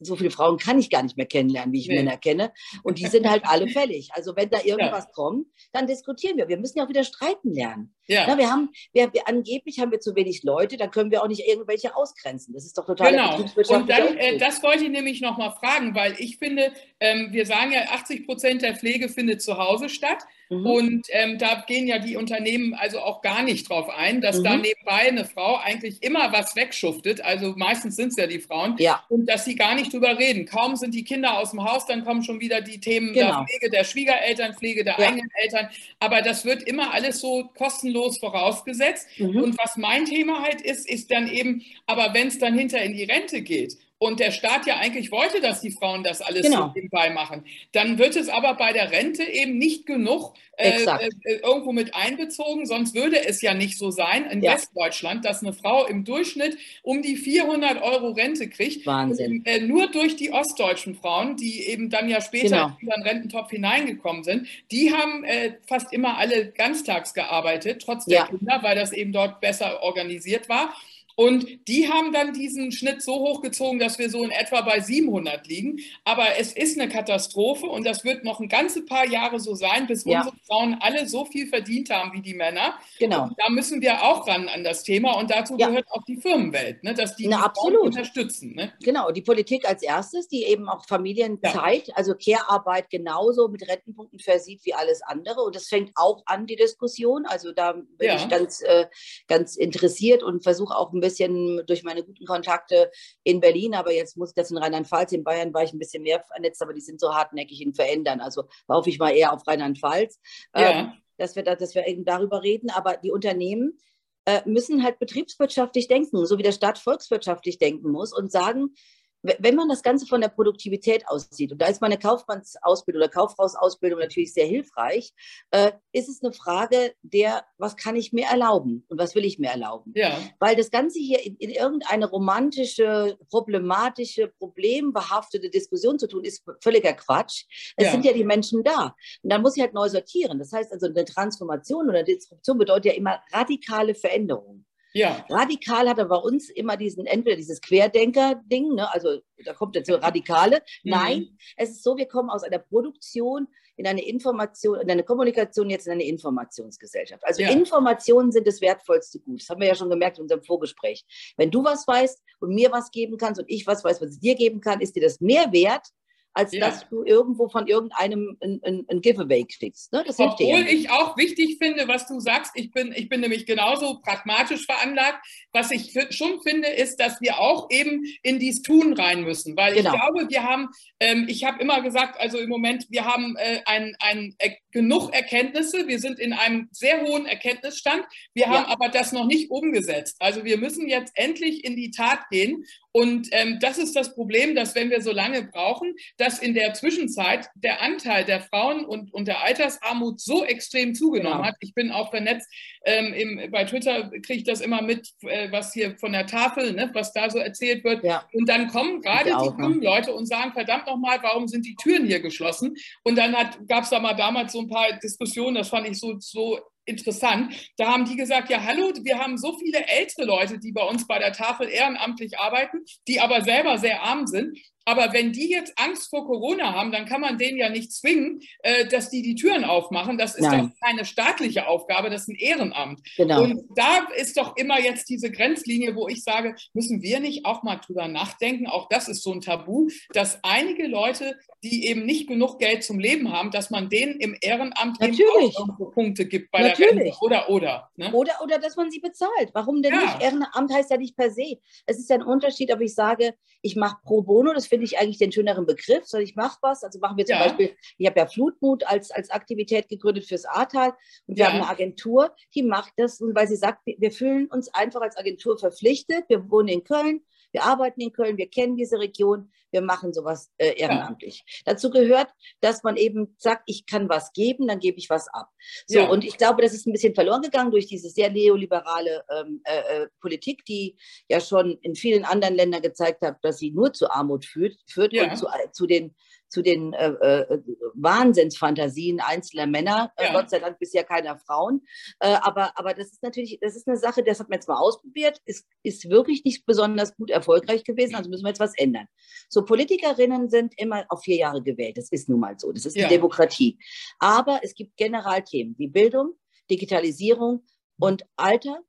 so 0.00 0.16
viele 0.16 0.30
Frauen 0.30 0.58
kann 0.58 0.78
ich 0.78 0.90
gar 0.90 1.02
nicht 1.02 1.16
mehr 1.16 1.26
kennenlernen, 1.26 1.72
wie 1.72 1.80
ich 1.80 1.88
nee. 1.88 1.96
Männer 1.96 2.16
kenne. 2.16 2.52
Und 2.82 2.98
die 2.98 3.06
sind 3.06 3.28
halt 3.28 3.44
alle 3.46 3.68
fällig. 3.68 4.10
Also 4.12 4.34
wenn 4.36 4.50
da 4.50 4.58
irgendwas 4.62 5.04
ja. 5.04 5.12
kommt, 5.12 5.46
dann 5.72 5.86
diskutieren 5.86 6.36
wir. 6.36 6.48
Wir 6.48 6.58
müssen 6.58 6.78
ja 6.78 6.84
auch 6.84 6.88
wieder 6.88 7.04
streiten 7.04 7.52
lernen. 7.52 7.94
Ja. 8.08 8.24
Na, 8.26 8.38
wir 8.38 8.50
haben, 8.50 8.70
wir, 8.94 9.12
wir, 9.12 9.28
angeblich 9.28 9.80
haben 9.80 9.92
wir 9.92 10.00
zu 10.00 10.16
wenig 10.16 10.42
Leute, 10.42 10.78
dann 10.78 10.90
können 10.90 11.10
wir 11.10 11.22
auch 11.22 11.28
nicht 11.28 11.46
irgendwelche 11.46 11.94
ausgrenzen. 11.94 12.54
Das 12.54 12.64
ist 12.64 12.76
doch 12.78 12.86
total 12.86 13.12
Genau. 13.12 13.36
Und 13.36 13.90
dann, 13.90 14.16
äh, 14.16 14.38
das 14.38 14.62
wollte 14.62 14.84
ich 14.84 14.90
nämlich 14.90 15.20
noch 15.20 15.36
mal 15.36 15.50
fragen, 15.50 15.94
weil 15.94 16.14
ich 16.18 16.38
finde, 16.38 16.72
ähm, 17.00 17.28
wir 17.32 17.44
sagen 17.44 17.72
ja, 17.72 17.82
80 17.90 18.26
Prozent 18.26 18.62
der 18.62 18.76
Pflege 18.76 19.10
findet 19.10 19.42
zu 19.42 19.58
Hause 19.58 19.90
statt. 19.90 20.24
Mhm. 20.48 20.66
Und 20.66 21.06
ähm, 21.10 21.36
da 21.36 21.62
gehen 21.66 21.86
ja 21.86 21.98
die 21.98 22.16
Unternehmen 22.16 22.72
also 22.72 23.00
auch 23.00 23.20
gar 23.20 23.42
nicht 23.42 23.68
drauf 23.68 23.90
ein, 23.90 24.22
dass 24.22 24.38
mhm. 24.38 24.44
da 24.44 24.56
nebenbei 24.56 25.08
eine 25.08 25.26
Frau 25.26 25.56
eigentlich 25.56 26.02
immer 26.02 26.32
was 26.32 26.56
wegschuftet. 26.56 27.20
Also 27.20 27.52
meistens 27.56 27.96
sind 27.96 28.08
es 28.08 28.16
ja 28.16 28.26
die 28.26 28.38
Frauen. 28.38 28.76
Ja. 28.78 29.04
Und 29.10 29.26
dass 29.26 29.44
sie 29.44 29.54
gar 29.54 29.74
nicht 29.74 29.92
drüber 29.92 30.18
reden. 30.18 30.46
Kaum 30.46 30.76
sind 30.76 30.94
die 30.94 31.04
Kinder 31.04 31.38
aus 31.38 31.50
dem 31.50 31.62
Haus, 31.62 31.84
dann 31.84 32.04
kommen 32.04 32.22
schon 32.22 32.40
wieder 32.40 32.62
die 32.62 32.80
Themen 32.80 33.12
genau. 33.12 33.26
der 33.26 33.46
Pflege, 33.46 33.70
der 33.70 33.84
Schwiegereltern, 33.84 34.54
Pflege 34.54 34.84
der 34.84 34.98
ja. 34.98 35.08
eigenen 35.08 35.30
Eltern. 35.34 35.68
Aber 35.98 36.22
das 36.22 36.46
wird 36.46 36.62
immer 36.62 36.94
alles 36.94 37.20
so 37.20 37.50
kostenlos 37.54 37.97
vorausgesetzt. 38.18 39.06
Mhm. 39.18 39.42
Und 39.42 39.58
was 39.58 39.76
mein 39.76 40.04
Thema 40.04 40.42
halt 40.42 40.60
ist, 40.60 40.88
ist 40.88 41.10
dann 41.10 41.28
eben, 41.28 41.62
aber 41.86 42.14
wenn 42.14 42.28
es 42.28 42.38
dann 42.38 42.56
hinter 42.56 42.80
in 42.82 42.94
die 42.94 43.04
Rente 43.04 43.42
geht 43.42 43.76
und 43.98 44.20
der 44.20 44.30
Staat 44.30 44.66
ja 44.66 44.76
eigentlich 44.76 45.10
wollte, 45.10 45.40
dass 45.40 45.60
die 45.60 45.72
Frauen 45.72 46.04
das 46.04 46.20
alles 46.20 46.42
genau. 46.42 46.68
so 46.68 46.72
nebenbei 46.74 47.10
machen. 47.10 47.44
Dann 47.72 47.98
wird 47.98 48.14
es 48.14 48.28
aber 48.28 48.54
bei 48.54 48.72
der 48.72 48.92
Rente 48.92 49.24
eben 49.24 49.58
nicht 49.58 49.86
genug 49.86 50.34
äh, 50.56 50.84
äh, 50.84 51.40
irgendwo 51.42 51.72
mit 51.72 51.94
einbezogen, 51.94 52.66
sonst 52.66 52.94
würde 52.94 53.24
es 53.24 53.42
ja 53.42 53.54
nicht 53.54 53.76
so 53.76 53.90
sein 53.90 54.30
in 54.30 54.42
ja. 54.42 54.54
Westdeutschland, 54.54 55.24
dass 55.24 55.42
eine 55.42 55.52
Frau 55.52 55.84
im 55.86 56.04
Durchschnitt 56.04 56.56
um 56.82 57.02
die 57.02 57.16
400 57.16 57.82
Euro 57.82 58.10
Rente 58.10 58.48
kriegt. 58.48 58.86
Wahnsinn. 58.86 59.38
Und, 59.38 59.46
äh, 59.46 59.60
nur 59.60 59.88
durch 59.88 60.16
die 60.16 60.32
ostdeutschen 60.32 60.94
Frauen, 60.94 61.36
die 61.36 61.66
eben 61.66 61.90
dann 61.90 62.08
ja 62.08 62.20
später 62.20 62.48
genau. 62.48 62.76
in 62.80 62.88
den 62.88 63.02
Rententopf 63.02 63.50
hineingekommen 63.50 64.22
sind, 64.22 64.46
die 64.70 64.92
haben 64.92 65.24
äh, 65.24 65.54
fast 65.66 65.92
immer 65.92 66.18
alle 66.18 66.50
ganztags 66.52 67.14
gearbeitet, 67.14 67.82
trotz 67.84 68.04
der 68.04 68.18
ja. 68.18 68.26
Kinder, 68.26 68.60
weil 68.62 68.76
das 68.76 68.92
eben 68.92 69.12
dort 69.12 69.40
besser 69.40 69.82
organisiert 69.82 70.48
war. 70.48 70.72
Und 71.18 71.66
die 71.66 71.90
haben 71.90 72.12
dann 72.12 72.32
diesen 72.32 72.70
Schnitt 72.70 73.02
so 73.02 73.14
hochgezogen, 73.14 73.80
dass 73.80 73.98
wir 73.98 74.08
so 74.08 74.22
in 74.22 74.30
etwa 74.30 74.60
bei 74.60 74.78
700 74.78 75.48
liegen. 75.48 75.80
Aber 76.04 76.38
es 76.38 76.52
ist 76.52 76.78
eine 76.78 76.88
Katastrophe 76.88 77.66
und 77.66 77.84
das 77.84 78.04
wird 78.04 78.22
noch 78.22 78.38
ein 78.38 78.48
ganze 78.48 78.84
paar 78.84 79.04
Jahre 79.04 79.40
so 79.40 79.56
sein, 79.56 79.88
bis 79.88 80.04
ja. 80.04 80.20
unsere 80.20 80.36
Frauen 80.46 80.76
alle 80.78 81.08
so 81.08 81.24
viel 81.24 81.48
verdient 81.48 81.90
haben 81.90 82.12
wie 82.12 82.22
die 82.22 82.34
Männer. 82.34 82.74
Genau. 83.00 83.24
Und 83.24 83.34
da 83.36 83.48
müssen 83.48 83.82
wir 83.82 84.04
auch 84.04 84.28
ran 84.28 84.46
an 84.46 84.62
das 84.62 84.84
Thema 84.84 85.18
und 85.18 85.28
dazu 85.32 85.56
ja. 85.58 85.66
gehört 85.66 85.90
auch 85.90 86.04
die 86.04 86.18
Firmenwelt, 86.18 86.84
ne, 86.84 86.94
dass 86.94 87.16
die, 87.16 87.26
Na, 87.26 87.38
die 87.38 87.42
absolut. 87.42 87.82
unterstützen. 87.82 88.54
Ne? 88.54 88.72
Genau, 88.84 89.10
die 89.10 89.22
Politik 89.22 89.68
als 89.68 89.82
erstes, 89.82 90.28
die 90.28 90.44
eben 90.44 90.68
auch 90.68 90.86
Familienzeit, 90.86 91.88
ja. 91.88 91.94
also 91.96 92.14
Care-Arbeit 92.14 92.90
genauso 92.90 93.48
mit 93.48 93.66
Rentenpunkten 93.66 94.20
versieht 94.20 94.60
wie 94.62 94.74
alles 94.74 95.02
andere. 95.02 95.42
Und 95.42 95.56
das 95.56 95.66
fängt 95.66 95.90
auch 95.96 96.22
an, 96.26 96.46
die 96.46 96.54
Diskussion. 96.54 97.26
Also 97.26 97.50
da 97.50 97.72
bin 97.72 98.16
ich 98.16 98.28
ganz, 98.28 98.62
äh, 98.62 98.86
ganz 99.26 99.56
interessiert 99.56 100.22
und 100.22 100.44
versuche 100.44 100.76
auch 100.76 100.92
ein 100.92 101.00
bisschen 101.00 101.07
bisschen 101.08 101.62
durch 101.66 101.82
meine 101.82 102.04
guten 102.04 102.26
Kontakte 102.26 102.90
in 103.24 103.40
Berlin, 103.40 103.74
aber 103.74 103.92
jetzt 103.92 104.16
muss 104.16 104.30
ich 104.30 104.34
das 104.34 104.50
in 104.50 104.58
Rheinland-Pfalz, 104.58 105.12
in 105.12 105.24
Bayern 105.24 105.54
war 105.54 105.62
ich 105.62 105.72
ein 105.72 105.78
bisschen 105.78 106.02
mehr 106.02 106.22
vernetzt, 106.22 106.62
aber 106.62 106.74
die 106.74 106.80
sind 106.80 107.00
so 107.00 107.14
hartnäckig 107.14 107.60
in 107.62 107.74
Verändern. 107.74 108.20
Also 108.20 108.44
hoffe 108.68 108.90
ich 108.90 108.98
mal 108.98 109.10
eher 109.10 109.32
auf 109.32 109.46
Rheinland-Pfalz, 109.46 110.20
ja. 110.54 110.70
ähm, 110.70 110.92
dass, 111.16 111.36
wir 111.36 111.42
da, 111.42 111.54
dass 111.54 111.74
wir 111.74 111.86
eben 111.86 112.04
darüber 112.04 112.42
reden. 112.42 112.70
Aber 112.70 112.96
die 112.96 113.10
Unternehmen 113.10 113.78
äh, 114.26 114.42
müssen 114.44 114.82
halt 114.82 114.98
betriebswirtschaftlich 114.98 115.88
denken, 115.88 116.26
so 116.26 116.36
wie 116.36 116.42
der 116.42 116.52
Staat 116.52 116.78
volkswirtschaftlich 116.78 117.58
denken 117.58 117.90
muss 117.90 118.12
und 118.12 118.30
sagen, 118.30 118.74
wenn 119.22 119.54
man 119.56 119.68
das 119.68 119.82
Ganze 119.82 120.06
von 120.06 120.20
der 120.20 120.28
Produktivität 120.28 121.08
aussieht, 121.08 121.52
und 121.52 121.60
da 121.60 121.66
ist 121.66 121.80
meine 121.80 121.98
Kaufmannsausbildung 121.98 123.02
oder 123.02 123.10
Kauffrausausbildung 123.10 123.98
natürlich 123.98 124.32
sehr 124.32 124.46
hilfreich, 124.46 125.12
äh, 125.50 125.72
ist 125.92 126.08
es 126.08 126.22
eine 126.22 126.32
Frage 126.32 126.94
der, 127.02 127.44
was 127.56 127.76
kann 127.76 127.96
ich 127.96 128.12
mir 128.12 128.26
erlauben 128.26 128.84
und 128.88 128.98
was 128.98 129.14
will 129.14 129.24
ich 129.24 129.38
mir 129.38 129.50
erlauben? 129.50 129.92
Ja. 129.94 130.16
Weil 130.38 130.56
das 130.56 130.70
Ganze 130.70 130.98
hier 130.98 131.24
in, 131.24 131.36
in 131.36 131.50
irgendeine 131.50 132.08
romantische, 132.08 133.18
problematische, 133.28 134.28
problembehaftete 134.38 135.50
Diskussion 135.50 135.98
zu 135.98 136.06
tun, 136.06 136.24
ist 136.24 136.44
völliger 136.62 136.92
Quatsch. 136.92 137.44
Es 137.76 137.86
ja. 137.86 137.90
sind 137.92 138.04
ja 138.04 138.12
die 138.12 138.24
Menschen 138.24 138.62
da. 138.62 138.94
Und 139.22 139.32
dann 139.32 139.42
muss 139.42 139.56
ich 139.56 139.62
halt 139.62 139.74
neu 139.74 139.88
sortieren. 139.88 140.38
Das 140.38 140.52
heißt 140.52 140.72
also, 140.72 140.86
eine 140.86 141.04
Transformation 141.04 141.88
oder 141.88 142.02
Disruption 142.02 142.58
bedeutet 142.58 142.86
ja 142.86 142.92
immer 142.92 143.20
radikale 143.32 143.94
Veränderungen. 143.94 144.67
Ja. 144.92 145.24
Radikal 145.28 145.88
hat 145.88 145.98
er 145.98 146.06
bei 146.06 146.16
uns 146.16 146.50
immer 146.50 146.76
diesen, 146.76 147.06
entweder 147.06 147.36
dieses 147.36 147.60
Querdenker-Ding, 147.60 148.74
ne, 148.74 148.92
also 148.92 149.20
da 149.44 149.52
kommt 149.54 149.76
jetzt 149.76 149.88
so 149.88 149.96
Radikale. 149.96 150.62
Mhm. 150.82 150.90
Nein, 150.90 151.38
es 151.56 151.70
ist 151.70 151.84
so, 151.84 151.96
wir 151.96 152.06
kommen 152.06 152.30
aus 152.30 152.42
einer 152.42 152.58
Produktion 152.58 153.48
in 153.76 153.86
eine 153.86 154.04
Information, 154.04 154.80
in 154.80 154.90
eine 154.90 155.04
Kommunikation, 155.04 155.70
jetzt 155.70 155.86
in 155.86 155.92
eine 155.92 156.04
Informationsgesellschaft. 156.04 157.24
Also 157.24 157.42
ja. 157.42 157.50
Informationen 157.50 158.32
sind 158.32 158.46
das 158.46 158.60
wertvollste 158.60 159.20
Gut. 159.20 159.40
Das 159.40 159.48
haben 159.48 159.60
wir 159.60 159.68
ja 159.68 159.76
schon 159.76 159.88
gemerkt 159.88 160.18
in 160.18 160.22
unserem 160.22 160.42
Vorgespräch. 160.42 161.04
Wenn 161.36 161.52
du 161.52 161.62
was 161.62 161.86
weißt 161.86 162.20
und 162.40 162.54
mir 162.54 162.72
was 162.72 162.90
geben 162.90 163.16
kannst 163.16 163.40
und 163.40 163.48
ich 163.48 163.66
was 163.68 163.84
weiß, 163.84 164.02
was 164.02 164.14
ich 164.14 164.20
dir 164.20 164.34
geben 164.34 164.60
kann, 164.60 164.80
ist 164.80 164.96
dir 164.96 165.02
das 165.02 165.20
mehr 165.20 165.52
wert, 165.52 165.86
als 166.34 166.52
ja. 166.52 166.60
dass 166.60 166.88
du 166.88 167.04
irgendwo 167.04 167.48
von 167.48 167.66
irgendeinem 167.66 168.36
ein, 168.40 168.60
ein, 168.62 168.84
ein 168.88 169.00
Giveaway 169.00 169.44
kriegst. 169.44 169.92
Ne? 169.92 170.04
Das 170.06 170.18
Obwohl 170.18 170.66
ich 170.68 170.90
auch 170.90 171.16
wichtig 171.16 171.56
finde, 171.58 171.88
was 171.88 172.06
du 172.06 172.20
sagst, 172.20 172.52
ich 172.54 172.70
bin, 172.70 172.92
ich 172.94 173.08
bin 173.08 173.20
nämlich 173.20 173.46
genauso 173.46 174.00
pragmatisch 174.00 174.64
veranlagt. 174.64 175.24
Was 175.52 175.70
ich 175.70 175.92
schon 176.10 176.40
finde, 176.42 176.68
ist, 176.68 177.00
dass 177.00 177.20
wir 177.20 177.38
auch 177.38 177.68
eben 177.70 178.04
in 178.22 178.38
dieses 178.38 178.62
Tun 178.62 178.92
rein 178.92 179.24
müssen. 179.24 179.56
Weil 179.56 179.74
genau. 179.74 179.92
ich 179.92 180.00
glaube, 180.00 180.30
wir 180.30 180.42
haben, 180.44 180.68
ähm, 181.00 181.26
ich 181.28 181.44
habe 181.44 181.60
immer 181.60 181.82
gesagt, 181.82 182.20
also 182.20 182.38
im 182.38 182.48
Moment, 182.48 182.86
wir 182.90 183.04
haben 183.04 183.36
äh, 183.36 183.60
ein, 183.66 183.96
ein, 183.98 184.34
genug 184.72 185.14
Erkenntnisse. 185.14 185.88
Wir 185.88 185.98
sind 185.98 186.18
in 186.18 186.32
einem 186.32 186.68
sehr 186.70 187.02
hohen 187.02 187.26
Erkenntnisstand. 187.26 188.04
Wir 188.34 188.46
haben 188.48 188.68
ja. 188.68 188.68
aber 188.68 188.88
das 188.88 189.12
noch 189.12 189.26
nicht 189.26 189.50
umgesetzt. 189.50 190.16
Also 190.18 190.44
wir 190.44 190.58
müssen 190.58 190.88
jetzt 190.88 191.12
endlich 191.14 191.64
in 191.64 191.76
die 191.76 191.90
Tat 191.90 192.28
gehen. 192.30 192.64
Und 192.92 193.28
ähm, 193.32 193.58
das 193.60 193.78
ist 193.78 193.94
das 193.94 194.14
Problem, 194.14 194.54
dass 194.54 194.74
wenn 194.74 194.90
wir 194.90 195.02
so 195.02 195.12
lange 195.12 195.44
brauchen, 195.44 195.94
dass 196.16 196.38
in 196.38 196.54
der 196.54 196.74
Zwischenzeit 196.74 197.48
der 197.54 197.80
Anteil 197.80 198.24
der 198.24 198.40
Frauen 198.40 198.84
und, 198.84 199.12
und 199.14 199.28
der 199.28 199.44
Altersarmut 199.44 200.20
so 200.20 200.44
extrem 200.44 200.94
zugenommen 200.94 201.38
genau. 201.38 201.48
hat. 201.48 201.56
Ich 201.60 201.74
bin 201.74 201.90
auch 201.90 202.10
vernetzt, 202.10 202.48
ähm, 202.84 203.12
im, 203.12 203.50
bei 203.50 203.64
Twitter 203.64 204.10
kriege 204.10 204.38
ich 204.38 204.44
das 204.44 204.60
immer 204.60 204.82
mit, 204.82 205.10
äh, 205.22 205.52
was 205.52 205.72
hier 205.72 205.96
von 205.98 206.12
der 206.12 206.26
Tafel, 206.26 206.72
ne, 206.72 206.90
was 206.92 207.12
da 207.12 207.30
so 207.30 207.38
erzählt 207.38 207.84
wird. 207.84 208.02
Ja. 208.04 208.26
Und 208.32 208.48
dann 208.48 208.68
kommen 208.68 209.00
gerade 209.00 209.30
die 209.30 209.62
jungen 209.62 209.82
Leute 209.82 210.12
und 210.14 210.26
sagen, 210.26 210.52
verdammt 210.52 210.86
nochmal, 210.86 211.18
warum 211.22 211.46
sind 211.46 211.66
die 211.66 211.76
Türen 211.76 212.06
hier 212.06 212.20
geschlossen? 212.20 212.76
Und 213.04 213.16
dann 213.16 213.36
gab 213.68 213.84
es 213.84 213.90
da 213.90 214.00
mal 214.00 214.14
damals 214.14 214.52
so 214.52 214.60
ein 214.60 214.67
paar 214.68 214.98
Diskussionen, 214.98 215.56
das 215.56 215.68
fand 215.68 215.88
ich 215.88 215.98
so, 215.98 216.16
so 216.18 216.58
interessant. 216.84 217.54
Da 217.76 217.92
haben 217.92 218.04
die 218.04 218.16
gesagt, 218.16 218.50
ja, 218.50 218.62
hallo, 218.64 218.92
wir 219.02 219.18
haben 219.18 219.36
so 219.36 219.56
viele 219.58 219.86
ältere 219.86 220.26
Leute, 220.26 220.58
die 220.58 220.72
bei 220.72 220.82
uns 220.82 221.06
bei 221.06 221.18
der 221.18 221.32
Tafel 221.32 221.68
ehrenamtlich 221.68 222.38
arbeiten, 222.38 222.78
die 223.06 223.20
aber 223.20 223.42
selber 223.42 223.78
sehr 223.78 224.02
arm 224.02 224.26
sind. 224.26 224.58
Aber 224.88 225.12
wenn 225.12 225.32
die 225.32 225.50
jetzt 225.50 225.74
Angst 225.76 226.08
vor 226.08 226.26
Corona 226.26 226.72
haben, 226.72 226.90
dann 226.92 227.04
kann 227.04 227.20
man 227.20 227.36
denen 227.36 227.58
ja 227.58 227.68
nicht 227.68 227.92
zwingen, 227.92 228.40
äh, 228.62 228.86
dass 228.86 229.10
die 229.10 229.20
die 229.20 229.34
Türen 229.34 229.64
aufmachen. 229.64 230.16
Das 230.16 230.34
ist 230.34 230.44
Nein. 230.44 230.72
doch 230.72 230.86
keine 230.88 231.04
staatliche 231.04 231.66
Aufgabe, 231.66 232.08
das 232.08 232.22
ist 232.22 232.28
ein 232.28 232.36
Ehrenamt. 232.36 233.02
Genau. 233.18 233.42
Und 233.42 233.64
da 233.76 234.08
ist 234.16 234.38
doch 234.38 234.56
immer 234.56 234.80
jetzt 234.80 235.10
diese 235.10 235.30
Grenzlinie, 235.30 235.94
wo 235.94 236.08
ich 236.08 236.24
sage, 236.24 236.54
müssen 236.72 237.02
wir 237.02 237.20
nicht 237.20 237.44
auch 237.44 237.62
mal 237.62 237.76
drüber 237.76 238.08
nachdenken? 238.08 238.66
Auch 238.66 238.88
das 238.88 239.08
ist 239.08 239.22
so 239.22 239.30
ein 239.30 239.42
Tabu, 239.42 239.90
dass 240.14 240.42
einige 240.42 240.86
Leute, 240.86 241.36
die 241.62 241.86
eben 241.88 242.06
nicht 242.06 242.26
genug 242.26 242.58
Geld 242.58 242.82
zum 242.82 242.98
Leben 242.98 243.30
haben, 243.30 243.50
dass 243.50 243.68
man 243.68 243.90
denen 243.90 244.18
im 244.20 244.38
Ehrenamt 244.40 245.00
Natürlich. 245.00 245.54
auch 245.58 245.92
Punkte 245.92 246.24
gibt 246.24 246.50
bei 246.50 246.62
Natürlich. 246.62 246.94
der 246.94 247.04
Rente. 247.04 247.18
Oder, 247.20 247.50
oder. 247.50 247.90
Ne? 247.96 248.10
Oder, 248.14 248.32
oder 248.42 248.58
dass 248.58 248.76
man 248.76 248.90
sie 248.90 249.00
bezahlt. 249.00 249.50
Warum 249.52 249.82
denn 249.82 249.92
ja. 249.92 250.00
nicht? 250.00 250.22
Ehrenamt 250.22 250.72
heißt 250.72 250.90
ja 250.90 250.96
nicht 250.96 251.14
per 251.14 251.30
se. 251.30 251.58
Es 251.84 251.98
ist 251.98 252.08
ja 252.08 252.16
ein 252.16 252.22
Unterschied, 252.22 252.72
ob 252.72 252.80
ich 252.80 252.94
sage, 252.94 253.34
ich 253.60 253.76
mache 253.76 253.98
pro 254.04 254.22
bono, 254.22 254.54
das 254.54 254.66
finde 254.66 254.77
ich 254.84 254.98
eigentlich 254.98 255.18
den 255.18 255.32
schöneren 255.32 255.66
Begriff, 255.66 256.04
sondern 256.06 256.28
ich 256.28 256.36
mache 256.36 256.58
was. 256.62 256.84
Also 256.84 256.98
machen 256.98 257.16
wir 257.16 257.26
zum 257.26 257.36
ja. 257.36 257.44
Beispiel, 257.44 257.74
ich 257.96 258.06
habe 258.06 258.18
ja 258.18 258.26
Flutmut 258.26 258.84
als, 258.84 259.10
als 259.10 259.30
Aktivität 259.30 259.88
gegründet 259.88 260.24
fürs 260.26 260.44
Ahrtal 260.44 260.92
und 261.26 261.36
wir 261.36 261.44
ja. 261.44 261.52
haben 261.52 261.60
eine 261.60 261.68
Agentur, 261.68 262.34
die 262.54 262.62
macht 262.62 262.92
das, 262.96 263.20
weil 263.20 263.48
sie 263.48 263.56
sagt, 263.56 263.80
wir 263.84 264.12
fühlen 264.12 264.46
uns 264.46 264.72
einfach 264.74 265.00
als 265.00 265.16
Agentur 265.16 265.58
verpflichtet. 265.58 266.24
Wir 266.28 266.50
wohnen 266.50 266.68
in 266.68 266.84
Köln, 266.84 267.20
wir 267.52 267.64
arbeiten 267.64 268.00
in 268.00 268.12
Köln, 268.12 268.36
wir 268.36 268.48
kennen 268.48 268.76
diese 268.76 268.98
Region, 268.98 269.50
wir 269.70 269.82
machen 269.82 270.12
sowas 270.12 270.50
äh, 270.58 270.74
ehrenamtlich. 270.78 271.44
Ja. 271.46 271.72
Dazu 271.72 271.90
gehört, 271.90 272.28
dass 272.60 272.82
man 272.82 272.96
eben 272.96 273.34
sagt, 273.38 273.62
ich 273.66 273.86
kann 273.86 274.08
was 274.08 274.32
geben, 274.32 274.66
dann 274.66 274.78
gebe 274.78 274.98
ich 274.98 275.10
was 275.10 275.28
ab. 275.28 275.48
So, 275.86 276.00
ja. 276.00 276.08
und 276.08 276.24
ich 276.24 276.36
glaube, 276.36 276.62
das 276.62 276.72
ist 276.72 276.86
ein 276.86 276.92
bisschen 276.92 277.14
verloren 277.14 277.42
gegangen 277.42 277.70
durch 277.70 277.86
diese 277.86 278.08
sehr 278.08 278.30
neoliberale 278.30 279.24
ähm, 279.30 279.60
äh, 279.64 280.02
äh 280.02 280.06
Politik, 280.20 280.64
die 280.64 280.96
ja 281.28 281.40
schon 281.40 281.78
in 281.82 281.94
vielen 281.94 282.24
anderen 282.24 282.54
Ländern 282.54 282.82
gezeigt 282.82 283.22
hat, 283.22 283.36
dass 283.42 283.58
sie 283.58 283.70
nur 283.70 283.92
zu 283.92 284.10
Armut 284.10 284.44
führt, 284.44 284.76
führt 284.86 285.12
ja. 285.12 285.24
und 285.24 285.36
zu, 285.36 285.46
äh, 285.46 285.70
zu 285.72 285.86
den 285.86 286.14
zu 286.48 286.62
den 286.62 286.92
äh, 286.94 287.08
äh, 287.08 287.60
Wahnsinnsfantasien 287.94 289.20
einzelner 289.20 289.66
Männer, 289.66 290.12
ja. 290.18 290.32
Gott 290.32 290.50
sei 290.50 290.58
Dank 290.58 290.78
bisher 290.78 291.04
keiner 291.04 291.38
Frauen. 291.38 291.82
Äh, 292.20 292.36
aber, 292.40 292.72
aber 292.76 292.94
das 292.94 293.08
ist 293.08 293.22
natürlich, 293.22 293.58
das 293.60 293.76
ist 293.76 293.86
eine 293.86 293.96
Sache, 293.96 294.22
das 294.22 294.40
hat 294.40 294.48
man 294.48 294.56
jetzt 294.56 294.68
mal 294.68 294.78
ausprobiert, 294.78 295.40
ist, 295.44 295.66
ist 295.82 296.08
wirklich 296.08 296.44
nicht 296.44 296.64
besonders 296.66 297.14
gut 297.16 297.30
erfolgreich 297.30 297.84
gewesen, 297.84 298.14
also 298.14 298.30
müssen 298.30 298.44
wir 298.44 298.50
jetzt 298.50 298.60
was 298.60 298.76
ändern. 298.76 299.06
So, 299.48 299.57
Politikerinnen 299.62 300.48
sind 300.48 300.74
immer 300.76 301.04
auf 301.08 301.22
vier 301.22 301.36
Jahre 301.36 301.62
gewählt, 301.62 301.96
das 301.96 302.10
ist 302.10 302.28
nun 302.28 302.40
mal 302.40 302.58
so, 302.58 302.72
das 302.72 302.86
ist 302.86 302.96
ja. 302.96 303.08
die 303.08 303.14
Demokratie. 303.14 303.78
Aber 304.18 304.60
es 304.62 304.74
gibt 304.74 304.96
Generalthemen 304.96 305.74
wie 305.78 305.88
Bildung, 305.88 306.34
Digitalisierung 306.70 307.64
und 307.98 308.24
Alter 308.36 308.80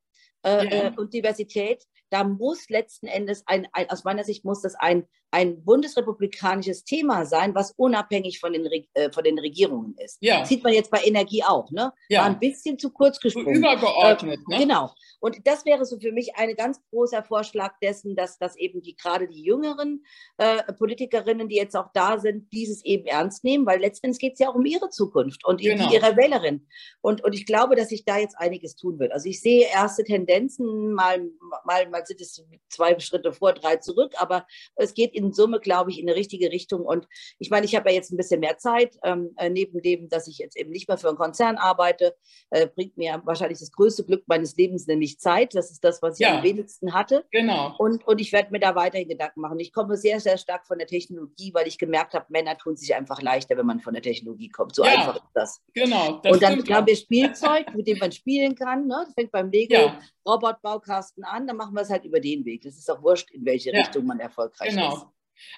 äh, 0.44 0.66
ja. 0.66 0.88
Äh, 0.88 0.94
und 0.96 1.14
Diversität, 1.14 1.86
da 2.10 2.24
muss 2.24 2.70
letzten 2.70 3.08
Endes 3.08 3.44
ein, 3.46 3.68
ein, 3.72 3.90
aus 3.90 4.04
meiner 4.04 4.24
Sicht 4.24 4.46
muss 4.46 4.62
das 4.62 4.76
ein 4.76 5.08
ein 5.32 5.64
bundesrepublikanisches 5.64 6.84
Thema 6.84 7.26
sein, 7.26 7.54
was 7.54 7.72
unabhängig 7.78 8.40
von 8.40 8.54
den, 8.54 8.66
äh, 8.94 9.12
von 9.12 9.24
den 9.24 9.38
Regierungen 9.38 9.96
ist. 9.98 10.18
Ja. 10.22 10.40
Das 10.40 10.50
sieht 10.50 10.64
man 10.64 10.74
jetzt 10.74 10.90
bei 10.90 11.02
Energie 11.04 11.44
auch. 11.44 11.70
Ne? 11.72 11.92
Ja. 12.10 12.22
War 12.22 12.28
ein 12.28 12.40
bisschen 12.40 12.80
zu 12.80 12.90
kurz 12.90 13.20
gesprungen. 13.20 13.56
So 13.56 13.60
übergeordnet. 13.60 14.40
Äh, 14.50 14.54
ne? 14.54 14.60
Genau. 14.62 14.92
Und 15.20 15.38
das 15.46 15.66
wäre 15.66 15.86
so 15.86 16.00
für 16.00 16.12
mich 16.12 16.36
ein 16.36 16.56
ganz 16.56 16.80
großer 16.90 17.24
Vorschlag 17.24 17.74
dessen, 17.82 18.16
dass, 18.16 18.38
dass 18.40 18.56
eben 18.56 18.82
die 18.82 18.96
gerade 18.96 19.28
die 19.28 19.44
jüngeren 19.44 20.04
äh, 20.38 20.64
Politikerinnen, 20.74 21.48
die 21.48 21.58
jetzt 21.58 21.76
auch 21.76 21.90
da 21.94 22.18
sind, 22.20 22.52
dieses 22.52 22.84
eben 22.86 23.06
ernst 23.06 23.44
nehmen, 23.44 23.66
weil 23.66 23.80
letztendlich 23.82 24.20
geht 24.20 24.34
es 24.34 24.40
ja 24.40 24.50
auch 24.50 24.56
um 24.56 24.66
ihre 24.66 24.90
Zukunft 24.90 25.46
und 25.46 25.62
genau. 25.62 25.92
ihre 25.92 26.16
Wählerin. 26.18 26.66
Und, 27.02 27.24
und 27.24 27.34
ich 27.34 27.46
glaube, 27.46 27.76
dass 27.76 27.90
sich 27.90 28.06
da 28.06 28.18
jetzt 28.18 28.38
einiges 28.38 28.76
tun 28.76 28.98
wird. 28.98 29.12
Also 29.12 29.30
ich 29.30 29.42
sehe 29.42 29.68
erste 29.68 30.04
Tendenzen, 30.04 30.94
mal, 30.94 31.30
mal, 31.66 31.88
mal 31.90 32.06
sind 32.06 32.22
es 32.22 32.44
zwei 32.70 32.98
Schritte 33.00 33.34
vor, 33.34 33.54
drei 33.54 33.76
zurück, 33.76 34.14
aber 34.18 34.48
es 34.76 34.94
geht 34.94 35.14
in 35.20 35.34
Summe, 35.34 35.60
glaube 35.60 35.92
ich, 35.92 36.00
in 36.00 36.10
eine 36.10 36.18
richtige 36.18 36.52
Richtung. 36.52 36.82
Und 36.86 37.08
ich 37.38 37.50
meine, 37.50 37.66
ich 37.66 37.76
habe 37.76 37.90
ja 37.90 37.96
jetzt 37.96 38.12
ein 38.12 38.18
bisschen 38.18 38.40
mehr 38.40 38.58
Zeit, 38.58 38.98
ähm, 39.04 39.32
äh, 39.38 39.50
neben 39.50 39.82
dem, 39.82 40.10
dass 40.10 40.28
ich 40.28 40.38
jetzt 40.38 40.58
eben 40.58 40.72
nicht 40.72 40.88
mehr 40.88 40.98
für 40.98 41.10
einen 41.10 41.18
Konzern 41.18 41.58
arbeite, 41.58 42.16
äh, 42.50 42.68
bringt 42.68 42.98
mir 42.98 43.22
wahrscheinlich 43.26 43.60
das 43.60 43.72
größte 43.72 44.06
Glück 44.06 44.24
meines 44.28 44.56
Lebens, 44.56 44.88
nämlich 44.88 45.20
Zeit. 45.20 45.56
Das 45.56 45.72
ist 45.72 45.84
das, 45.84 46.02
was 46.02 46.20
ich 46.20 46.26
ja. 46.26 46.38
am 46.38 46.44
wenigsten 46.44 46.94
hatte. 46.94 47.26
Genau. 47.32 47.76
Und, 47.78 48.08
und 48.08 48.20
ich 48.22 48.32
werde 48.32 48.52
mir 48.52 48.60
da 48.60 48.76
weiterhin 48.76 49.10
Gedanken 49.10 49.42
machen. 49.42 49.60
Ich 49.60 49.74
komme 49.74 49.98
sehr, 49.98 50.20
sehr 50.20 50.38
stark 50.38 50.66
von 50.66 50.78
der 50.78 50.88
Technologie, 50.88 51.54
weil 51.54 51.68
ich 51.68 51.78
gemerkt 51.78 52.14
habe, 52.14 52.26
Männer 52.30 52.58
tun 52.58 52.76
sich 52.76 52.96
einfach 52.96 53.22
leichter, 53.22 53.58
wenn 53.58 53.66
man 53.66 53.80
von 53.80 53.94
der 53.94 54.04
Technologie 54.04 54.50
kommt. 54.50 54.76
So 54.76 54.84
ja. 54.84 54.92
einfach 54.92 55.16
ist 55.16 55.32
das. 55.34 55.62
Genau. 55.74 56.20
Das 56.24 56.34
und 56.34 56.42
dann 56.42 56.64
haben 56.70 56.88
wir 56.88 56.96
Spielzeug, 56.96 57.74
mit 57.76 57.88
dem 57.88 57.98
man 58.00 58.12
spielen 58.12 58.56
kann. 58.56 58.88
Ne? 58.88 59.04
Das 59.06 59.14
fängt 59.14 59.32
beim 59.32 59.50
Lego 59.52 59.74
ja. 59.74 60.00
Robotbaukasten 60.28 61.24
an, 61.24 61.48
dann 61.48 61.58
machen 61.58 61.74
wir 61.74 61.82
es 61.82 61.90
halt 61.90 62.06
über 62.06 62.20
den 62.20 62.46
Weg. 62.46 62.62
Das 62.62 62.78
ist 62.78 62.90
auch 62.90 63.02
wurscht, 63.02 63.32
in 63.32 63.46
welche 63.46 63.72
Richtung 63.74 64.06
man 64.06 64.20
erfolgreich 64.20 64.70
genau. 64.70 64.96
ist. 64.96 65.06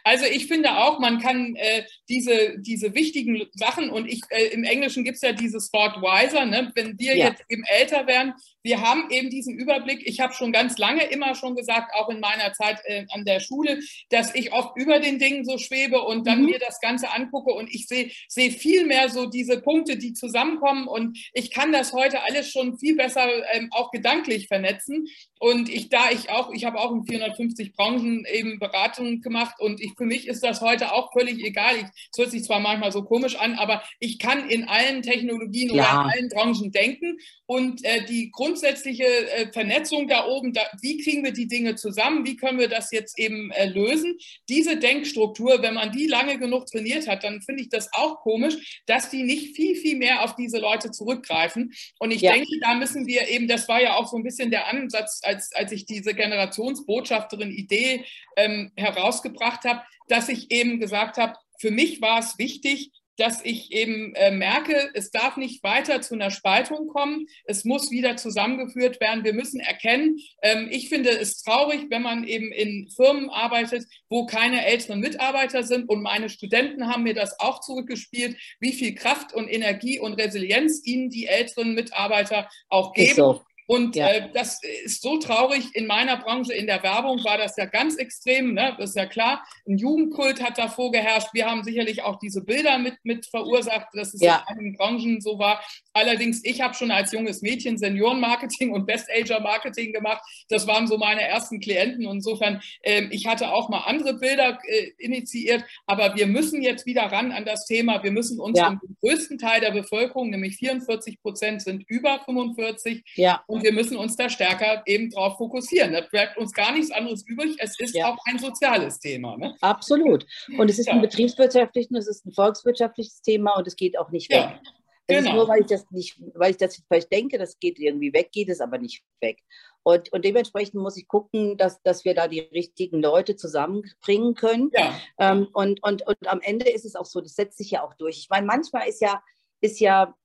Also 0.03 0.25
ich 0.25 0.47
finde 0.47 0.77
auch, 0.77 0.99
man 0.99 1.19
kann 1.19 1.55
äh, 1.55 1.83
diese, 2.09 2.59
diese 2.59 2.93
wichtigen 2.93 3.47
Sachen 3.53 3.89
und 3.89 4.07
ich 4.07 4.21
äh, 4.29 4.47
im 4.47 4.63
Englischen 4.63 5.03
gibt 5.03 5.15
es 5.15 5.21
ja 5.21 5.33
dieses 5.33 5.71
Wort 5.73 5.97
wiser, 5.97 6.45
ne? 6.45 6.71
wenn 6.75 6.97
wir 6.99 7.15
ja. 7.15 7.29
jetzt 7.29 7.43
eben 7.49 7.63
älter 7.65 8.07
werden, 8.07 8.33
wir 8.63 8.81
haben 8.81 9.09
eben 9.09 9.29
diesen 9.29 9.57
Überblick. 9.57 10.05
Ich 10.05 10.19
habe 10.19 10.33
schon 10.33 10.51
ganz 10.51 10.77
lange 10.77 11.03
immer 11.05 11.35
schon 11.35 11.55
gesagt, 11.55 11.93
auch 11.95 12.09
in 12.09 12.19
meiner 12.19 12.53
Zeit 12.53 12.79
äh, 12.85 13.05
an 13.09 13.25
der 13.25 13.39
Schule, 13.39 13.79
dass 14.09 14.35
ich 14.35 14.53
oft 14.53 14.77
über 14.77 14.99
den 14.99 15.19
Dingen 15.19 15.45
so 15.45 15.57
schwebe 15.57 16.01
und 16.01 16.27
dann 16.27 16.41
mhm. 16.41 16.45
mir 16.45 16.59
das 16.59 16.79
Ganze 16.79 17.11
angucke 17.11 17.53
und 17.53 17.73
ich 17.73 17.87
sehe 17.87 18.11
seh 18.27 18.51
viel 18.51 18.85
mehr 18.85 19.09
so 19.09 19.25
diese 19.25 19.61
Punkte, 19.61 19.97
die 19.97 20.13
zusammenkommen 20.13 20.87
und 20.87 21.17
ich 21.33 21.51
kann 21.51 21.71
das 21.71 21.93
heute 21.93 22.23
alles 22.23 22.51
schon 22.51 22.77
viel 22.77 22.95
besser 22.95 23.27
ähm, 23.53 23.69
auch 23.71 23.91
gedanklich 23.91 24.47
vernetzen. 24.47 25.07
Und 25.39 25.69
ich, 25.69 25.89
da 25.89 26.11
ich 26.11 26.29
auch, 26.29 26.51
ich 26.53 26.65
habe 26.65 26.79
auch 26.79 26.91
in 26.91 27.03
450 27.03 27.73
Branchen 27.73 28.25
eben 28.31 28.59
Beratungen 28.59 29.21
gemacht 29.21 29.55
und 29.59 29.81
ich, 29.81 29.93
für 29.97 30.05
mich 30.05 30.27
ist 30.27 30.43
das 30.43 30.61
heute 30.61 30.93
auch 30.93 31.11
völlig 31.13 31.43
egal. 31.43 31.77
es 32.11 32.17
hört 32.17 32.29
sich 32.29 32.43
zwar 32.43 32.59
manchmal 32.59 32.91
so 32.91 33.03
komisch 33.03 33.35
an, 33.35 33.55
aber 33.55 33.81
ich 33.99 34.19
kann 34.19 34.47
in 34.47 34.67
allen 34.67 35.01
Technologien 35.01 35.73
ja. 35.73 35.83
oder 35.83 35.91
in 35.91 36.11
allen 36.11 36.29
Branchen 36.29 36.71
denken 36.71 37.17
und 37.47 37.83
äh, 37.83 38.05
die 38.05 38.29
grundsätzliche 38.51 39.05
äh, 39.05 39.51
Vernetzung 39.51 40.07
da 40.07 40.25
oben, 40.25 40.51
da, 40.51 40.61
wie 40.81 41.01
kriegen 41.01 41.23
wir 41.23 41.31
die 41.31 41.47
Dinge 41.47 41.75
zusammen, 41.75 42.25
wie 42.25 42.35
können 42.35 42.59
wir 42.59 42.67
das 42.67 42.91
jetzt 42.91 43.17
eben 43.17 43.49
äh, 43.51 43.65
lösen? 43.65 44.17
Diese 44.49 44.77
Denkstruktur, 44.77 45.61
wenn 45.61 45.75
man 45.75 45.91
die 45.91 46.07
lange 46.07 46.37
genug 46.37 46.65
trainiert 46.65 47.07
hat, 47.07 47.23
dann 47.23 47.41
finde 47.41 47.61
ich 47.61 47.69
das 47.69 47.89
auch 47.93 48.19
komisch, 48.19 48.81
dass 48.87 49.09
die 49.09 49.23
nicht 49.23 49.55
viel, 49.55 49.75
viel 49.75 49.97
mehr 49.97 50.23
auf 50.23 50.35
diese 50.35 50.57
Leute 50.57 50.91
zurückgreifen. 50.91 51.73
Und 51.99 52.11
ich 52.11 52.21
ja. 52.21 52.33
denke, 52.33 52.59
da 52.61 52.75
müssen 52.75 53.07
wir 53.07 53.29
eben, 53.29 53.47
das 53.47 53.69
war 53.69 53.81
ja 53.81 53.95
auch 53.95 54.07
so 54.07 54.17
ein 54.17 54.23
bisschen 54.23 54.51
der 54.51 54.67
Ansatz, 54.67 55.21
als, 55.23 55.51
als 55.53 55.71
ich 55.71 55.85
diese 55.85 56.13
Generationsbotschafterin-Idee 56.13 58.03
ähm, 58.35 58.71
herausgebracht 58.75 59.63
habe, 59.63 59.81
dass 60.09 60.27
ich 60.27 60.51
eben 60.51 60.79
gesagt 60.79 61.17
habe, 61.17 61.35
für 61.57 61.71
mich 61.71 62.01
war 62.01 62.19
es 62.19 62.37
wichtig, 62.37 62.91
dass 63.17 63.43
ich 63.43 63.71
eben 63.71 64.15
äh, 64.15 64.31
merke, 64.31 64.89
es 64.93 65.11
darf 65.11 65.37
nicht 65.37 65.63
weiter 65.63 66.01
zu 66.01 66.15
einer 66.15 66.31
Spaltung 66.31 66.87
kommen. 66.87 67.27
Es 67.45 67.65
muss 67.65 67.91
wieder 67.91 68.17
zusammengeführt 68.17 68.99
werden. 68.99 69.23
Wir 69.23 69.33
müssen 69.33 69.59
erkennen, 69.59 70.17
ähm, 70.41 70.67
ich 70.71 70.89
finde 70.89 71.09
es 71.09 71.43
traurig, 71.43 71.87
wenn 71.89 72.01
man 72.01 72.23
eben 72.23 72.51
in 72.51 72.89
Firmen 72.95 73.29
arbeitet, 73.29 73.85
wo 74.09 74.25
keine 74.25 74.65
älteren 74.65 74.99
Mitarbeiter 74.99 75.63
sind. 75.63 75.89
Und 75.89 76.01
meine 76.01 76.29
Studenten 76.29 76.87
haben 76.87 77.03
mir 77.03 77.13
das 77.13 77.39
auch 77.39 77.59
zurückgespielt, 77.61 78.37
wie 78.59 78.73
viel 78.73 78.95
Kraft 78.95 79.33
und 79.33 79.47
Energie 79.47 79.99
und 79.99 80.13
Resilienz 80.13 80.81
ihnen 80.85 81.09
die 81.09 81.27
älteren 81.27 81.73
Mitarbeiter 81.73 82.49
auch 82.69 82.93
geben. 82.93 83.15
So. 83.15 83.41
Und 83.71 83.95
ja. 83.95 84.09
äh, 84.09 84.29
das 84.33 84.59
ist 84.83 85.01
so 85.01 85.17
traurig. 85.17 85.73
In 85.75 85.87
meiner 85.87 86.17
Branche, 86.17 86.51
in 86.51 86.67
der 86.67 86.83
Werbung, 86.83 87.23
war 87.23 87.37
das 87.37 87.55
ja 87.55 87.63
ganz 87.63 87.95
extrem. 87.95 88.53
Ne? 88.53 88.75
Das 88.77 88.89
ist 88.89 88.95
ja 88.97 89.05
klar. 89.05 89.45
Ein 89.65 89.77
Jugendkult 89.77 90.43
hat 90.43 90.57
da 90.57 90.67
vorgeherrscht. 90.67 91.29
Wir 91.31 91.49
haben 91.49 91.63
sicherlich 91.63 92.03
auch 92.03 92.19
diese 92.19 92.43
Bilder 92.43 92.79
mit, 92.79 92.95
mit 93.03 93.27
verursacht, 93.27 93.87
dass 93.93 94.13
es 94.13 94.19
ja. 94.19 94.43
in 94.49 94.57
einigen 94.57 94.77
Branchen 94.77 95.21
so 95.21 95.39
war. 95.39 95.63
Allerdings, 95.93 96.43
ich 96.43 96.59
habe 96.59 96.73
schon 96.73 96.91
als 96.91 97.13
junges 97.13 97.41
Mädchen 97.41 97.77
Seniorenmarketing 97.77 98.73
und 98.73 98.87
Best-Ager-Marketing 98.87 99.93
gemacht. 99.93 100.21
Das 100.49 100.67
waren 100.67 100.85
so 100.85 100.97
meine 100.97 101.21
ersten 101.21 101.61
Klienten. 101.61 102.05
Insofern, 102.05 102.61
äh, 102.81 103.03
ich 103.11 103.25
hatte 103.25 103.53
auch 103.53 103.69
mal 103.69 103.85
andere 103.85 104.15
Bilder 104.15 104.59
äh, 104.67 104.89
initiiert. 104.97 105.63
Aber 105.85 106.13
wir 106.17 106.27
müssen 106.27 106.61
jetzt 106.61 106.85
wieder 106.85 107.03
ran 107.03 107.31
an 107.31 107.45
das 107.45 107.65
Thema. 107.67 108.03
Wir 108.03 108.11
müssen 108.11 108.37
uns 108.37 108.59
ja. 108.59 108.67
um 108.67 108.81
den 108.81 108.97
größten 108.99 109.37
Teil 109.37 109.61
der 109.61 109.71
Bevölkerung, 109.71 110.29
nämlich 110.29 110.57
44 110.57 111.21
Prozent 111.21 111.61
sind 111.61 111.85
über 111.87 112.19
45. 112.25 113.03
Ja. 113.15 113.45
Und 113.47 113.60
wir 113.61 113.73
müssen 113.73 113.97
uns 113.97 114.15
da 114.15 114.29
stärker 114.29 114.83
eben 114.85 115.09
drauf 115.09 115.37
fokussieren. 115.37 115.93
Da 115.93 116.01
bleibt 116.01 116.37
uns 116.37 116.53
gar 116.53 116.71
nichts 116.73 116.91
anderes 116.91 117.25
übrig. 117.27 117.55
Es 117.59 117.79
ist 117.79 117.95
ja. 117.95 118.07
auch 118.07 118.17
ein 118.25 118.39
soziales 118.39 118.99
Thema. 118.99 119.37
Ne? 119.37 119.55
Absolut. 119.61 120.25
Und 120.57 120.69
es 120.69 120.79
ist 120.79 120.87
ja. 120.87 120.93
ein 120.93 121.01
betriebswirtschaftliches, 121.01 121.91
es 121.91 122.07
ist 122.07 122.25
ein 122.25 122.33
volkswirtschaftliches 122.33 123.21
Thema 123.21 123.57
und 123.57 123.67
es 123.67 123.75
geht 123.75 123.97
auch 123.97 124.11
nicht 124.11 124.29
weg. 124.29 124.39
Ja. 124.39 124.61
Genau. 125.07 125.29
ist 125.29 125.35
nur, 125.35 125.47
weil 125.47 125.61
ich 125.61 125.67
das 125.67 125.85
nicht, 125.91 126.21
weil 126.35 126.51
ich 126.51 126.57
das 126.57 126.81
vielleicht 126.87 127.11
denke, 127.11 127.37
das 127.37 127.59
geht 127.59 127.79
irgendwie 127.79 128.13
weg, 128.13 128.31
geht 128.31 128.49
es 128.49 128.61
aber 128.61 128.77
nicht 128.77 129.03
weg. 129.19 129.39
Und, 129.83 130.13
und 130.13 130.23
dementsprechend 130.23 130.75
muss 130.75 130.97
ich 130.97 131.07
gucken, 131.07 131.57
dass, 131.57 131.81
dass 131.81 132.05
wir 132.05 132.13
da 132.13 132.27
die 132.27 132.39
richtigen 132.39 133.01
Leute 133.01 133.35
zusammenbringen 133.35 134.35
können. 134.35 134.69
Ja. 134.73 134.93
Ähm, 135.19 135.47
und, 135.53 135.83
und, 135.83 136.05
und 136.05 136.27
am 136.27 136.39
Ende 136.41 136.69
ist 136.69 136.85
es 136.85 136.95
auch 136.95 137.05
so, 137.05 137.19
das 137.19 137.33
setzt 137.33 137.57
sich 137.57 137.71
ja 137.71 137.83
auch 137.83 137.95
durch. 137.95 138.19
Ich 138.19 138.29
meine, 138.29 138.45
manchmal 138.45 138.87
ist 138.87 139.01
ja, 139.01 139.23
ist 139.59 139.79
ja 139.79 140.15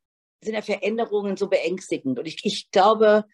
sind 0.46 0.54
ja 0.54 0.62
Veränderungen 0.62 1.36
so 1.36 1.48
beängstigend. 1.48 2.18
Und 2.18 2.26
ich, 2.26 2.38
ich 2.44 2.70
glaube, 2.70 3.26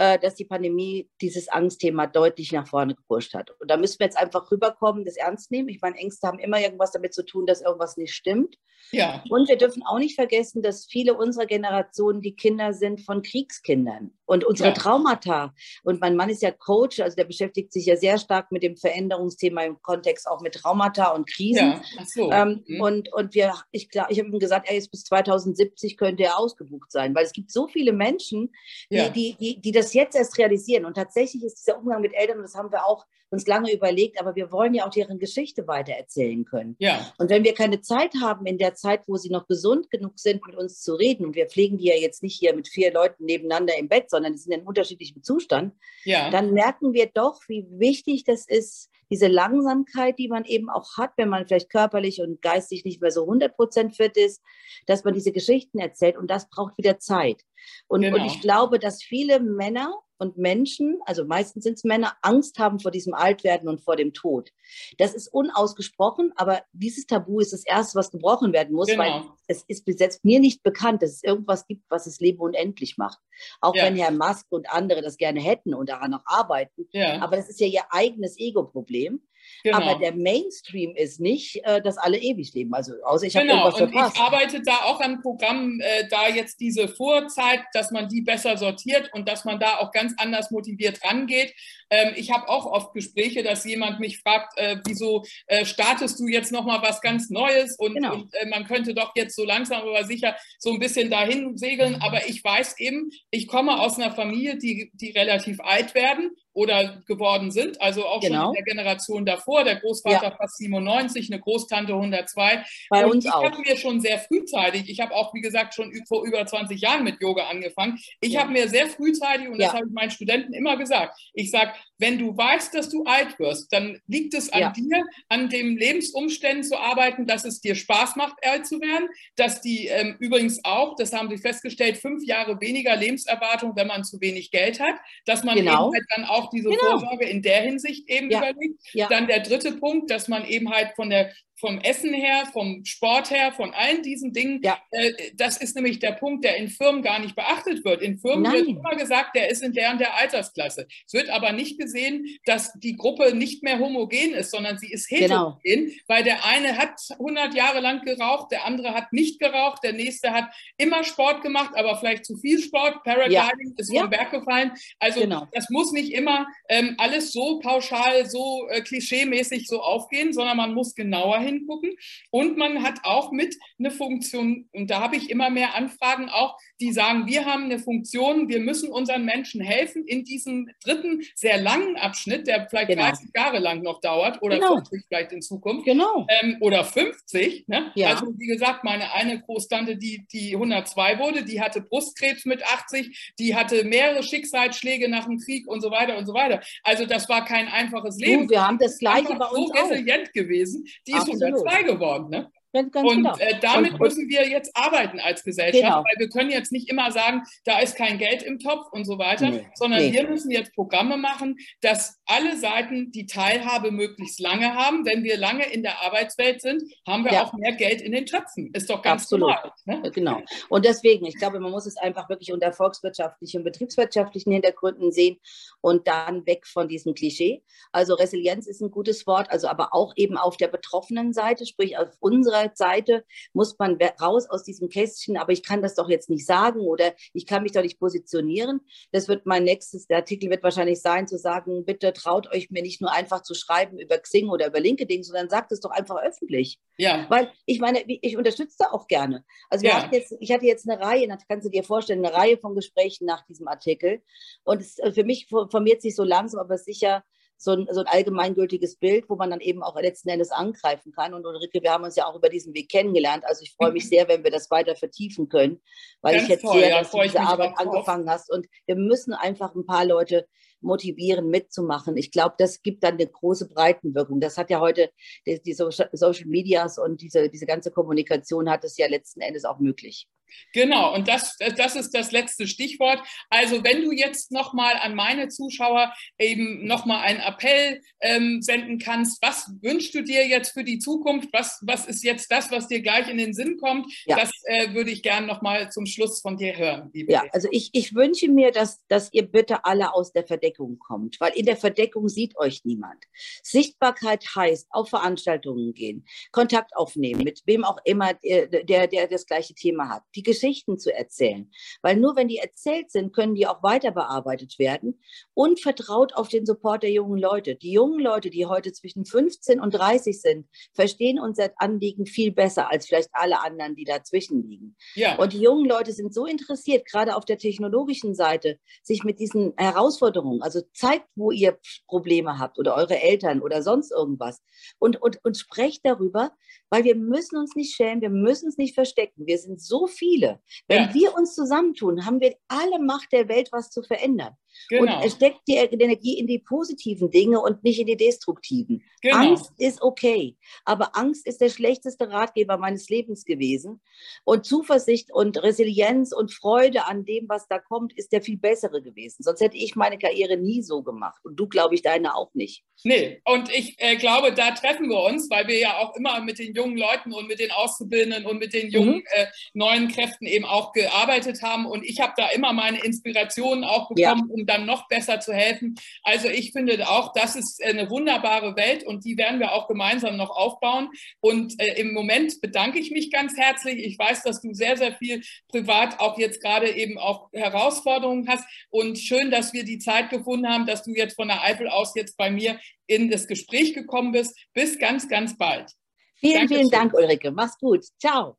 äh, 0.00 0.18
dass 0.18 0.34
die 0.34 0.46
Pandemie 0.46 1.10
dieses 1.20 1.48
Angstthema 1.48 2.06
deutlich 2.06 2.52
nach 2.52 2.66
vorne 2.66 2.94
gepusht 2.94 3.34
hat. 3.34 3.50
Und 3.60 3.70
da 3.70 3.76
müssen 3.76 3.98
wir 3.98 4.06
jetzt 4.06 4.16
einfach 4.16 4.50
rüberkommen, 4.50 5.04
das 5.04 5.16
ernst 5.16 5.50
nehmen. 5.50 5.68
Ich 5.68 5.82
meine, 5.82 5.96
Ängste 5.96 6.26
haben 6.26 6.38
immer 6.38 6.58
irgendwas 6.58 6.92
damit 6.92 7.12
zu 7.12 7.22
tun, 7.22 7.44
dass 7.44 7.60
irgendwas 7.60 7.98
nicht 7.98 8.14
stimmt. 8.14 8.56
Ja. 8.92 9.22
Und 9.28 9.50
wir 9.50 9.58
dürfen 9.58 9.82
auch 9.84 9.98
nicht 9.98 10.14
vergessen, 10.14 10.62
dass 10.62 10.86
viele 10.86 11.14
unserer 11.14 11.44
Generationen 11.44 12.22
die 12.22 12.34
Kinder 12.34 12.72
sind 12.72 13.02
von 13.02 13.20
Kriegskindern 13.20 14.12
und 14.30 14.44
unsere 14.44 14.68
ja. 14.68 14.74
Traumata. 14.76 15.52
Und 15.82 16.00
mein 16.00 16.14
Mann 16.14 16.30
ist 16.30 16.40
ja 16.40 16.52
Coach, 16.52 17.00
also 17.00 17.16
der 17.16 17.24
beschäftigt 17.24 17.72
sich 17.72 17.86
ja 17.86 17.96
sehr 17.96 18.16
stark 18.16 18.52
mit 18.52 18.62
dem 18.62 18.76
Veränderungsthema 18.76 19.64
im 19.64 19.82
Kontext 19.82 20.28
auch 20.28 20.40
mit 20.40 20.54
Traumata 20.54 21.08
und 21.08 21.28
Krisen. 21.28 21.82
Ja. 21.96 22.04
So. 22.06 22.30
Ähm, 22.30 22.62
mhm. 22.64 22.80
Und, 22.80 23.12
und 23.12 23.34
wir, 23.34 23.54
ich, 23.72 23.88
ich 23.92 24.18
habe 24.20 24.28
ihm 24.28 24.38
gesagt, 24.38 24.70
er 24.70 24.76
ist 24.76 24.92
bis 24.92 25.02
2070 25.02 25.96
könnte 25.96 26.22
er 26.22 26.38
ausgebucht 26.38 26.92
sein, 26.92 27.12
weil 27.12 27.24
es 27.24 27.32
gibt 27.32 27.50
so 27.50 27.66
viele 27.66 27.92
Menschen, 27.92 28.52
die, 28.88 28.96
ja. 28.96 29.08
die, 29.08 29.34
die, 29.34 29.60
die 29.60 29.72
das 29.72 29.94
jetzt 29.94 30.14
erst 30.14 30.38
realisieren. 30.38 30.84
Und 30.84 30.94
tatsächlich 30.94 31.42
ist 31.42 31.56
dieser 31.56 31.78
Umgang 31.78 32.00
mit 32.00 32.14
Eltern, 32.14 32.36
und 32.36 32.44
das 32.44 32.54
haben 32.54 32.70
wir 32.70 32.86
auch 32.86 33.06
uns 33.30 33.46
lange 33.46 33.72
überlegt, 33.72 34.20
aber 34.20 34.34
wir 34.34 34.50
wollen 34.50 34.74
ja 34.74 34.86
auch 34.86 34.90
deren 34.90 35.18
Geschichte 35.18 35.66
weitererzählen 35.66 36.44
können. 36.44 36.76
Ja. 36.78 37.12
Und 37.18 37.30
wenn 37.30 37.44
wir 37.44 37.54
keine 37.54 37.80
Zeit 37.80 38.14
haben, 38.20 38.46
in 38.46 38.58
der 38.58 38.74
Zeit, 38.74 39.02
wo 39.06 39.16
sie 39.16 39.30
noch 39.30 39.46
gesund 39.46 39.90
genug 39.90 40.18
sind, 40.18 40.44
mit 40.46 40.56
uns 40.56 40.82
zu 40.82 40.94
reden, 40.94 41.24
und 41.24 41.34
wir 41.34 41.46
pflegen 41.46 41.78
die 41.78 41.86
ja 41.86 41.96
jetzt 41.96 42.22
nicht 42.22 42.38
hier 42.38 42.54
mit 42.54 42.68
vier 42.68 42.92
Leuten 42.92 43.24
nebeneinander 43.24 43.76
im 43.78 43.88
Bett, 43.88 44.10
sondern 44.10 44.32
die 44.32 44.38
sind 44.38 44.52
in 44.52 44.62
unterschiedlichem 44.62 45.22
Zustand, 45.22 45.74
ja. 46.04 46.30
dann 46.30 46.52
merken 46.52 46.92
wir 46.92 47.06
doch, 47.06 47.40
wie 47.48 47.66
wichtig 47.70 48.24
das 48.24 48.46
ist, 48.46 48.90
diese 49.10 49.26
Langsamkeit, 49.26 50.18
die 50.18 50.28
man 50.28 50.44
eben 50.44 50.70
auch 50.70 50.96
hat, 50.96 51.10
wenn 51.16 51.28
man 51.28 51.46
vielleicht 51.46 51.70
körperlich 51.70 52.20
und 52.20 52.40
geistig 52.42 52.84
nicht 52.84 53.00
mehr 53.00 53.10
so 53.10 53.22
100 53.22 53.56
Prozent 53.56 53.96
fit 53.96 54.16
ist, 54.16 54.40
dass 54.86 55.04
man 55.04 55.14
diese 55.14 55.32
Geschichten 55.32 55.78
erzählt 55.78 56.16
und 56.16 56.30
das 56.30 56.48
braucht 56.48 56.78
wieder 56.78 56.98
Zeit. 56.98 57.42
Und, 57.88 58.02
genau. 58.02 58.16
und 58.16 58.26
ich 58.26 58.40
glaube, 58.40 58.78
dass 58.78 59.02
viele 59.02 59.40
Männer 59.40 59.92
und 60.20 60.36
Menschen, 60.36 61.00
also 61.06 61.24
meistens 61.24 61.64
sind 61.64 61.74
es 61.74 61.84
Männer, 61.84 62.12
Angst 62.22 62.58
haben 62.58 62.78
vor 62.78 62.90
diesem 62.90 63.14
Altwerden 63.14 63.68
und 63.68 63.80
vor 63.80 63.96
dem 63.96 64.12
Tod. 64.12 64.50
Das 64.98 65.14
ist 65.14 65.28
unausgesprochen, 65.28 66.32
aber 66.36 66.62
dieses 66.72 67.06
Tabu 67.06 67.40
ist 67.40 67.52
das 67.52 67.64
Erste, 67.64 67.98
was 67.98 68.10
gebrochen 68.10 68.52
werden 68.52 68.74
muss, 68.74 68.88
genau. 68.88 69.02
weil 69.02 69.22
es 69.46 69.64
ist 69.66 69.84
bis 69.84 69.98
jetzt 69.98 70.24
mir 70.24 70.38
nicht 70.38 70.62
bekannt, 70.62 71.02
dass 71.02 71.12
es 71.12 71.24
irgendwas 71.24 71.66
gibt, 71.66 71.84
was 71.90 72.04
das 72.04 72.20
Leben 72.20 72.38
unendlich 72.40 72.98
macht. 72.98 73.18
Auch 73.60 73.74
ja. 73.74 73.84
wenn 73.84 73.96
Herr 73.96 74.12
Musk 74.12 74.46
und 74.50 74.70
andere 74.70 75.02
das 75.02 75.16
gerne 75.16 75.40
hätten 75.40 75.74
und 75.74 75.88
daran 75.88 76.10
noch 76.10 76.22
arbeiten. 76.26 76.86
Ja. 76.92 77.20
Aber 77.20 77.36
das 77.36 77.48
ist 77.48 77.60
ja 77.60 77.66
ihr 77.66 77.82
eigenes 77.90 78.38
Ego-Problem. 78.38 79.22
Genau. 79.62 79.78
Aber 79.78 79.98
der 79.98 80.14
Mainstream 80.14 80.94
ist 80.96 81.20
nicht, 81.20 81.64
äh, 81.64 81.82
dass 81.82 81.98
alle 81.98 82.18
ewig 82.18 82.52
leben. 82.54 82.74
Also 82.74 82.94
außer 83.04 83.26
ich 83.26 83.34
genau. 83.34 83.56
habe 83.56 83.78
irgendwas 83.78 83.78
verpasst. 83.78 84.06
Und 84.06 84.14
ich 84.14 84.20
arbeite 84.20 84.62
da 84.62 84.76
auch 84.84 85.00
an 85.00 85.20
Programmen, 85.20 85.80
äh, 85.80 86.08
da 86.08 86.28
jetzt 86.28 86.60
diese 86.60 86.88
Vorzeit, 86.88 87.60
dass 87.72 87.90
man 87.90 88.08
die 88.08 88.22
besser 88.22 88.56
sortiert 88.56 89.10
und 89.12 89.28
dass 89.28 89.44
man 89.44 89.60
da 89.60 89.78
auch 89.78 89.92
ganz 89.92 90.14
anders 90.18 90.50
motiviert 90.50 91.04
rangeht. 91.04 91.54
Ähm, 91.90 92.14
ich 92.16 92.30
habe 92.30 92.48
auch 92.48 92.66
oft 92.66 92.94
Gespräche, 92.94 93.42
dass 93.42 93.64
jemand 93.64 94.00
mich 94.00 94.20
fragt, 94.20 94.56
äh, 94.58 94.76
wieso 94.86 95.24
äh, 95.46 95.64
startest 95.64 96.18
du 96.20 96.26
jetzt 96.26 96.52
noch 96.52 96.64
mal 96.64 96.80
was 96.82 97.00
ganz 97.00 97.30
Neues 97.30 97.76
und, 97.78 97.94
genau. 97.94 98.14
und 98.14 98.32
man 98.48 98.64
könnte 98.64 98.94
doch 98.94 99.12
jetzt 99.14 99.36
so 99.36 99.44
langsam 99.44 99.82
aber 99.82 100.04
sicher 100.04 100.36
so 100.58 100.72
ein 100.72 100.78
bisschen 100.78 101.10
dahin 101.10 101.56
segeln. 101.56 101.96
Aber 102.00 102.28
ich 102.28 102.42
weiß 102.42 102.78
eben, 102.78 103.10
ich 103.30 103.48
komme 103.48 103.80
aus 103.80 103.98
einer 103.98 104.12
Familie, 104.12 104.56
die, 104.56 104.90
die 104.94 105.10
relativ 105.10 105.60
alt 105.60 105.94
werden 105.94 106.30
oder 106.52 107.02
geworden 107.06 107.50
sind, 107.50 107.80
also 107.80 108.06
auch 108.06 108.20
genau. 108.20 108.46
schon 108.46 108.56
in 108.56 108.64
der 108.64 108.74
Generation 108.74 109.24
davor. 109.24 109.64
Der 109.64 109.76
Großvater 109.76 110.30
ja. 110.30 110.36
fast 110.36 110.56
97, 110.58 111.30
eine 111.30 111.40
Großtante 111.40 111.92
102. 111.92 112.64
Bei 112.88 113.04
und 113.04 113.12
uns 113.12 113.24
ich 113.24 113.32
habe 113.32 113.58
mir 113.58 113.76
schon 113.76 114.00
sehr 114.00 114.18
frühzeitig, 114.18 114.88
ich 114.88 115.00
habe 115.00 115.14
auch, 115.14 115.32
wie 115.34 115.40
gesagt, 115.40 115.74
schon 115.74 115.92
vor 116.08 116.24
über 116.24 116.44
20 116.44 116.80
Jahren 116.80 117.04
mit 117.04 117.20
Yoga 117.20 117.48
angefangen. 117.48 117.98
Ich 118.20 118.32
ja. 118.32 118.40
habe 118.40 118.52
mir 118.52 118.68
sehr 118.68 118.88
frühzeitig, 118.88 119.48
und 119.48 119.60
ja. 119.60 119.66
das 119.66 119.74
habe 119.74 119.86
ich 119.86 119.92
meinen 119.92 120.10
Studenten 120.10 120.52
immer 120.54 120.76
gesagt, 120.76 121.18
ich 121.34 121.50
sage, 121.50 121.72
wenn 121.98 122.18
du 122.18 122.36
weißt, 122.36 122.74
dass 122.74 122.88
du 122.88 123.04
alt 123.04 123.38
wirst, 123.38 123.72
dann 123.72 124.00
liegt 124.06 124.34
es 124.34 124.50
an 124.52 124.72
dir, 124.72 125.04
an 125.28 125.48
den 125.48 125.76
Lebensumständen 125.76 126.64
zu 126.64 126.78
arbeiten, 126.78 127.26
dass 127.26 127.44
es 127.44 127.60
dir 127.60 127.74
Spaß 127.74 128.16
macht, 128.16 128.34
alt 128.42 128.66
zu 128.66 128.80
werden, 128.80 129.08
dass 129.36 129.60
die 129.60 129.86
ähm, 129.86 130.16
übrigens 130.18 130.64
auch, 130.64 130.96
das 130.96 131.12
haben 131.12 131.28
sie 131.28 131.38
festgestellt, 131.38 131.98
fünf 131.98 132.24
Jahre 132.24 132.60
weniger 132.60 132.96
Lebenserwartung, 132.96 133.76
wenn 133.76 133.86
man 133.86 134.04
zu 134.04 134.20
wenig 134.20 134.50
Geld 134.50 134.80
hat, 134.80 134.94
dass 135.26 135.44
man 135.44 135.56
genau. 135.56 135.88
eben 135.88 135.94
halt 135.94 136.04
dann 136.16 136.24
auch 136.24 136.39
diese 136.48 136.70
genau. 136.70 136.98
Vorsorge 136.98 137.26
in 137.26 137.42
der 137.42 137.62
Hinsicht 137.62 138.08
eben 138.08 138.30
ja. 138.30 138.38
überlegt. 138.38 138.80
Ja. 138.92 139.08
Dann 139.08 139.26
der 139.26 139.40
dritte 139.40 139.72
Punkt, 139.72 140.10
dass 140.10 140.28
man 140.28 140.46
eben 140.46 140.70
halt 140.70 140.92
von 140.96 141.10
der 141.10 141.32
vom 141.60 141.78
Essen 141.78 142.12
her, 142.12 142.44
vom 142.52 142.84
Sport 142.84 143.30
her, 143.30 143.52
von 143.52 143.72
allen 143.74 144.02
diesen 144.02 144.32
Dingen. 144.32 144.60
Ja. 144.62 144.78
Äh, 144.90 145.12
das 145.34 145.58
ist 145.58 145.76
nämlich 145.76 145.98
der 145.98 146.12
Punkt, 146.12 146.44
der 146.44 146.56
in 146.56 146.68
Firmen 146.68 147.02
gar 147.02 147.18
nicht 147.18 147.36
beachtet 147.36 147.84
wird. 147.84 148.02
In 148.02 148.18
Firmen 148.18 148.42
Nein. 148.42 148.52
wird 148.54 148.68
immer 148.68 148.96
gesagt, 148.96 149.36
der 149.36 149.50
ist 149.50 149.62
in 149.62 149.72
der 149.72 149.92
und 149.92 150.00
der 150.00 150.16
Altersklasse. 150.16 150.86
Es 151.06 151.12
wird 151.12 151.28
aber 151.30 151.52
nicht 151.52 151.78
gesehen, 151.78 152.26
dass 152.46 152.72
die 152.74 152.96
Gruppe 152.96 153.34
nicht 153.34 153.62
mehr 153.62 153.78
homogen 153.78 154.32
ist, 154.32 154.50
sondern 154.50 154.78
sie 154.78 154.90
ist 154.90 155.10
heterogen, 155.10 155.60
genau. 155.62 155.92
weil 156.08 156.24
der 156.24 156.44
eine 156.44 156.76
hat 156.76 157.00
100 157.12 157.54
Jahre 157.54 157.80
lang 157.80 158.02
geraucht, 158.04 158.50
der 158.50 158.64
andere 158.64 158.94
hat 158.94 159.12
nicht 159.12 159.38
geraucht, 159.38 159.84
der 159.84 159.92
nächste 159.92 160.30
hat 160.30 160.50
immer 160.78 161.04
Sport 161.04 161.42
gemacht, 161.42 161.72
aber 161.74 161.98
vielleicht 161.98 162.24
zu 162.24 162.36
viel 162.36 162.58
Sport. 162.60 163.02
Paragliding 163.04 163.32
ja. 163.32 163.74
ist 163.76 163.94
vom 163.94 164.10
Berg 164.10 164.30
gefallen. 164.30 164.72
Also 164.98 165.20
genau. 165.20 165.46
das 165.52 165.68
muss 165.70 165.92
nicht 165.92 166.12
immer 166.12 166.46
ähm, 166.68 166.94
alles 166.98 167.32
so 167.32 167.58
pauschal, 167.60 168.28
so 168.28 168.66
äh, 168.70 168.80
klischeemäßig 168.80 169.66
so 169.66 169.82
aufgehen, 169.82 170.32
sondern 170.32 170.56
man 170.56 170.74
muss 170.74 170.94
genauer 170.94 171.38
hin 171.40 171.49
hingucken. 171.50 171.92
Und 172.30 172.56
man 172.56 172.82
hat 172.82 173.00
auch 173.04 173.32
mit 173.32 173.56
eine 173.78 173.90
Funktion, 173.90 174.68
und 174.72 174.90
da 174.90 175.00
habe 175.00 175.16
ich 175.16 175.30
immer 175.30 175.50
mehr 175.50 175.74
Anfragen 175.74 176.28
auch, 176.28 176.56
die 176.80 176.92
sagen, 176.92 177.26
wir 177.26 177.44
haben 177.44 177.64
eine 177.64 177.78
Funktion, 177.78 178.48
wir 178.48 178.60
müssen 178.60 178.90
unseren 178.90 179.24
Menschen 179.24 179.60
helfen 179.60 180.04
in 180.04 180.24
diesem 180.24 180.70
dritten, 180.82 181.22
sehr 181.34 181.60
langen 181.60 181.96
Abschnitt, 181.96 182.46
der 182.46 182.66
vielleicht 182.68 182.88
genau. 182.88 183.02
30 183.02 183.30
Jahre 183.34 183.58
lang 183.58 183.82
noch 183.82 184.00
dauert 184.00 184.42
oder 184.42 184.56
genau. 184.56 184.76
50 184.76 185.04
vielleicht 185.06 185.32
in 185.32 185.42
Zukunft. 185.42 185.84
Genau. 185.84 186.26
Ähm, 186.40 186.56
oder 186.60 186.84
50. 186.84 187.68
Ne? 187.68 187.92
Ja. 187.94 188.10
Also 188.10 188.26
wie 188.38 188.46
gesagt, 188.46 188.84
meine 188.84 189.12
eine 189.12 189.40
Großtante, 189.40 189.96
die, 189.96 190.26
die 190.32 190.54
102 190.54 191.18
wurde, 191.18 191.44
die 191.44 191.60
hatte 191.60 191.80
Brustkrebs 191.80 192.44
mit 192.44 192.64
80, 192.64 193.34
die 193.38 193.54
hatte 193.54 193.84
mehrere 193.84 194.22
Schicksalsschläge 194.22 195.08
nach 195.08 195.26
dem 195.26 195.38
Krieg 195.38 195.66
und 195.66 195.80
so 195.80 195.90
weiter 195.90 196.16
und 196.16 196.26
so 196.26 196.34
weiter. 196.34 196.60
Also 196.82 197.06
das 197.06 197.28
war 197.28 197.44
kein 197.44 197.68
einfaches 197.68 198.16
Leben. 198.18 198.48
Du, 198.48 198.54
wir 198.54 198.66
haben 198.66 198.78
das 198.78 198.98
gleiche 198.98 199.34
bei 199.34 199.46
uns 199.46 199.68
so 199.68 199.82
resilient 199.82 200.32
gewesen. 200.32 200.84
Die 201.06 201.12
ist 201.12 201.28
102 201.40 201.82
geworden. 201.82 202.30
Ne? 202.30 202.50
Ganz, 202.72 202.92
ganz 202.92 203.08
und 203.08 203.16
genau. 203.16 203.36
äh, 203.38 203.58
damit 203.60 203.94
und, 203.94 204.00
müssen 204.00 204.28
wir 204.28 204.48
jetzt 204.48 204.70
arbeiten 204.76 205.18
als 205.18 205.42
Gesellschaft, 205.42 205.82
genau. 205.82 206.04
weil 206.04 206.14
wir 206.18 206.28
können 206.28 206.50
jetzt 206.50 206.70
nicht 206.70 206.88
immer 206.88 207.10
sagen, 207.10 207.42
da 207.64 207.80
ist 207.80 207.96
kein 207.96 208.18
Geld 208.18 208.44
im 208.44 208.60
Topf 208.60 208.86
und 208.92 209.04
so 209.04 209.18
weiter, 209.18 209.50
nee, 209.50 209.66
sondern 209.74 210.00
nee. 210.00 210.12
wir 210.12 210.28
müssen 210.28 210.52
jetzt 210.52 210.72
Programme 210.74 211.16
machen, 211.16 211.56
dass 211.80 212.20
alle 212.26 212.56
Seiten 212.56 213.10
die 213.10 213.26
Teilhabe 213.26 213.90
möglichst 213.90 214.38
lange 214.38 214.74
haben. 214.74 215.04
Wenn 215.04 215.24
wir 215.24 215.36
lange 215.36 215.64
in 215.66 215.82
der 215.82 216.00
Arbeitswelt 216.02 216.62
sind, 216.62 216.84
haben 217.08 217.24
wir 217.24 217.32
ja. 217.32 217.44
auch 217.44 217.52
mehr 217.54 217.72
Geld 217.72 218.00
in 218.02 218.12
den 218.12 218.24
Töpfen. 218.24 218.70
Ist 218.72 218.88
doch 218.88 219.02
ganz 219.02 219.22
Absolut. 219.22 219.48
normal. 219.48 219.72
Ne? 219.86 220.10
Genau. 220.12 220.40
Und 220.68 220.84
deswegen, 220.84 221.26
ich 221.26 221.36
glaube, 221.36 221.58
man 221.58 221.72
muss 221.72 221.86
es 221.86 221.96
einfach 221.96 222.28
wirklich 222.28 222.52
unter 222.52 222.72
volkswirtschaftlichen 222.72 223.58
und 223.58 223.64
betriebswirtschaftlichen 223.64 224.52
Hintergründen 224.52 225.10
sehen 225.10 225.40
und 225.80 226.06
dann 226.06 226.46
weg 226.46 226.68
von 226.68 226.86
diesem 226.86 227.14
Klischee. 227.14 227.64
Also 227.90 228.14
Resilienz 228.14 228.68
ist 228.68 228.80
ein 228.80 228.92
gutes 228.92 229.26
Wort, 229.26 229.50
also 229.50 229.66
aber 229.66 229.92
auch 229.92 230.12
eben 230.14 230.36
auf 230.36 230.56
der 230.56 230.68
betroffenen 230.68 231.32
Seite, 231.32 231.66
sprich 231.66 231.98
auf 231.98 232.10
unserer 232.20 232.59
Seite 232.74 233.24
muss 233.52 233.78
man 233.78 233.98
raus 234.20 234.48
aus 234.48 234.62
diesem 234.64 234.88
Kästchen, 234.88 235.36
aber 235.36 235.52
ich 235.52 235.62
kann 235.62 235.82
das 235.82 235.94
doch 235.94 236.08
jetzt 236.08 236.30
nicht 236.30 236.46
sagen 236.46 236.80
oder 236.80 237.14
ich 237.32 237.46
kann 237.46 237.62
mich 237.62 237.72
doch 237.72 237.82
nicht 237.82 237.98
positionieren. 237.98 238.80
Das 239.12 239.28
wird 239.28 239.46
mein 239.46 239.64
nächstes, 239.64 240.06
der 240.06 240.18
Artikel 240.18 240.50
wird 240.50 240.62
wahrscheinlich 240.62 241.00
sein, 241.00 241.26
zu 241.26 241.38
sagen, 241.38 241.84
bitte 241.84 242.12
traut 242.12 242.52
euch 242.54 242.70
mir 242.70 242.82
nicht 242.82 243.00
nur 243.00 243.12
einfach 243.12 243.42
zu 243.42 243.54
schreiben 243.54 243.98
über 243.98 244.18
Xing 244.18 244.48
oder 244.48 244.66
über 244.66 244.80
LinkedIn, 244.80 245.22
sondern 245.22 245.48
sagt 245.48 245.72
es 245.72 245.80
doch 245.80 245.90
einfach 245.90 246.22
öffentlich. 246.22 246.78
Ja. 246.98 247.26
Weil 247.28 247.50
ich 247.66 247.80
meine, 247.80 248.02
ich 248.06 248.36
unterstütze 248.36 248.92
auch 248.92 249.06
gerne. 249.06 249.44
Also 249.68 249.82
wir 249.82 249.90
ja. 249.90 250.02
hatten 250.02 250.14
jetzt, 250.14 250.34
ich 250.40 250.52
hatte 250.52 250.66
jetzt 250.66 250.88
eine 250.88 251.00
Reihe, 251.00 251.26
das 251.28 251.46
kannst 251.48 251.66
du 251.66 251.70
dir 251.70 251.82
vorstellen, 251.82 252.24
eine 252.24 252.34
Reihe 252.34 252.58
von 252.58 252.74
Gesprächen 252.74 253.24
nach 253.24 253.44
diesem 253.46 253.68
Artikel. 253.68 254.22
Und 254.64 254.80
es, 254.80 254.96
für 255.14 255.24
mich 255.24 255.48
formiert 255.48 256.02
sich 256.02 256.14
so 256.14 256.24
langsam, 256.24 256.60
aber 256.60 256.76
sicher 256.78 257.24
so 257.62 257.72
ein, 257.72 257.86
so 257.90 258.00
ein 258.00 258.06
allgemeingültiges 258.06 258.96
Bild, 258.96 259.28
wo 259.28 259.36
man 259.36 259.50
dann 259.50 259.60
eben 259.60 259.82
auch 259.82 260.00
letzten 260.00 260.30
Endes 260.30 260.50
angreifen 260.50 261.12
kann. 261.12 261.34
Und 261.34 261.44
Ulrike, 261.44 261.82
wir 261.82 261.92
haben 261.92 262.04
uns 262.04 262.16
ja 262.16 262.26
auch 262.26 262.34
über 262.34 262.48
diesen 262.48 262.72
Weg 262.72 262.88
kennengelernt. 262.88 263.44
Also 263.46 263.62
ich 263.62 263.74
freue 263.74 263.92
mich 263.92 264.08
sehr, 264.08 264.28
wenn 264.28 264.42
wir 264.42 264.50
das 264.50 264.70
weiter 264.70 264.96
vertiefen 264.96 265.50
können, 265.50 265.82
weil 266.22 266.36
Ganz 266.36 266.44
ich 266.44 266.48
jetzt 266.48 266.62
toll, 266.62 266.80
sehr, 266.80 266.98
dass 266.98 267.12
ja, 267.12 267.18
du 267.18 267.24
diese 267.26 267.40
Arbeit 267.40 267.74
angefangen 267.76 268.30
hast. 268.30 268.50
Und 268.50 268.66
wir 268.86 268.96
müssen 268.96 269.34
einfach 269.34 269.74
ein 269.74 269.84
paar 269.84 270.06
Leute 270.06 270.46
motivieren, 270.80 271.50
mitzumachen. 271.50 272.16
Ich 272.16 272.30
glaube, 272.30 272.54
das 272.56 272.80
gibt 272.80 273.04
dann 273.04 273.14
eine 273.14 273.26
große 273.26 273.68
Breitenwirkung. 273.68 274.40
Das 274.40 274.56
hat 274.56 274.70
ja 274.70 274.80
heute 274.80 275.10
die, 275.46 275.60
die 275.60 275.74
Social 275.74 276.46
Medias 276.46 276.96
und 276.96 277.20
diese, 277.20 277.50
diese 277.50 277.66
ganze 277.66 277.90
Kommunikation 277.90 278.70
hat 278.70 278.84
es 278.84 278.96
ja 278.96 279.06
letzten 279.06 279.42
Endes 279.42 279.66
auch 279.66 279.80
möglich. 279.80 280.26
Genau, 280.72 281.14
und 281.14 281.28
das, 281.28 281.56
das 281.76 281.96
ist 281.96 282.10
das 282.12 282.32
letzte 282.32 282.66
Stichwort. 282.66 283.20
Also 283.48 283.82
wenn 283.84 284.04
du 284.04 284.12
jetzt 284.12 284.52
nochmal 284.52 284.94
an 285.00 285.14
meine 285.14 285.48
Zuschauer 285.48 286.12
eben 286.38 286.86
nochmal 286.86 287.22
einen 287.22 287.40
Appell 287.40 288.00
ähm, 288.20 288.62
senden 288.62 288.98
kannst, 288.98 289.42
was 289.42 289.70
wünschst 289.82 290.14
du 290.14 290.22
dir 290.22 290.46
jetzt 290.46 290.72
für 290.72 290.84
die 290.84 290.98
Zukunft? 290.98 291.48
Was, 291.52 291.80
was 291.82 292.06
ist 292.06 292.24
jetzt 292.24 292.50
das, 292.50 292.70
was 292.70 292.88
dir 292.88 293.02
gleich 293.02 293.28
in 293.28 293.38
den 293.38 293.54
Sinn 293.54 293.78
kommt? 293.78 294.12
Ja. 294.26 294.36
Das 294.36 294.50
äh, 294.64 294.94
würde 294.94 295.10
ich 295.10 295.22
gerne 295.22 295.46
nochmal 295.46 295.90
zum 295.90 296.06
Schluss 296.06 296.40
von 296.40 296.56
dir 296.56 296.76
hören. 296.76 297.10
ja, 297.14 297.44
also 297.52 297.68
ich, 297.70 297.90
ich 297.92 298.14
wünsche 298.14 298.48
mir, 298.48 298.70
dass, 298.72 299.04
dass 299.08 299.32
ihr 299.32 299.46
bitte 299.46 299.84
alle 299.84 300.14
aus 300.14 300.32
der 300.32 300.46
Verdeckung 300.46 300.98
kommt, 300.98 301.40
weil 301.40 301.52
in 301.54 301.66
der 301.66 301.76
Verdeckung 301.76 302.28
sieht 302.28 302.56
euch 302.58 302.84
niemand. 302.84 303.24
Sichtbarkeit 303.62 304.44
heißt 304.54 304.88
auf 304.90 305.08
Veranstaltungen 305.08 305.94
gehen, 305.94 306.24
Kontakt 306.52 306.96
aufnehmen, 306.96 307.42
mit 307.42 307.62
wem 307.66 307.84
auch 307.84 307.98
immer, 308.04 308.34
der, 308.34 308.66
der, 308.66 309.06
der 309.06 309.28
das 309.28 309.46
gleiche 309.46 309.74
Thema 309.74 310.08
hat. 310.08 310.22
Die 310.34 310.39
Geschichten 310.42 310.98
zu 310.98 311.14
erzählen. 311.14 311.70
Weil 312.02 312.16
nur 312.16 312.36
wenn 312.36 312.48
die 312.48 312.58
erzählt 312.58 313.10
sind, 313.10 313.34
können 313.34 313.54
die 313.54 313.66
auch 313.66 313.82
weiter 313.82 314.10
bearbeitet 314.10 314.78
werden 314.78 315.20
und 315.54 315.80
vertraut 315.80 316.34
auf 316.34 316.48
den 316.48 316.66
Support 316.66 317.02
der 317.02 317.10
jungen 317.10 317.38
Leute. 317.38 317.74
Die 317.76 317.92
jungen 317.92 318.20
Leute, 318.20 318.50
die 318.50 318.66
heute 318.66 318.92
zwischen 318.92 319.24
15 319.24 319.80
und 319.80 319.92
30 319.92 320.40
sind, 320.40 320.66
verstehen 320.94 321.38
unser 321.38 321.70
Anliegen 321.76 322.26
viel 322.26 322.52
besser 322.52 322.90
als 322.90 323.06
vielleicht 323.06 323.30
alle 323.32 323.62
anderen, 323.62 323.96
die 323.96 324.04
dazwischen 324.04 324.68
liegen. 324.68 324.96
Ja. 325.14 325.36
Und 325.36 325.52
die 325.52 325.60
jungen 325.60 325.88
Leute 325.88 326.12
sind 326.12 326.34
so 326.34 326.46
interessiert, 326.46 327.06
gerade 327.06 327.36
auf 327.36 327.44
der 327.44 327.58
technologischen 327.58 328.34
Seite, 328.34 328.78
sich 329.02 329.24
mit 329.24 329.38
diesen 329.40 329.72
Herausforderungen, 329.76 330.62
also 330.62 330.80
zeigt, 330.94 331.26
wo 331.34 331.50
ihr 331.50 331.78
Probleme 332.06 332.58
habt 332.58 332.78
oder 332.78 332.96
eure 332.96 333.20
Eltern 333.20 333.60
oder 333.60 333.82
sonst 333.82 334.12
irgendwas 334.12 334.60
und, 334.98 335.20
und, 335.20 335.44
und 335.44 335.56
sprecht 335.56 336.04
darüber, 336.04 336.52
weil 336.90 337.04
wir 337.04 337.14
müssen 337.14 337.56
uns 337.56 337.76
nicht 337.76 337.94
schämen, 337.94 338.20
wir 338.20 338.30
müssen 338.30 338.66
uns 338.66 338.78
nicht 338.78 338.94
verstecken. 338.94 339.46
Wir 339.46 339.58
sind 339.58 339.80
so 339.80 340.06
viele. 340.30 340.60
Wenn 340.88 341.04
ja. 341.04 341.14
wir 341.14 341.34
uns 341.34 341.54
zusammentun, 341.54 342.24
haben 342.26 342.40
wir 342.40 342.54
alle 342.68 342.98
Macht 342.98 343.32
der 343.32 343.48
Welt, 343.48 343.70
was 343.72 343.90
zu 343.90 344.02
verändern. 344.02 344.56
Genau. 344.88 345.22
Und 345.22 345.30
steckt 345.30 345.60
die 345.68 345.76
Energie 345.76 346.38
in 346.38 346.46
die 346.46 346.58
positiven 346.58 347.30
Dinge 347.30 347.60
und 347.60 347.84
nicht 347.84 348.00
in 348.00 348.06
die 348.06 348.16
destruktiven. 348.16 349.02
Genau. 349.22 349.36
Angst 349.36 349.72
ist 349.78 350.02
okay, 350.02 350.56
aber 350.84 351.16
Angst 351.16 351.46
ist 351.46 351.60
der 351.60 351.68
schlechteste 351.68 352.30
Ratgeber 352.30 352.78
meines 352.78 353.08
Lebens 353.08 353.44
gewesen. 353.44 354.00
Und 354.44 354.64
Zuversicht 354.64 355.32
und 355.32 355.62
Resilienz 355.62 356.32
und 356.32 356.52
Freude 356.52 357.06
an 357.06 357.24
dem, 357.24 357.48
was 357.48 357.68
da 357.68 357.78
kommt, 357.78 358.12
ist 358.16 358.32
der 358.32 358.42
viel 358.42 358.58
bessere 358.58 359.02
gewesen. 359.02 359.42
Sonst 359.42 359.60
hätte 359.60 359.76
ich 359.76 359.96
meine 359.96 360.18
Karriere 360.18 360.56
nie 360.56 360.82
so 360.82 361.02
gemacht. 361.02 361.40
Und 361.44 361.56
du, 361.56 361.68
glaube 361.68 361.94
ich, 361.94 362.02
deine 362.02 362.34
auch 362.34 362.52
nicht. 362.54 362.82
Nee, 363.02 363.40
und 363.44 363.70
ich 363.70 363.96
äh, 363.98 364.16
glaube, 364.16 364.52
da 364.52 364.72
treffen 364.72 365.08
wir 365.08 365.22
uns, 365.22 365.48
weil 365.50 365.66
wir 365.68 365.78
ja 365.78 365.98
auch 365.98 366.14
immer 366.16 366.40
mit 366.40 366.58
den 366.58 366.74
jungen 366.74 366.98
Leuten 366.98 367.32
und 367.32 367.48
mit 367.48 367.58
den 367.58 367.70
Auszubildenden 367.70 368.46
und 368.46 368.58
mit 368.58 368.74
den 368.74 368.90
jungen 368.90 369.16
mhm. 369.16 369.22
äh, 369.32 369.46
neuen 369.72 370.08
Kräften 370.08 370.46
eben 370.46 370.64
auch 370.64 370.92
gearbeitet 370.92 371.62
haben. 371.62 371.86
Und 371.86 372.04
ich 372.04 372.20
habe 372.20 372.34
da 372.36 372.48
immer 372.50 372.72
meine 372.72 373.02
Inspirationen 373.02 373.84
auch 373.84 374.08
bekommen, 374.08 374.50
ja. 374.54 374.59
Um 374.60 374.66
dann 374.66 374.86
noch 374.86 375.08
besser 375.08 375.40
zu 375.40 375.52
helfen. 375.52 375.94
Also 376.22 376.48
ich 376.48 376.72
finde 376.72 377.08
auch, 377.08 377.32
das 377.32 377.56
ist 377.56 377.82
eine 377.82 378.10
wunderbare 378.10 378.76
Welt 378.76 379.04
und 379.04 379.24
die 379.24 379.36
werden 379.36 379.60
wir 379.60 379.72
auch 379.72 379.88
gemeinsam 379.88 380.36
noch 380.36 380.50
aufbauen. 380.50 381.08
Und 381.40 381.80
äh, 381.80 382.00
im 382.00 382.12
Moment 382.12 382.60
bedanke 382.60 382.98
ich 382.98 383.10
mich 383.10 383.30
ganz 383.30 383.56
herzlich. 383.56 384.04
Ich 384.04 384.18
weiß, 384.18 384.42
dass 384.42 384.60
du 384.60 384.72
sehr, 384.72 384.96
sehr 384.96 385.14
viel 385.14 385.42
privat 385.68 386.20
auch 386.20 386.38
jetzt 386.38 386.62
gerade 386.62 386.90
eben 386.90 387.18
auch 387.18 387.48
Herausforderungen 387.52 388.48
hast. 388.48 388.64
Und 388.90 389.18
schön, 389.18 389.50
dass 389.50 389.72
wir 389.72 389.84
die 389.84 389.98
Zeit 389.98 390.30
gefunden 390.30 390.68
haben, 390.68 390.86
dass 390.86 391.02
du 391.02 391.12
jetzt 391.12 391.34
von 391.36 391.48
der 391.48 391.62
Eifel 391.62 391.88
aus 391.88 392.14
jetzt 392.14 392.36
bei 392.36 392.50
mir 392.50 392.78
in 393.06 393.30
das 393.30 393.46
Gespräch 393.46 393.94
gekommen 393.94 394.32
bist. 394.32 394.56
Bis 394.72 394.98
ganz, 394.98 395.28
ganz 395.28 395.56
bald. 395.56 395.90
Vielen, 396.36 396.54
Dankeschön. 396.54 396.78
vielen 396.78 396.90
Dank, 396.90 397.14
Ulrike. 397.14 397.50
Mach's 397.50 397.78
gut. 397.78 398.04
Ciao. 398.18 398.56